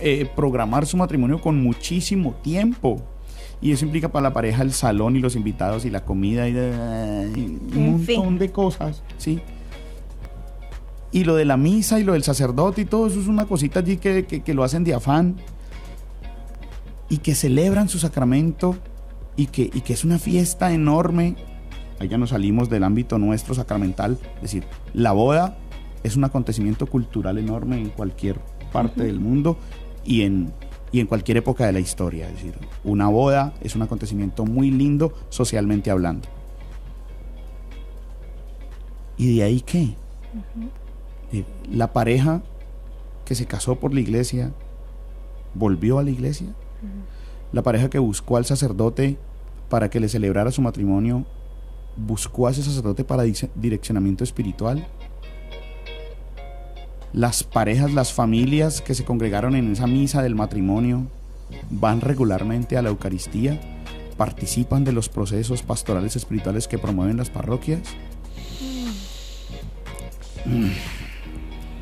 eh, 0.00 0.28
programar 0.36 0.86
su 0.86 0.96
matrimonio 0.96 1.40
con 1.40 1.62
muchísimo 1.62 2.34
tiempo. 2.42 3.02
Y 3.60 3.72
eso 3.72 3.84
implica 3.84 4.08
para 4.10 4.22
la 4.24 4.32
pareja 4.32 4.62
el 4.62 4.72
salón 4.72 5.16
y 5.16 5.20
los 5.20 5.34
invitados 5.34 5.84
y 5.84 5.90
la 5.90 6.04
comida 6.04 6.48
y, 6.48 6.52
y 6.52 7.76
un 7.76 7.90
montón 7.92 8.06
fin. 8.06 8.38
de 8.38 8.52
cosas, 8.52 9.02
¿sí? 9.16 9.40
Y 11.10 11.24
lo 11.24 11.34
de 11.34 11.44
la 11.44 11.56
misa 11.56 11.98
y 11.98 12.04
lo 12.04 12.12
del 12.12 12.22
sacerdote 12.22 12.82
y 12.82 12.84
todo 12.84 13.06
eso 13.08 13.18
es 13.20 13.26
una 13.26 13.46
cosita 13.46 13.80
allí 13.80 13.96
que, 13.96 14.26
que- 14.26 14.42
que 14.42 14.54
lo 14.54 14.62
hacen 14.62 14.84
de 14.84 14.94
afán 14.94 15.36
y 17.08 17.18
que 17.18 17.34
celebran 17.34 17.88
su 17.88 17.98
sacramento 17.98 18.76
y 19.36 19.46
que, 19.46 19.62
y 19.72 19.80
que 19.80 19.92
es 19.94 20.04
una 20.04 20.18
fiesta 20.18 20.72
enorme. 20.72 21.34
Ahí 21.98 22.08
ya 22.08 22.18
nos 22.18 22.30
salimos 22.30 22.68
del 22.68 22.84
ámbito 22.84 23.18
nuestro 23.18 23.54
sacramental. 23.54 24.18
Es 24.36 24.42
decir, 24.42 24.64
la 24.94 25.12
boda 25.12 25.56
es 26.04 26.14
un 26.16 26.24
acontecimiento 26.24 26.86
cultural 26.86 27.38
enorme 27.38 27.78
en 27.78 27.88
cualquier 27.88 28.38
parte 28.72 29.02
del 29.02 29.18
mundo 29.18 29.58
y 30.04 30.22
en 30.22 30.52
y 30.92 31.00
en 31.00 31.06
cualquier 31.06 31.38
época 31.38 31.66
de 31.66 31.72
la 31.72 31.80
historia. 31.80 32.28
Es 32.28 32.34
decir, 32.34 32.54
una 32.84 33.08
boda 33.08 33.54
es 33.60 33.76
un 33.76 33.82
acontecimiento 33.82 34.44
muy 34.44 34.70
lindo 34.70 35.12
socialmente 35.28 35.90
hablando. 35.90 36.28
¿Y 39.16 39.36
de 39.36 39.42
ahí 39.42 39.60
qué? 39.60 39.94
Eh, 41.32 41.44
La 41.70 41.92
pareja 41.92 42.42
que 43.24 43.34
se 43.34 43.46
casó 43.46 43.76
por 43.76 43.92
la 43.92 44.00
iglesia 44.00 44.52
volvió 45.54 45.98
a 45.98 46.02
la 46.02 46.10
iglesia. 46.10 46.48
La 47.52 47.62
pareja 47.62 47.90
que 47.90 47.98
buscó 47.98 48.36
al 48.36 48.44
sacerdote 48.44 49.18
para 49.68 49.90
que 49.90 50.00
le 50.00 50.08
celebrara 50.08 50.50
su 50.50 50.62
matrimonio 50.62 51.24
buscó 51.96 52.46
a 52.46 52.52
ese 52.52 52.62
sacerdote 52.62 53.04
para 53.04 53.24
direccionamiento 53.54 54.22
espiritual. 54.22 54.86
Las 57.12 57.42
parejas, 57.42 57.92
las 57.92 58.12
familias 58.12 58.80
que 58.80 58.94
se 58.94 59.04
congregaron 59.04 59.56
en 59.56 59.72
esa 59.72 59.86
misa 59.86 60.22
del 60.22 60.34
matrimonio 60.34 61.06
van 61.70 62.00
regularmente 62.00 62.76
a 62.76 62.82
la 62.82 62.90
Eucaristía, 62.90 63.60
participan 64.16 64.84
de 64.84 64.92
los 64.92 65.08
procesos 65.08 65.62
pastorales 65.62 66.16
espirituales 66.16 66.68
que 66.68 66.78
promueven 66.78 67.16
las 67.16 67.30
parroquias. 67.30 67.80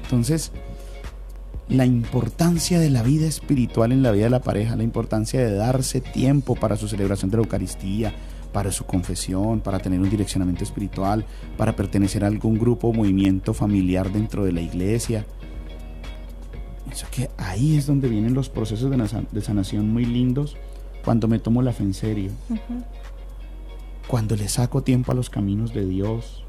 Entonces, 0.05 0.53
la 1.69 1.85
importancia 1.85 2.79
de 2.79 2.91
la 2.91 3.03
vida 3.03 3.27
espiritual 3.27 3.91
en 3.91 4.03
la 4.03 4.13
vida 4.13 4.25
de 4.25 4.31
la 4.31 4.43
pareja, 4.43 4.77
la 4.77 4.85
importancia 4.85 5.41
de 5.41 5.55
darse 5.55 6.01
tiempo 6.01 6.55
para 6.55 6.77
su 6.77 6.87
celebración 6.87 7.31
de 7.31 7.39
la 7.39 7.43
Eucaristía, 7.43 8.15
para 8.47 8.73
su 8.73 8.85
confesión, 8.85 9.61
para 9.61 9.79
tener 9.79 10.01
un 10.01 10.09
direccionamiento 10.09 10.65
espiritual, 10.65 11.25
para 11.57 11.77
pertenecer 11.77 12.25
a 12.25 12.29
algún 12.29 12.59
grupo 12.59 12.89
o 12.89 12.93
movimiento 12.93 13.53
familiar 13.55 14.11
dentro 14.13 14.45
de 14.45 14.53
la 14.53 14.61
iglesia. 14.61 15.27
Eso 16.91 17.07
que 17.11 17.31
ahí 17.37 17.77
es 17.77 17.87
donde 17.87 18.09
vienen 18.09 18.35
los 18.35 18.49
procesos 18.49 18.91
de 19.31 19.41
sanación 19.43 19.93
muy 19.93 20.05
lindos 20.05 20.57
cuando 21.05 21.29
me 21.29 21.39
tomo 21.39 21.63
la 21.63 21.73
fe 21.73 21.83
en 21.85 21.95
serio, 21.95 22.31
cuando 24.09 24.35
le 24.35 24.49
saco 24.49 24.83
tiempo 24.83 25.13
a 25.13 25.15
los 25.15 25.31
caminos 25.31 25.75
de 25.75 25.87
Dios, 25.87 26.45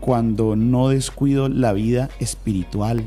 cuando 0.00 0.56
no 0.56 0.88
descuido 0.88 1.48
la 1.48 1.72
vida 1.72 2.10
espiritual. 2.20 3.04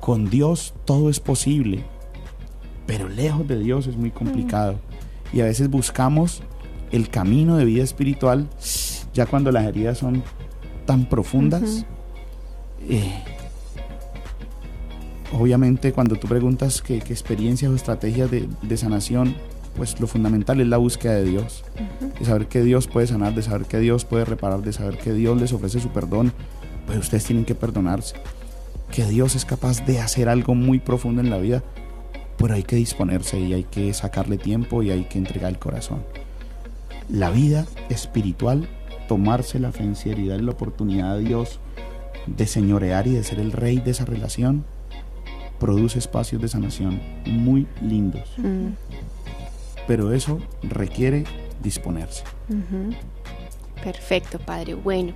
Con 0.00 0.30
Dios 0.30 0.74
todo 0.84 1.10
es 1.10 1.20
posible, 1.20 1.84
pero 2.86 3.08
lejos 3.08 3.46
de 3.46 3.58
Dios 3.58 3.86
es 3.86 3.96
muy 3.96 4.10
complicado. 4.10 4.78
Y 5.32 5.40
a 5.40 5.44
veces 5.44 5.68
buscamos 5.68 6.42
el 6.90 7.10
camino 7.10 7.56
de 7.56 7.64
vida 7.64 7.84
espiritual 7.84 8.48
ya 9.12 9.26
cuando 9.26 9.50
las 9.52 9.66
heridas 9.66 9.98
son 9.98 10.22
tan 10.86 11.08
profundas. 11.08 11.84
Eh, 12.88 13.22
obviamente 15.32 15.92
cuando 15.92 16.16
tú 16.16 16.28
preguntas 16.28 16.80
qué, 16.80 16.96
experiencias 16.96 17.70
o 17.70 17.74
estrategias 17.74 18.30
de, 18.30 18.48
de 18.62 18.76
sanación, 18.76 19.34
pues 19.76 20.00
lo 20.00 20.06
fundamental 20.06 20.60
es 20.60 20.66
la 20.66 20.76
búsqueda 20.76 21.14
de 21.14 21.24
Dios. 21.24 21.64
De 22.18 22.24
saber 22.24 22.46
que 22.46 22.62
Dios 22.62 22.86
puede 22.86 23.06
sanar, 23.06 23.34
de 23.34 23.42
saber 23.42 23.66
que 23.66 23.78
Dios 23.78 24.04
puede 24.04 24.24
reparar, 24.24 24.62
de 24.62 24.72
saber 24.72 24.98
que 24.98 25.12
Dios 25.12 25.40
les 25.40 25.52
ofrece 25.52 25.80
su 25.80 25.88
perdón. 25.90 26.32
Pues 26.86 26.98
ustedes 26.98 27.24
tienen 27.24 27.44
que 27.44 27.54
perdonarse. 27.54 28.16
Que 28.90 29.04
Dios 29.04 29.36
es 29.36 29.44
capaz 29.44 29.84
de 29.84 30.00
hacer 30.00 30.28
algo 30.28 30.54
muy 30.54 30.78
profundo 30.78 31.20
en 31.20 31.30
la 31.30 31.38
vida. 31.38 31.62
Pero 32.38 32.54
hay 32.54 32.62
que 32.62 32.76
disponerse 32.76 33.38
y 33.38 33.52
hay 33.52 33.64
que 33.64 33.92
sacarle 33.92 34.38
tiempo 34.38 34.82
y 34.82 34.90
hay 34.90 35.04
que 35.04 35.18
entregar 35.18 35.50
el 35.50 35.58
corazón. 35.58 36.02
La 37.08 37.30
vida 37.30 37.66
espiritual, 37.88 38.68
tomarse 39.08 39.58
la 39.58 39.72
fe 39.72 39.82
en 39.82 39.96
serio 39.96 40.24
y 40.24 40.28
darle 40.28 40.44
la 40.44 40.52
oportunidad 40.52 41.12
a 41.12 41.18
Dios 41.18 41.58
de 42.26 42.46
señorear 42.46 43.06
y 43.06 43.12
de 43.12 43.24
ser 43.24 43.40
el 43.40 43.52
rey 43.52 43.78
de 43.78 43.90
esa 43.90 44.04
relación, 44.04 44.64
produce 45.58 45.98
espacios 45.98 46.40
de 46.40 46.48
sanación 46.48 47.00
muy 47.26 47.66
lindos. 47.82 48.28
Mm, 48.36 48.68
Pero 49.86 50.12
eso 50.12 50.40
requiere 50.62 51.24
disponerse. 51.62 52.22
Perfecto, 53.82 54.38
padre. 54.38 54.74
Bueno, 54.74 55.12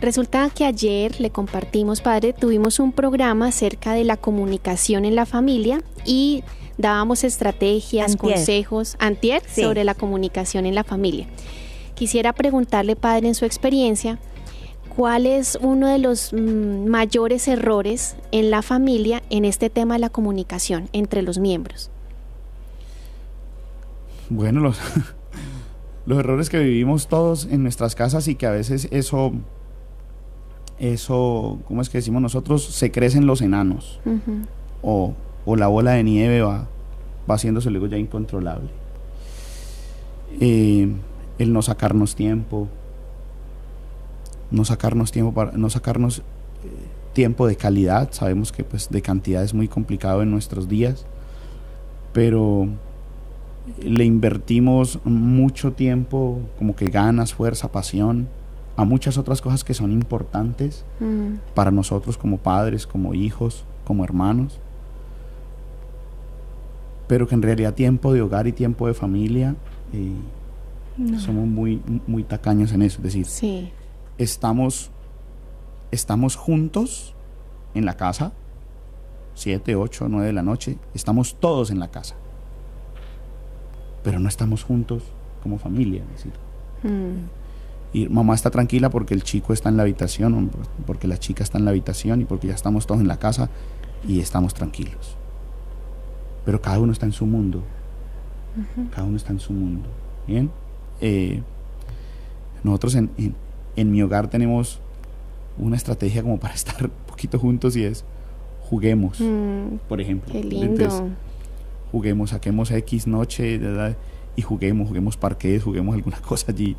resulta 0.00 0.48
que 0.50 0.64
ayer 0.64 1.20
le 1.20 1.30
compartimos, 1.30 2.00
padre, 2.00 2.32
tuvimos 2.32 2.78
un 2.80 2.92
programa 2.92 3.48
acerca 3.48 3.92
de 3.92 4.04
la 4.04 4.16
comunicación 4.16 5.04
en 5.04 5.14
la 5.14 5.26
familia 5.26 5.82
y 6.04 6.42
dábamos 6.78 7.24
estrategias, 7.24 8.12
Antier. 8.12 8.34
consejos, 8.34 8.96
antier, 8.98 9.42
Sí. 9.46 9.62
sobre 9.62 9.84
la 9.84 9.94
comunicación 9.94 10.66
en 10.66 10.74
la 10.74 10.84
familia. 10.84 11.26
Quisiera 11.94 12.32
preguntarle, 12.32 12.96
padre, 12.96 13.28
en 13.28 13.34
su 13.34 13.44
experiencia, 13.44 14.18
¿cuál 14.96 15.26
es 15.26 15.58
uno 15.60 15.86
de 15.88 15.98
los 15.98 16.32
mm, 16.32 16.86
mayores 16.86 17.46
errores 17.48 18.16
en 18.32 18.50
la 18.50 18.62
familia 18.62 19.22
en 19.28 19.44
este 19.44 19.68
tema 19.68 19.94
de 19.94 20.00
la 20.00 20.08
comunicación 20.08 20.88
entre 20.94 21.20
los 21.22 21.38
miembros? 21.38 21.90
Bueno, 24.30 24.60
los, 24.60 24.78
los 26.06 26.18
errores 26.18 26.48
que 26.48 26.58
vivimos 26.58 27.08
todos 27.08 27.46
en 27.50 27.62
nuestras 27.62 27.94
casas 27.94 28.28
y 28.28 28.34
que 28.34 28.46
a 28.46 28.50
veces 28.52 28.88
eso, 28.90 29.32
eso, 30.80 31.58
¿cómo 31.68 31.82
es 31.82 31.90
que 31.90 31.98
decimos 31.98 32.22
nosotros? 32.22 32.64
Se 32.64 32.90
crecen 32.90 33.26
los 33.26 33.42
enanos. 33.42 34.00
O, 34.82 35.14
o 35.44 35.56
la 35.56 35.66
bola 35.66 35.92
de 35.92 36.02
nieve 36.02 36.40
va, 36.40 36.66
va 37.30 37.34
haciéndose 37.34 37.70
luego 37.70 37.86
ya 37.86 37.98
incontrolable. 37.98 38.70
Eh, 40.40 40.88
el 41.38 41.52
no 41.52 41.62
sacarnos 41.62 42.14
tiempo, 42.14 42.68
no 44.50 44.64
sacarnos 44.64 45.12
tiempo 45.12 45.32
para, 45.32 45.52
no 45.52 45.68
sacarnos 45.70 46.18
eh, 46.18 46.22
tiempo 47.12 47.46
de 47.46 47.56
calidad, 47.56 48.10
sabemos 48.12 48.52
que 48.52 48.64
pues 48.64 48.88
de 48.90 49.02
cantidad 49.02 49.42
es 49.42 49.54
muy 49.54 49.68
complicado 49.68 50.22
en 50.22 50.30
nuestros 50.30 50.68
días, 50.68 51.04
pero 52.12 52.68
le 53.82 54.04
invertimos 54.04 54.98
mucho 55.04 55.72
tiempo, 55.72 56.40
como 56.58 56.74
que 56.74 56.86
ganas, 56.86 57.34
fuerza, 57.34 57.70
pasión, 57.70 58.28
a 58.80 58.84
muchas 58.84 59.18
otras 59.18 59.42
cosas 59.42 59.62
que 59.62 59.74
son 59.74 59.92
importantes 59.92 60.84
mm, 61.00 61.34
para 61.54 61.70
nosotros 61.70 62.16
como 62.16 62.38
padres, 62.38 62.86
como 62.86 63.12
hijos, 63.14 63.64
como 63.84 64.04
hermanos, 64.04 64.58
pero 67.06 67.26
que 67.26 67.34
en 67.34 67.42
realidad 67.42 67.74
tiempo 67.74 68.12
de 68.12 68.22
hogar 68.22 68.46
y 68.46 68.52
tiempo 68.52 68.86
de 68.86 68.94
familia 68.94 69.54
eh, 69.92 70.14
somos 71.18 71.46
muy, 71.46 71.82
muy 72.06 72.24
tacaños 72.24 72.72
en 72.72 72.82
eso, 72.82 72.98
es 72.98 73.02
decir, 73.04 73.26
Sí. 73.26 73.70
estamos, 74.18 74.90
estamos 75.90 76.36
juntos 76.36 77.14
en 77.74 77.84
la 77.84 77.96
casa, 77.96 78.32
7, 79.34 79.74
8, 79.76 80.06
9 80.08 80.26
de 80.26 80.32
la 80.32 80.42
noche, 80.42 80.78
estamos 80.94 81.34
todos 81.40 81.70
en 81.70 81.80
la 81.80 81.88
casa, 81.88 82.14
pero 84.02 84.18
no 84.20 84.28
estamos 84.28 84.62
juntos 84.64 85.02
como 85.42 85.58
familia, 85.58 86.02
es 86.04 86.24
decir, 86.24 86.32
mm, 86.82 87.39
y 87.92 88.08
mamá 88.08 88.34
está 88.34 88.50
tranquila 88.50 88.88
porque 88.90 89.14
el 89.14 89.22
chico 89.22 89.52
está 89.52 89.68
en 89.68 89.76
la 89.76 89.82
habitación, 89.82 90.50
porque 90.86 91.08
la 91.08 91.18
chica 91.18 91.42
está 91.42 91.58
en 91.58 91.64
la 91.64 91.70
habitación 91.72 92.20
y 92.20 92.24
porque 92.24 92.46
ya 92.48 92.54
estamos 92.54 92.86
todos 92.86 93.00
en 93.00 93.08
la 93.08 93.18
casa 93.18 93.50
y 94.06 94.20
estamos 94.20 94.54
tranquilos. 94.54 95.16
Pero 96.44 96.60
cada 96.62 96.78
uno 96.78 96.92
está 96.92 97.06
en 97.06 97.12
su 97.12 97.26
mundo. 97.26 97.62
Cada 98.90 99.04
uno 99.04 99.16
está 99.16 99.32
en 99.32 99.40
su 99.40 99.52
mundo. 99.52 99.88
Bien. 100.26 100.50
Eh, 101.00 101.42
nosotros 102.62 102.94
en, 102.94 103.10
en- 103.16 103.34
en 103.76 103.90
mi 103.92 104.02
hogar 104.02 104.28
tenemos 104.28 104.80
una 105.58 105.76
estrategia 105.76 106.22
como 106.22 106.38
para 106.38 106.54
estar 106.54 106.84
un 106.84 106.90
poquito 107.06 107.38
juntos 107.38 107.76
y 107.76 107.84
es 107.84 108.04
juguemos, 108.68 109.20
mm, 109.20 109.76
por 109.88 110.00
ejemplo. 110.00 110.32
qué 110.32 110.40
Entonces, 110.40 111.00
lindo. 111.00 111.16
juguemos, 111.92 112.30
saquemos 112.30 112.70
X 112.70 113.06
noche 113.06 113.58
¿verdad? 113.58 113.96
y 114.36 114.42
juguemos, 114.42 114.88
juguemos 114.88 115.16
parques, 115.16 115.62
juguemos 115.62 115.94
alguna 115.94 116.20
cosa 116.22 116.46
allí, 116.52 116.76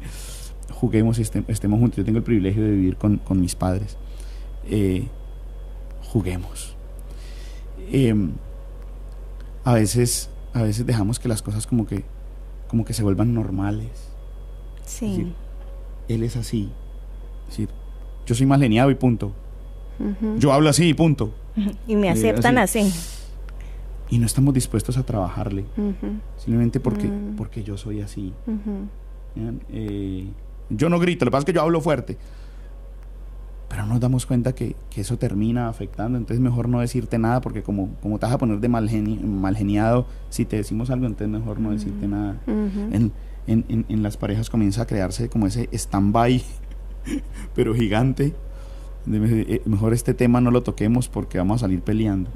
juguemos 0.82 1.18
y 1.20 1.22
este- 1.22 1.44
estemos 1.48 1.80
juntos. 1.80 1.98
Yo 1.98 2.04
tengo 2.04 2.18
el 2.18 2.24
privilegio 2.24 2.64
de 2.64 2.72
vivir 2.72 2.98
con, 2.98 3.18
con 3.18 3.40
mis 3.40 3.56
padres. 3.56 3.96
Eh, 4.68 5.08
juguemos. 6.12 6.76
Em, 7.92 8.32
a 9.64 9.74
veces, 9.76 10.30
a 10.54 10.64
veces 10.64 10.86
dejamos 10.86 11.20
que 11.20 11.28
las 11.30 11.42
cosas 11.42 11.68
como 11.68 11.86
que, 11.86 12.04
como 12.68 12.84
que 12.84 12.94
se 12.94 13.04
vuelvan 13.04 13.34
normales. 13.34 13.90
Sí. 14.86 15.08
decir, 15.10 15.34
Él 16.10 16.24
es 16.24 16.36
así. 16.36 16.70
Es 17.44 17.52
decir, 17.58 17.70
yo 18.26 18.36
soy 18.36 18.46
más 18.48 18.60
lineado 18.60 18.90
y 18.92 18.96
punto. 18.96 19.32
Yo 20.40 20.52
hablo 20.52 20.68
así 20.70 20.90
y 20.90 20.94
punto. 20.96 21.32
Y 21.88 21.96
me 21.96 22.04
Sí, 22.16 22.28
aceptan 22.28 22.58
así. 22.58 22.92
Y 24.10 24.18
no 24.18 24.26
estamos 24.26 24.54
dispuestos 24.54 24.98
a 24.98 25.04
trabajarle. 25.04 25.64
Simplemente 26.38 26.80
porque, 26.80 27.08
Mm. 27.08 27.36
porque 27.38 27.64
yo 27.64 27.78
soy 27.78 28.02
así. 28.02 28.34
Eh, 29.70 30.28
yo 30.72 30.89
no 30.89 30.99
grito, 30.99 31.26
lo 31.26 31.30
que 31.30 31.34
pasa 31.34 31.41
es 31.41 31.45
que 31.45 31.53
yo 31.53 31.61
hablo 31.61 31.82
fuerte. 31.82 32.17
Pero 33.69 33.86
nos 33.86 34.01
damos 34.01 34.26
cuenta 34.26 34.53
que, 34.53 34.76
que 34.89 34.99
eso 35.01 35.17
termina 35.17 35.69
afectando. 35.69 36.17
Entonces 36.17 36.41
mejor 36.41 36.67
no 36.67 36.82
decirte 36.82 37.17
nada 37.17 37.39
porque 37.39 37.63
como, 37.63 37.95
como 38.01 38.19
te 38.19 38.26
vas 38.26 38.36
a 38.36 38.38
poner 38.38 38.59
de 38.59 38.67
mal, 38.67 38.89
geni- 38.89 39.22
mal 39.22 39.55
geniado, 39.55 40.05
si 40.30 40.43
te 40.43 40.57
decimos 40.57 40.89
algo, 40.89 41.05
entonces 41.05 41.30
mejor 41.30 41.59
no 41.59 41.72
decirte 41.72 42.05
nada. 42.07 42.38
Ujú. 42.47 42.89
En, 42.93 43.11
en- 43.47 43.65
en- 43.69 43.86
en 43.88 44.03
las 44.03 44.17
parejas 44.17 44.49
comienza 44.49 44.82
a 44.82 44.88
crearse 44.88 45.30
como 45.30 45.47
ese 45.47 45.69
stand-by, 45.72 46.43
pero 47.55 47.74
gigante. 47.74 48.36
De- 49.05 49.41
eh, 49.47 49.61
mejor 49.65 49.93
este 49.93 50.13
tema 50.13 50.41
no 50.41 50.51
lo 50.51 50.63
toquemos 50.63 51.07
porque 51.07 51.38
vamos 51.38 51.61
a 51.61 51.65
salir 51.65 51.82
peleando. 51.82 52.30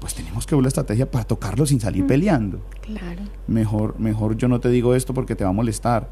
Pues 0.00 0.14
tenemos 0.14 0.44
que 0.44 0.56
ver 0.56 0.62
la 0.62 0.68
estrategia 0.68 1.08
para 1.10 1.24
tocarlo 1.24 1.66
sin 1.66 1.78
salir 1.80 2.04
peleando. 2.06 2.60
Claro. 2.82 3.22
Mejor, 3.46 3.98
mejor 4.00 4.36
yo 4.36 4.48
no 4.48 4.58
te 4.60 4.68
digo 4.70 4.94
esto 4.96 5.14
porque 5.14 5.36
te 5.36 5.44
va 5.44 5.50
a 5.50 5.52
molestar. 5.54 6.10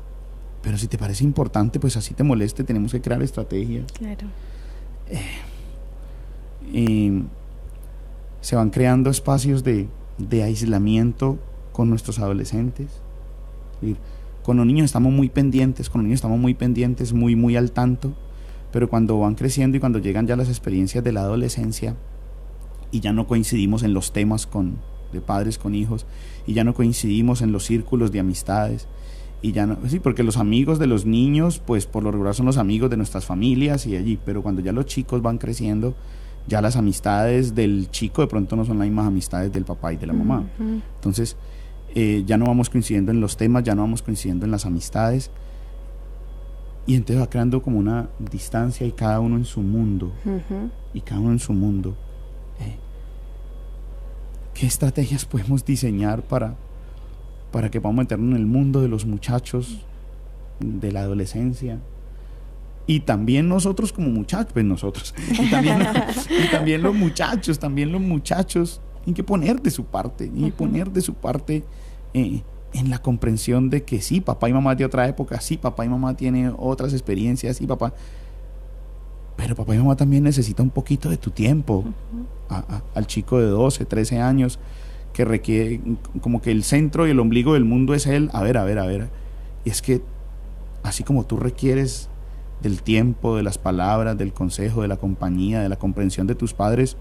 Pero 0.65 0.79
si 0.79 0.89
te 0.89 0.97
parece 0.97 1.23
importante, 1.25 1.79
pues 1.79 1.97
así 1.99 2.15
te 2.15 2.25
moleste, 2.25 2.65
tenemos 2.65 2.91
que 2.91 3.01
crear 3.03 3.23
estrategias. 3.23 3.85
Claro. 3.93 4.27
Y 6.73 7.23
se 8.41 8.57
van 8.57 8.71
creando 8.71 9.11
espacios 9.11 9.63
de, 9.63 9.89
de 10.17 10.43
aislamiento 10.43 11.39
con 11.73 11.91
nuestros 11.91 12.19
adolescentes. 12.19 12.89
Y 13.83 13.97
con 14.43 14.57
los 14.57 14.65
niños 14.65 14.87
estamos 14.87 15.13
muy 15.13 15.29
pendientes, 15.29 15.91
con 15.91 16.01
los 16.01 16.05
niños 16.07 16.19
estamos 16.19 16.39
muy 16.39 16.55
pendientes, 16.55 17.13
muy, 17.13 17.37
muy 17.37 17.57
al 17.57 17.73
tanto, 17.73 18.15
pero 18.73 18.89
cuando 18.89 19.19
van 19.19 19.35
creciendo 19.35 19.77
y 19.77 19.81
cuando 19.81 19.99
llegan 19.99 20.27
ya 20.27 20.37
las 20.37 20.49
experiencias 20.49 21.05
de 21.05 21.13
la 21.13 21.21
adolescencia 21.21 21.95
y 22.91 23.01
ya 23.01 23.13
no 23.13 23.27
coincidimos 23.27 23.83
en 23.83 23.93
los 23.93 24.13
temas 24.13 24.47
con, 24.47 24.79
de 25.13 25.21
padres 25.21 25.59
con 25.59 25.75
hijos 25.75 26.07
y 26.47 26.55
ya 26.55 26.65
no 26.65 26.75
coincidimos 26.75 27.43
en 27.43 27.53
los 27.53 27.65
círculos 27.65 28.13
de 28.13 28.21
amistades 28.21 28.89
y 29.45 29.53
ya 29.53 29.67
no, 29.67 29.77
sí, 29.89 30.01
porque 30.01 30.23
los 30.23 30.39
amigos 30.39 30.79
de 30.79 30.87
los 30.87 31.05
niños, 31.05 31.59
pues 31.59 31.85
por 31.85 32.03
lo 32.03 32.11
regular 32.11 32.35
son 32.35 32.47
los 32.47 32.57
amigos 32.57 32.89
de 32.89 32.97
nuestras 32.97 33.27
familias 33.27 33.87
y 33.87 33.95
allí, 33.95 34.19
pero 34.25 34.43
cuando 34.43 34.63
ya 34.63 34.73
los 34.73 34.87
chicos 34.87 35.21
van 35.21 35.37
creciendo, 35.37 35.95
ya 36.47 36.63
las 36.63 36.77
amistades 36.77 37.55
del 37.55 37.91
chico 37.91 38.23
de 38.23 38.29
pronto 38.29 38.57
no 38.57 38.65
son 38.65 38.79
las 38.79 38.87
mismas 38.87 39.07
amistades 39.07 39.53
del 39.53 39.67
papá 39.67 39.93
y 39.93 39.99
de 39.99 40.07
la 40.07 40.15
mamá. 40.15 40.49
Entonces, 40.95 41.37
eh, 41.95 42.23
ya 42.25 42.39
no 42.39 42.47
vamos 42.47 42.71
coincidiendo 42.71 43.13
en 43.13 43.21
los 43.21 43.37
temas, 43.37 43.65
ya 43.65 43.75
no 43.75 43.83
vamos 43.83 44.01
coincidiendo 44.01 44.47
en 44.47 44.51
las 44.51 44.65
amistades. 44.65 45.31
Y 46.87 46.95
entonces 46.95 47.23
va 47.23 47.29
creando 47.29 47.61
como 47.61 47.79
una 47.79 48.09
distancia 48.19 48.87
y 48.87 48.93
cada 48.93 49.21
uno 49.21 49.37
en 49.37 49.45
su 49.45 49.61
mundo. 49.61 50.11
Y 50.95 51.03
cada 51.03 51.21
uno 51.21 51.33
en 51.33 51.39
su 51.39 51.53
mundo. 51.53 51.95
Eh, 52.61 52.79
¿Qué 54.55 54.65
estrategias 54.65 55.27
podemos 55.27 55.67
diseñar 55.67 56.23
para, 56.23 56.57
para 57.55 57.71
que 57.71 57.81
podamos 57.81 58.03
meternos 58.03 58.31
en 58.31 58.37
el 58.37 58.47
mundo 58.47 58.83
de 58.83 58.89
los 58.89 59.07
muchachos, 59.07 59.79
de 60.59 60.91
la 60.91 61.03
adolescencia? 61.03 61.79
Y 62.85 63.01
también 63.01 63.49
nosotros 63.49 63.93
como 63.93 64.09
muchachos, 64.09 64.53
pues 64.53 64.65
nosotros, 64.65 65.15
y 65.31 65.49
también, 65.49 65.79
y 66.29 66.51
también 66.51 66.83
los 66.83 66.97
muchachos, 66.97 67.61
también 67.61 67.93
los 67.93 68.01
muchachos, 68.01 68.81
tienen 69.05 69.15
que 69.15 69.23
poner 69.23 69.63
de 69.63 69.71
su 69.71 69.85
parte, 69.85 70.29
y 70.35 70.51
poner 70.51 70.91
de 70.91 71.01
su 71.01 71.15
parte 71.15 71.63
eh, 72.13 72.43
en 72.73 72.91
la 72.91 72.99
comprensión 72.99 73.71
de 73.71 73.85
que 73.85 74.03
sí, 74.03 74.21
papá 74.21 74.49
y 74.49 74.53
mamá 74.53 74.75
de 74.75 74.85
otra 74.85 75.07
época, 75.07 75.41
sí, 75.41 75.57
papá 75.57 75.85
y 75.85 75.89
mamá 75.89 76.17
tienen 76.17 76.57
otras 76.59 76.93
experiencias, 76.93 77.59
sí, 77.59 77.69
papá. 77.69 77.95
Pero 79.37 79.55
papá 79.55 79.77
y 79.77 79.79
mamá 79.79 79.95
también 79.95 80.25
necesita 80.25 80.61
un 80.61 80.71
poquito 80.71 81.09
de 81.09 81.19
tu 81.19 81.31
tiempo. 81.31 81.85
al 82.95 83.07
chico 83.07 83.39
de 83.39 83.47
12, 83.47 83.85
13 83.85 84.21
años, 84.21 84.59
que 85.15 85.25
requiere, 85.25 85.81
como 86.21 86.43
que 86.43 86.51
el 86.51 86.65
centro 86.65 87.07
y 87.07 87.11
el 87.11 87.21
ombligo 87.21 87.55
del 87.55 87.65
mundo 87.65 87.95
es 87.95 88.07
él. 88.07 88.29
A 88.35 88.43
ver, 88.43 88.59
a 88.59 88.65
ver, 88.65 88.79
a 88.79 88.85
ver. 88.85 89.09
Y 89.65 89.71
es 89.71 89.81
que, 89.81 90.03
así 90.83 91.05
como 91.05 91.25
tú 91.25 91.39
requieres 91.39 92.11
del 92.61 92.83
tiempo, 92.83 93.37
de 93.37 93.43
las 93.43 93.57
palabras, 93.57 94.19
del 94.19 94.35
consejo, 94.35 94.83
de 94.83 94.89
la 94.89 94.99
compañía, 94.99 95.63
de 95.63 95.71
la 95.71 95.77
comprensión 95.77 96.27
de 96.27 96.35
tus 96.35 96.53
padres, 96.53 96.99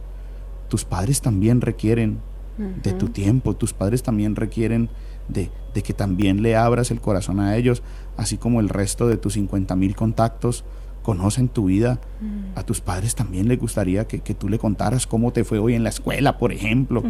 tus 0.70 0.86
padres 0.86 1.22
también 1.22 1.59
requieren 1.59 2.20
de 2.57 2.93
tu 2.93 3.09
tiempo, 3.09 3.55
tus 3.55 3.74
padres 3.74 4.03
también 4.03 4.36
requieren 4.36 4.89
de, 5.28 5.49
que 5.82 5.93
también 5.93 6.43
le 6.43 6.55
abras 6.55 6.91
el 6.91 7.01
corazón 7.01 7.39
a 7.39 7.55
ellos, 7.57 7.82
así 8.16 8.38
como 8.38 8.59
el 8.59 8.70
resto 8.70 9.07
de 9.07 9.18
tus 9.18 9.34
50 9.34 9.76
mil 9.76 9.95
contactos 9.95 10.64
conocen 11.01 11.47
tu 11.49 11.66
vida. 11.66 11.99
Mm. 12.22 12.57
A 12.57 12.64
tus 12.64 12.80
padres 12.80 13.16
también 13.16 13.47
les 13.47 13.59
gustaría 13.59 14.05
que, 14.05 14.20
tú 14.36 14.49
le 14.49 14.59
contaras 14.59 15.07
cómo 15.07 15.34
te 15.34 15.43
fue 15.43 15.57
hoy 15.57 15.74
en 15.74 15.84
la 15.84 15.89
escuela, 15.89 16.38
por 16.38 16.51
ejemplo. 16.51 17.03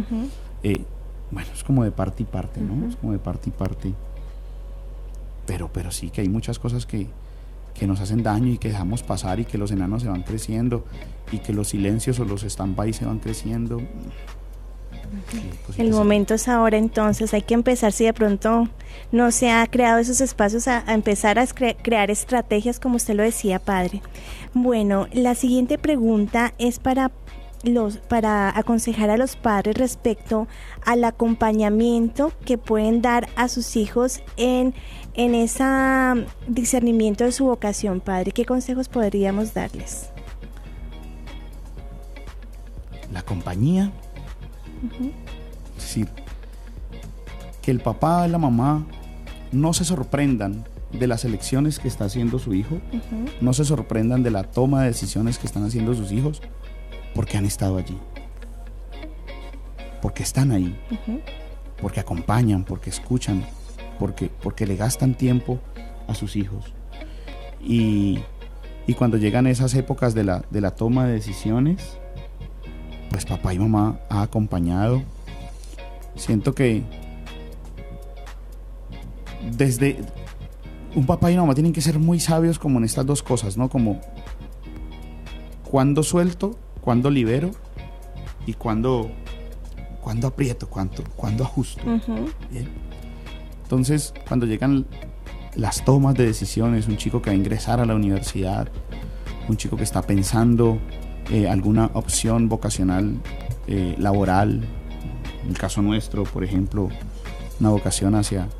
Eh, 0.62 0.84
bueno, 1.34 1.48
es 1.52 1.64
como 1.64 1.84
de 1.84 1.90
parte 1.90 2.22
y 2.22 2.26
parte, 2.26 2.60
¿no? 2.60 2.88
Es 2.88 2.96
como 2.96 3.12
de 3.12 3.18
parte 3.18 3.50
y 3.50 3.52
parte. 3.52 3.92
Pero, 5.46 5.68
pero 5.72 5.90
sí 5.90 6.10
que 6.10 6.20
hay 6.20 6.28
muchas 6.28 6.58
cosas 6.58 6.86
que, 6.86 7.08
que 7.74 7.86
nos 7.86 8.00
hacen 8.00 8.22
daño 8.22 8.52
y 8.52 8.58
que 8.58 8.68
dejamos 8.68 9.02
pasar 9.02 9.40
y 9.40 9.44
que 9.44 9.58
los 9.58 9.72
enanos 9.72 10.02
se 10.02 10.08
van 10.08 10.22
creciendo 10.22 10.84
y 11.32 11.38
que 11.38 11.52
los 11.52 11.68
silencios 11.68 12.20
o 12.20 12.24
los 12.24 12.44
stand-by 12.44 12.92
se 12.92 13.04
van 13.04 13.18
creciendo. 13.18 13.82
El 15.76 15.90
momento 15.90 16.34
es 16.34 16.48
ahora, 16.48 16.76
entonces 16.76 17.34
hay 17.34 17.42
que 17.42 17.54
empezar, 17.54 17.92
si 17.92 18.04
de 18.04 18.12
pronto 18.12 18.68
no 19.12 19.30
se 19.30 19.50
ha 19.50 19.66
creado 19.66 19.98
esos 19.98 20.20
espacios, 20.20 20.66
a, 20.66 20.82
empezar 20.92 21.38
a 21.38 21.46
crear 21.46 22.10
estrategias, 22.10 22.80
como 22.80 22.96
usted 22.96 23.14
lo 23.14 23.22
decía, 23.22 23.58
padre. 23.58 24.02
Bueno, 24.54 25.06
la 25.12 25.34
siguiente 25.34 25.78
pregunta 25.78 26.54
es 26.58 26.78
para 26.78 27.10
los, 27.64 27.98
para 27.98 28.56
aconsejar 28.56 29.10
a 29.10 29.16
los 29.16 29.36
padres 29.36 29.76
respecto 29.76 30.46
al 30.84 31.04
acompañamiento 31.04 32.32
que 32.44 32.58
pueden 32.58 33.02
dar 33.02 33.28
a 33.36 33.48
sus 33.48 33.76
hijos 33.76 34.22
en, 34.36 34.74
en 35.14 35.34
ese 35.34 35.64
discernimiento 36.46 37.24
de 37.24 37.32
su 37.32 37.46
vocación, 37.46 38.00
padre. 38.00 38.32
¿Qué 38.32 38.44
consejos 38.44 38.88
podríamos 38.88 39.54
darles? 39.54 40.10
La 43.12 43.22
compañía 43.22 43.92
es 45.76 45.82
decir, 45.82 46.08
que 47.62 47.70
el 47.70 47.80
papá 47.80 48.26
y 48.26 48.30
la 48.30 48.38
mamá 48.38 48.86
no 49.52 49.72
se 49.72 49.84
sorprendan 49.84 50.64
de 50.92 51.06
las 51.06 51.24
elecciones 51.24 51.78
que 51.78 51.88
está 51.88 52.04
haciendo 52.04 52.38
su 52.38 52.54
hijo, 52.54 52.80
no 53.40 53.52
se 53.52 53.64
sorprendan 53.64 54.22
de 54.22 54.30
la 54.30 54.44
toma 54.44 54.82
de 54.82 54.88
decisiones 54.88 55.38
que 55.38 55.46
están 55.46 55.64
haciendo 55.64 55.94
sus 55.94 56.12
hijos, 56.12 56.40
porque 57.14 57.36
han 57.36 57.44
estado 57.44 57.76
allí, 57.76 57.98
porque 60.02 60.22
están 60.22 60.50
ahí, 60.52 60.78
porque 61.80 62.00
acompañan, 62.00 62.64
porque 62.64 62.90
escuchan, 62.90 63.44
porque, 63.98 64.30
porque 64.42 64.66
le 64.66 64.76
gastan 64.76 65.14
tiempo 65.14 65.60
a 66.08 66.14
sus 66.14 66.36
hijos. 66.36 66.72
Y, 67.62 68.20
y 68.86 68.94
cuando 68.94 69.16
llegan 69.16 69.46
esas 69.46 69.74
épocas 69.74 70.14
de 70.14 70.24
la, 70.24 70.44
de 70.50 70.60
la 70.60 70.72
toma 70.72 71.06
de 71.06 71.14
decisiones, 71.14 71.98
pues 73.10 73.24
papá 73.24 73.54
y 73.54 73.58
mamá 73.58 74.00
ha 74.10 74.22
acompañado. 74.22 75.02
Siento 76.16 76.54
que 76.54 76.82
desde 79.56 79.98
un 80.94 81.06
papá 81.06 81.30
y 81.30 81.34
una 81.34 81.42
mamá 81.42 81.54
tienen 81.54 81.72
que 81.72 81.80
ser 81.80 81.98
muy 81.98 82.20
sabios 82.20 82.58
como 82.58 82.78
en 82.78 82.84
estas 82.84 83.06
dos 83.06 83.22
cosas, 83.22 83.56
¿no? 83.56 83.68
Como 83.68 84.00
cuando 85.70 86.02
suelto, 86.02 86.58
cuando 86.84 87.10
libero 87.10 87.50
y 88.44 88.52
cuando, 88.52 89.10
cuando 90.02 90.28
aprieto, 90.28 90.68
cuando, 90.68 91.02
cuando 91.16 91.42
ajusto. 91.42 91.82
Entonces, 93.62 94.12
cuando 94.28 94.44
llegan 94.44 94.84
las 95.56 95.82
tomas 95.82 96.14
de 96.14 96.26
decisiones, 96.26 96.86
un 96.86 96.98
chico 96.98 97.22
que 97.22 97.30
va 97.30 97.32
a 97.32 97.36
ingresar 97.36 97.80
a 97.80 97.86
la 97.86 97.94
universidad, 97.94 98.68
un 99.48 99.56
chico 99.56 99.78
que 99.78 99.82
está 99.82 100.02
pensando 100.02 100.78
eh, 101.30 101.48
alguna 101.48 101.90
opción 101.94 102.50
vocacional 102.50 103.18
eh, 103.66 103.94
laboral, 103.98 104.62
en 105.42 105.48
el 105.48 105.56
caso 105.56 105.80
nuestro, 105.80 106.24
por 106.24 106.44
ejemplo, 106.44 106.90
una 107.60 107.70
vocación 107.70 108.14
hacia, 108.14 108.50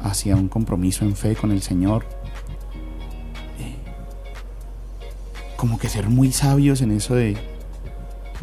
hacia 0.00 0.36
un 0.36 0.48
compromiso 0.48 1.04
en 1.04 1.16
fe 1.16 1.34
con 1.34 1.50
el 1.50 1.60
Señor. 1.60 2.06
Como 5.64 5.78
que 5.78 5.88
ser 5.88 6.10
muy 6.10 6.30
sabios 6.30 6.82
en 6.82 6.90
eso 6.90 7.14
de 7.14 7.38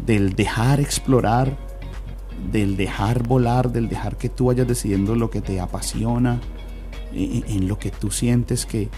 del 0.04 0.34
dejar 0.34 0.80
explorar, 0.80 1.56
del 2.50 2.76
dejar 2.76 3.22
volar, 3.22 3.70
del 3.70 3.88
dejar 3.88 4.16
que 4.16 4.28
tú 4.28 4.46
vayas 4.46 4.66
decidiendo 4.66 5.14
lo 5.14 5.30
que 5.30 5.40
te 5.40 5.60
apasiona, 5.60 6.40
en, 7.12 7.68
lo 7.68 7.78
que 7.78 7.92
tú 7.92 8.10
sientes 8.10 8.66
que, 8.66 8.88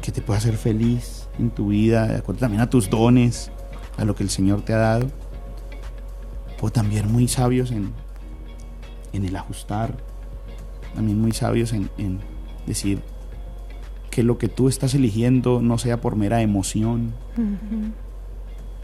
que 0.00 0.10
te 0.10 0.22
puede 0.22 0.38
hacer 0.38 0.56
feliz 0.56 1.28
en 1.38 1.50
tu 1.50 1.68
vida, 1.68 2.06
de 2.06 2.16
acuerdo 2.16 2.40
también 2.40 2.62
a 2.62 2.70
tus 2.70 2.88
dones, 2.88 3.50
a 3.98 4.06
lo 4.06 4.14
que 4.14 4.22
el 4.22 4.30
Señor 4.30 4.62
te 4.62 4.72
ha 4.72 4.78
dado. 4.78 5.10
O 6.62 6.70
también 6.70 7.12
muy 7.12 7.28
sabios 7.28 7.72
en, 7.72 7.92
en 9.12 9.26
el 9.26 9.36
ajustar, 9.36 9.98
también 10.94 11.20
muy 11.20 11.32
sabios 11.32 11.74
en, 11.74 11.90
decir 12.66 13.02
que 14.12 14.22
lo 14.22 14.36
que 14.36 14.48
tú 14.48 14.68
estás 14.68 14.94
eligiendo 14.94 15.62
no 15.62 15.78
sea 15.78 16.02
por 16.02 16.16
mera 16.16 16.42
emoción. 16.42 17.14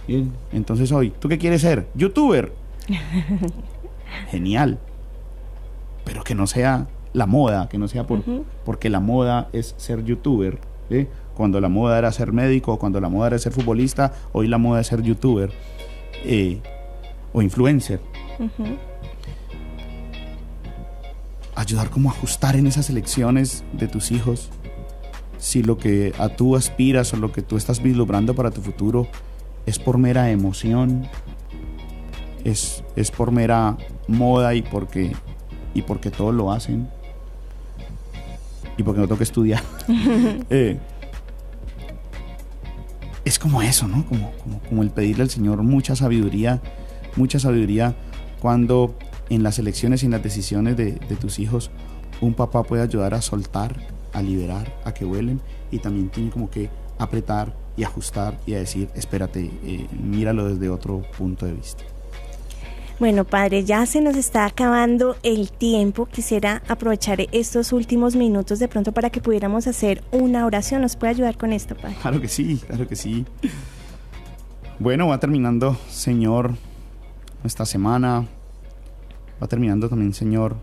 Bien, 0.06 0.32
entonces 0.52 0.90
hoy, 0.90 1.10
¿tú 1.10 1.28
qué 1.28 1.36
quieres 1.36 1.60
ser? 1.60 1.86
¿Youtuber? 1.94 2.50
Genial. 4.30 4.78
Pero 6.06 6.24
que 6.24 6.34
no 6.34 6.46
sea 6.46 6.88
la 7.12 7.26
moda, 7.26 7.68
que 7.68 7.76
no 7.76 7.88
sea 7.88 8.06
por, 8.06 8.22
porque 8.64 8.88
la 8.88 9.00
moda 9.00 9.50
es 9.52 9.74
ser 9.76 10.02
youtuber. 10.02 10.58
¿sí? 10.88 11.06
cuando 11.34 11.60
la 11.60 11.68
moda 11.68 11.98
era 11.98 12.10
ser 12.10 12.32
médico, 12.32 12.78
cuando 12.78 12.98
la 12.98 13.10
moda 13.10 13.28
era 13.28 13.38
ser 13.38 13.52
futbolista, 13.52 14.14
hoy 14.32 14.48
la 14.48 14.56
moda 14.56 14.80
es 14.80 14.86
ser 14.86 15.02
youtuber 15.02 15.52
eh, 16.24 16.60
o 17.34 17.42
influencer. 17.42 18.00
Ayudar 21.54 21.90
como 21.90 22.08
a 22.08 22.12
ajustar 22.14 22.56
en 22.56 22.66
esas 22.66 22.88
elecciones 22.88 23.62
de 23.74 23.88
tus 23.88 24.10
hijos. 24.10 24.50
Si 25.39 25.62
lo 25.62 25.78
que 25.78 26.12
a 26.18 26.28
tú 26.28 26.57
aspiras 26.57 27.12
o 27.14 27.16
lo 27.16 27.32
que 27.32 27.43
tú 27.43 27.57
estás 27.57 27.82
vislumbrando 27.82 28.34
para 28.34 28.51
tu 28.51 28.61
futuro 28.61 29.07
es 29.66 29.78
por 29.78 29.99
mera 29.99 30.30
emoción, 30.30 31.09
es, 32.45 32.82
es 32.97 33.11
por 33.11 33.30
mera 33.30 33.76
moda 34.07 34.55
y 34.55 34.62
porque, 34.62 35.12
y 35.74 35.82
porque 35.82 36.11
todos 36.11 36.34
lo 36.34 36.51
hacen. 36.51 36.89
Y 38.76 38.82
porque 38.82 39.01
no 39.01 39.07
tengo 39.07 39.18
que 39.18 39.24
estudiar. 39.24 39.62
Eh, 40.51 40.78
es 43.24 43.39
como 43.39 43.61
eso, 43.61 43.86
¿no? 43.86 44.07
Como, 44.07 44.32
como, 44.43 44.61
como 44.61 44.82
el 44.82 44.91
pedirle 44.91 45.24
al 45.24 45.30
Señor 45.30 45.62
mucha 45.62 45.95
sabiduría, 45.95 46.62
mucha 47.16 47.39
sabiduría 47.39 47.95
cuando 48.41 48.95
en 49.28 49.43
las 49.43 49.59
elecciones 49.59 50.03
y 50.03 50.07
en 50.07 50.12
las 50.12 50.22
decisiones 50.22 50.76
de, 50.76 50.93
de 50.93 51.16
tus 51.16 51.39
hijos 51.39 51.70
un 52.20 52.34
papá 52.34 52.62
puede 52.62 52.82
ayudar 52.82 53.14
a 53.14 53.20
soltar, 53.20 53.76
a 54.18 54.22
liberar, 54.22 54.74
a 54.84 54.92
que 54.92 55.04
vuelen 55.04 55.40
y 55.70 55.78
también 55.78 56.08
tiene 56.08 56.30
como 56.30 56.50
que 56.50 56.68
apretar 56.98 57.54
y 57.76 57.84
ajustar 57.84 58.38
y 58.46 58.54
a 58.54 58.58
decir, 58.58 58.90
espérate, 58.94 59.50
eh, 59.62 59.86
míralo 59.92 60.48
desde 60.48 60.68
otro 60.68 61.02
punto 61.16 61.46
de 61.46 61.52
vista. 61.52 61.84
Bueno, 62.98 63.24
padre, 63.24 63.64
ya 63.64 63.86
se 63.86 64.00
nos 64.00 64.16
está 64.16 64.44
acabando 64.44 65.16
el 65.22 65.52
tiempo. 65.52 66.06
Quisiera 66.06 66.62
aprovechar 66.66 67.20
estos 67.30 67.72
últimos 67.72 68.16
minutos 68.16 68.58
de 68.58 68.66
pronto 68.66 68.90
para 68.90 69.10
que 69.10 69.20
pudiéramos 69.20 69.68
hacer 69.68 70.02
una 70.10 70.44
oración. 70.44 70.82
¿Nos 70.82 70.96
puede 70.96 71.12
ayudar 71.12 71.36
con 71.38 71.52
esto, 71.52 71.76
padre? 71.76 71.94
Claro 72.02 72.20
que 72.20 72.26
sí, 72.26 72.60
claro 72.66 72.88
que 72.88 72.96
sí. 72.96 73.24
Bueno, 74.80 75.06
va 75.06 75.20
terminando, 75.20 75.76
Señor, 75.88 76.56
nuestra 77.44 77.66
semana. 77.66 78.26
Va 79.40 79.46
terminando 79.46 79.88
también, 79.88 80.12
Señor, 80.12 80.56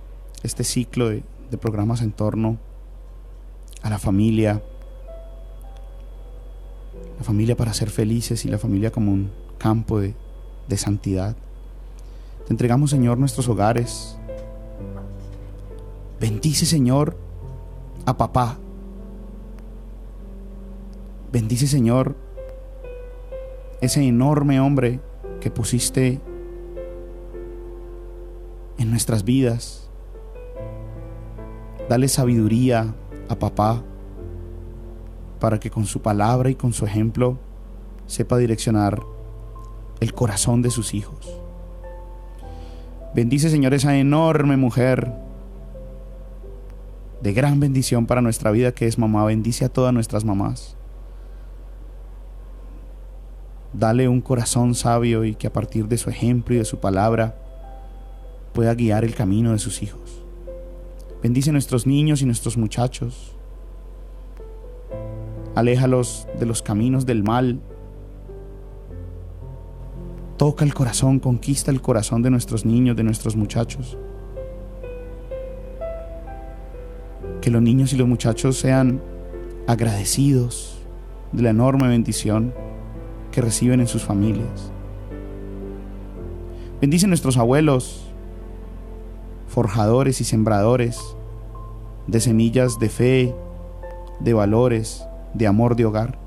este 0.43 0.65
ciclo 0.65 1.07
de, 1.07 1.23
de 1.49 1.57
programas 1.57 2.01
en 2.01 2.11
torno 2.11 2.57
a 3.85 3.89
la 3.91 3.99
familia. 3.99 4.63
La 7.19 7.23
familia 7.23 7.55
para 7.55 7.71
ser 7.71 7.91
felices 7.91 8.43
y 8.43 8.49
la 8.49 8.57
familia 8.57 8.91
como 8.91 9.13
un 9.13 9.29
campo 9.59 9.99
de, 9.99 10.15
de 10.67 10.75
santidad. 10.75 11.35
Te 12.47 12.51
entregamos, 12.51 12.89
Señor, 12.89 13.19
nuestros 13.19 13.47
hogares. 13.47 14.17
Bendice, 16.19 16.65
Señor, 16.65 17.15
a 18.07 18.17
papá. 18.17 18.57
Bendice, 21.31 21.67
Señor, 21.67 22.15
ese 23.81 24.01
enorme 24.01 24.59
hombre 24.59 24.99
que 25.41 25.51
pusiste 25.51 26.19
en 28.79 28.89
nuestras 28.89 29.23
vidas. 29.23 29.91
Dale 31.87 32.07
sabiduría 32.07 32.95
a 33.29 33.35
papá 33.37 33.83
para 35.39 35.59
que 35.59 35.69
con 35.69 35.85
su 35.85 36.01
palabra 36.01 36.49
y 36.49 36.55
con 36.55 36.73
su 36.73 36.85
ejemplo 36.85 37.37
sepa 38.07 38.37
direccionar 38.37 39.01
el 39.99 40.13
corazón 40.13 40.61
de 40.61 40.71
sus 40.71 40.93
hijos. 40.93 41.41
Bendice, 43.13 43.49
Señor, 43.49 43.73
esa 43.73 43.97
enorme 43.97 44.57
mujer 44.57 45.13
de 47.21 47.33
gran 47.33 47.59
bendición 47.59 48.05
para 48.05 48.21
nuestra 48.21 48.51
vida 48.51 48.73
que 48.73 48.87
es 48.87 48.97
mamá. 48.97 49.23
Bendice 49.25 49.65
a 49.65 49.69
todas 49.69 49.93
nuestras 49.93 50.25
mamás. 50.25 50.75
Dale 53.73 54.07
un 54.07 54.21
corazón 54.21 54.75
sabio 54.75 55.25
y 55.25 55.35
que 55.35 55.47
a 55.47 55.53
partir 55.53 55.87
de 55.87 55.97
su 55.97 56.09
ejemplo 56.09 56.55
y 56.55 56.59
de 56.59 56.65
su 56.65 56.79
palabra 56.79 57.35
pueda 58.53 58.73
guiar 58.73 59.03
el 59.03 59.15
camino 59.15 59.51
de 59.51 59.59
sus 59.59 59.81
hijos. 59.81 60.04
Bendice 61.25 61.51
nuestros 61.51 61.87
niños 61.87 62.21
y 62.21 62.27
nuestros 62.27 62.55
muchachos. 62.55 63.35
Aléjalos 65.55 66.27
de 66.39 66.45
los 66.45 66.61
caminos 66.61 67.07
del 67.07 67.23
mal 67.23 67.61
Toca 70.37 70.63
el 70.63 70.75
corazón, 70.75 71.17
conquista 71.17 71.71
el 71.71 71.81
corazón 71.81 72.21
de 72.21 72.29
nuestros 72.29 72.63
niños, 72.63 72.95
de 72.95 73.01
nuestros 73.01 73.35
muchachos. 73.35 73.97
Que 77.41 77.49
los 77.49 77.59
niños 77.63 77.91
y 77.93 77.97
los 77.97 78.07
muchachos 78.07 78.57
sean 78.57 79.01
agradecidos 79.65 80.77
de 81.31 81.41
la 81.41 81.49
enorme 81.49 81.87
bendición 81.87 82.53
que 83.31 83.41
reciben 83.41 83.79
en 83.79 83.87
sus 83.87 84.03
familias. 84.03 84.71
Bendice 86.79 87.07
nuestros 87.07 87.37
abuelos, 87.37 88.11
forjadores 89.47 90.21
y 90.21 90.25
sembradores 90.25 91.14
de 92.07 92.19
semillas 92.19 92.79
de 92.79 92.89
fe, 92.89 93.35
de 94.19 94.33
valores, 94.33 95.05
de 95.33 95.47
amor 95.47 95.75
de 95.75 95.85
hogar. 95.85 96.17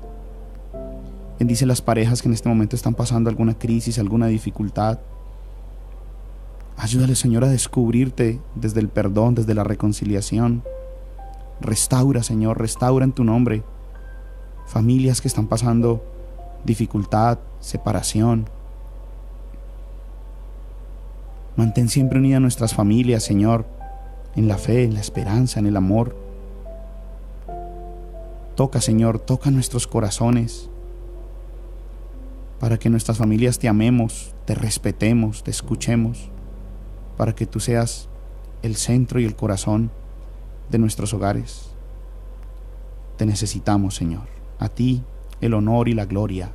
Bendice 1.39 1.65
las 1.65 1.81
parejas 1.81 2.21
que 2.21 2.27
en 2.27 2.33
este 2.33 2.49
momento 2.49 2.75
están 2.75 2.95
pasando 2.95 3.29
alguna 3.29 3.57
crisis, 3.57 3.97
alguna 3.97 4.27
dificultad. 4.27 4.99
Ayúdale, 6.77 7.15
Señor, 7.15 7.43
a 7.43 7.49
descubrirte 7.49 8.39
desde 8.55 8.79
el 8.81 8.89
perdón, 8.89 9.35
desde 9.35 9.53
la 9.53 9.63
reconciliación. 9.63 10.63
Restaura, 11.61 12.23
Señor, 12.23 12.59
restaura 12.59 13.05
en 13.05 13.11
tu 13.11 13.23
nombre 13.23 13.63
familias 14.65 15.19
que 15.19 15.27
están 15.27 15.47
pasando 15.47 16.03
dificultad, 16.63 17.39
separación. 17.59 18.47
Mantén 21.55 21.89
siempre 21.89 22.19
unida 22.19 22.39
nuestras 22.39 22.73
familias, 22.73 23.23
Señor, 23.23 23.65
en 24.39 24.47
la 24.47 24.57
fe, 24.57 24.85
en 24.85 24.93
la 24.93 25.01
esperanza, 25.01 25.59
en 25.59 25.65
el 25.65 25.75
amor. 25.75 26.15
Toca, 28.55 28.79
Señor, 28.79 29.19
toca 29.19 29.51
nuestros 29.51 29.85
corazones 29.85 30.69
para 32.57 32.79
que 32.79 32.89
nuestras 32.89 33.17
familias 33.17 33.59
te 33.59 33.67
amemos, 33.67 34.33
te 34.45 34.55
respetemos, 34.55 35.43
te 35.43 35.51
escuchemos, 35.51 36.29
para 37.17 37.35
que 37.35 37.45
tú 37.47 37.59
seas 37.59 38.07
el 38.61 38.77
centro 38.77 39.19
y 39.19 39.25
el 39.25 39.35
corazón 39.35 39.91
de 40.71 40.77
nuestros 40.77 41.13
hogares. 41.13 41.71
Te 43.17 43.25
necesitamos, 43.25 43.95
Señor. 43.95 44.27
A 44.57 44.69
ti 44.69 45.03
el 45.41 45.53
honor 45.53 45.89
y 45.89 45.93
la 45.93 46.05
gloria 46.05 46.53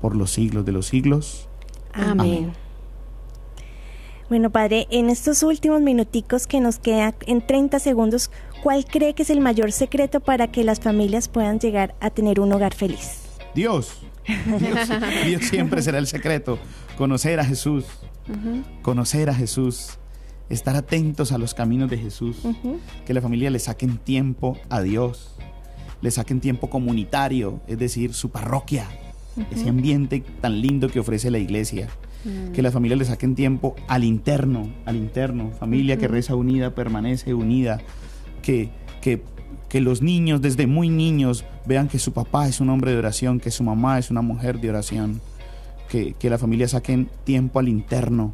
por 0.00 0.16
los 0.16 0.32
siglos 0.32 0.64
de 0.64 0.72
los 0.72 0.86
siglos. 0.86 1.48
Amén. 1.92 2.52
Bueno, 4.28 4.50
Padre, 4.50 4.88
en 4.90 5.08
estos 5.08 5.44
últimos 5.44 5.80
minuticos 5.82 6.48
que 6.48 6.60
nos 6.60 6.80
quedan 6.80 7.14
en 7.26 7.46
30 7.46 7.78
segundos, 7.78 8.32
¿cuál 8.60 8.84
cree 8.84 9.14
que 9.14 9.22
es 9.22 9.30
el 9.30 9.40
mayor 9.40 9.70
secreto 9.70 10.18
para 10.18 10.50
que 10.50 10.64
las 10.64 10.80
familias 10.80 11.28
puedan 11.28 11.60
llegar 11.60 11.94
a 12.00 12.10
tener 12.10 12.40
un 12.40 12.52
hogar 12.52 12.74
feliz? 12.74 13.22
Dios. 13.54 13.92
Dios, 15.24 15.44
siempre 15.44 15.80
será 15.80 15.98
el 15.98 16.08
secreto. 16.08 16.58
Conocer 16.98 17.38
a 17.38 17.44
Jesús. 17.44 17.84
Conocer 18.82 19.30
a 19.30 19.34
Jesús. 19.34 19.98
Estar 20.48 20.74
atentos 20.74 21.30
a 21.30 21.38
los 21.38 21.54
caminos 21.54 21.88
de 21.88 21.98
Jesús. 21.98 22.38
Que 23.04 23.14
la 23.14 23.20
familia 23.20 23.50
le 23.50 23.60
saquen 23.60 23.96
tiempo 23.96 24.58
a 24.68 24.82
Dios. 24.82 25.36
Le 26.00 26.10
saquen 26.10 26.40
tiempo 26.40 26.68
comunitario, 26.68 27.60
es 27.68 27.78
decir, 27.78 28.12
su 28.12 28.30
parroquia. 28.30 28.88
Ese 29.52 29.68
ambiente 29.68 30.24
tan 30.40 30.60
lindo 30.60 30.88
que 30.88 30.98
ofrece 30.98 31.30
la 31.30 31.38
iglesia. 31.38 31.88
Mm. 32.26 32.52
Que 32.52 32.60
la 32.60 32.70
familia 32.70 32.96
le 32.96 33.04
saquen 33.06 33.34
tiempo 33.34 33.76
al 33.88 34.04
interno, 34.04 34.68
al 34.84 34.96
interno. 34.96 35.52
Familia 35.52 35.96
que 35.96 36.08
reza 36.08 36.34
unida, 36.34 36.74
permanece 36.74 37.32
unida. 37.32 37.80
Que, 38.42 38.68
que 39.00 39.22
que 39.68 39.80
los 39.80 40.02
niños 40.02 40.40
desde 40.40 40.66
muy 40.66 40.88
niños 40.88 41.44
vean 41.66 41.88
que 41.88 41.98
su 41.98 42.12
papá 42.12 42.48
es 42.48 42.60
un 42.60 42.70
hombre 42.70 42.92
de 42.92 42.98
oración, 42.98 43.40
que 43.40 43.50
su 43.50 43.64
mamá 43.64 43.98
es 43.98 44.10
una 44.10 44.22
mujer 44.22 44.60
de 44.60 44.70
oración, 44.70 45.20
que, 45.88 46.14
que 46.14 46.30
la 46.30 46.38
familia 46.38 46.68
saquen 46.68 47.10
tiempo 47.24 47.58
al 47.58 47.68
interno, 47.68 48.32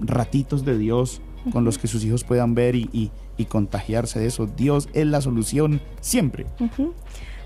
ratitos 0.00 0.64
de 0.64 0.78
Dios 0.78 1.22
con 1.52 1.64
los 1.64 1.78
que 1.78 1.88
sus 1.88 2.04
hijos 2.04 2.24
puedan 2.24 2.54
ver 2.54 2.74
y, 2.74 3.10
y, 3.38 3.44
contagiarse 3.46 4.18
de 4.18 4.26
eso. 4.26 4.46
Dios 4.46 4.90
es 4.92 5.06
la 5.06 5.22
solución 5.22 5.80
siempre. 6.02 6.44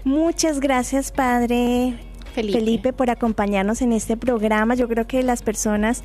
Muchas 0.02 0.58
gracias, 0.58 1.12
Padre 1.12 1.94
Felipe. 2.34 2.92
por 2.92 3.10
acompañarnos 3.10 3.80
en 3.82 3.92
este 3.92 4.16
programa. 4.16 4.74
Yo 4.74 4.88
creo 4.88 5.06
que 5.06 5.22
las 5.22 5.42
personas 5.42 6.02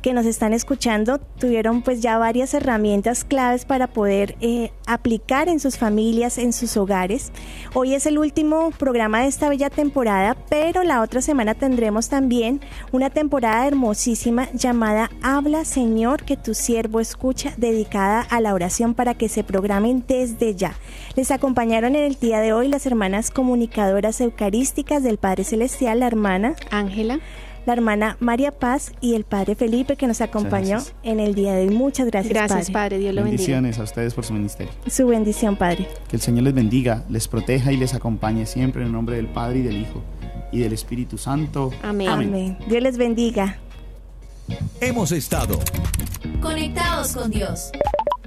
que 0.00 0.12
nos 0.12 0.26
están 0.26 0.52
escuchando 0.52 1.18
tuvieron 1.38 1.82
pues 1.82 2.00
ya 2.00 2.18
varias 2.18 2.54
herramientas 2.54 3.24
claves 3.24 3.64
para 3.64 3.86
poder 3.86 4.36
eh, 4.40 4.72
aplicar 4.86 5.48
en 5.48 5.60
sus 5.60 5.78
familias, 5.78 6.38
en 6.38 6.52
sus 6.52 6.76
hogares. 6.76 7.32
Hoy 7.74 7.94
es 7.94 8.06
el 8.06 8.18
último 8.18 8.70
programa 8.70 9.20
de 9.20 9.28
esta 9.28 9.48
bella 9.48 9.70
temporada, 9.70 10.36
pero 10.48 10.82
la 10.82 11.02
otra 11.02 11.20
semana 11.20 11.54
tendremos 11.54 12.08
también 12.08 12.60
una 12.92 13.10
temporada 13.10 13.66
hermosísima 13.66 14.50
llamada 14.52 15.10
Habla 15.22 15.64
Señor 15.64 16.24
que 16.24 16.36
tu 16.36 16.54
siervo 16.54 17.00
escucha, 17.00 17.52
dedicada 17.56 18.20
a 18.22 18.40
la 18.40 18.54
oración 18.54 18.94
para 18.94 19.14
que 19.14 19.28
se 19.28 19.44
programen 19.44 20.04
desde 20.06 20.54
ya. 20.54 20.74
Les 21.16 21.30
acompañaron 21.30 21.96
en 21.96 22.04
el 22.04 22.18
día 22.18 22.40
de 22.40 22.52
hoy 22.52 22.68
las 22.68 22.86
hermanas 22.86 23.30
comunicadoras 23.30 24.20
eucarísticas 24.20 25.02
del 25.02 25.18
Padre 25.18 25.44
Celestial, 25.44 26.00
la 26.00 26.06
hermana 26.06 26.54
Ángela 26.70 27.20
la 27.66 27.72
hermana 27.72 28.16
María 28.20 28.52
Paz 28.52 28.92
y 29.00 29.14
el 29.14 29.24
padre 29.24 29.54
Felipe 29.54 29.96
que 29.96 30.06
nos 30.06 30.20
acompañó 30.20 30.78
en 31.02 31.20
el 31.20 31.34
día 31.34 31.54
de 31.54 31.68
hoy. 31.68 31.74
Muchas 31.74 32.06
gracias. 32.06 32.32
Gracias, 32.32 32.70
padre. 32.70 32.98
Dios 32.98 33.14
lo 33.14 33.22
bendiga. 33.22 33.38
Bendiciones 33.38 33.78
a 33.78 33.82
ustedes 33.82 34.14
por 34.14 34.24
su 34.24 34.32
ministerio. 34.32 34.72
Su 34.86 35.06
bendición, 35.06 35.56
Padre. 35.56 35.88
Que 36.08 36.16
el 36.16 36.22
Señor 36.22 36.44
les 36.44 36.54
bendiga, 36.54 37.04
les 37.08 37.28
proteja 37.28 37.72
y 37.72 37.76
les 37.76 37.94
acompañe 37.94 38.46
siempre 38.46 38.82
en 38.82 38.88
el 38.88 38.92
nombre 38.92 39.16
del 39.16 39.28
Padre 39.28 39.60
y 39.60 39.62
del 39.62 39.76
Hijo 39.78 40.02
y 40.52 40.60
del 40.60 40.72
Espíritu 40.72 41.18
Santo. 41.18 41.72
Amén. 41.82 42.08
Amén. 42.08 42.58
Dios 42.66 42.82
les 42.82 42.96
bendiga. 42.96 43.58
Hemos 44.80 45.12
estado. 45.12 45.58
Conectados 46.40 47.12
con 47.12 47.30
Dios. 47.30 47.70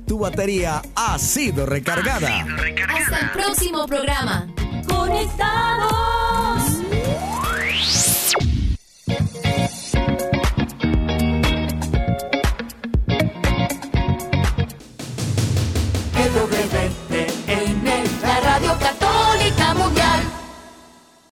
Tu 0.08 0.18
batería 0.18 0.82
ha 0.96 1.18
sido 1.18 1.66
recargada. 1.66 2.46
Hasta 2.88 3.20
el 3.20 3.32
próximo 3.32 3.86
programa. 3.86 4.48
Conectados 4.88 6.83
Amen. 17.54 17.83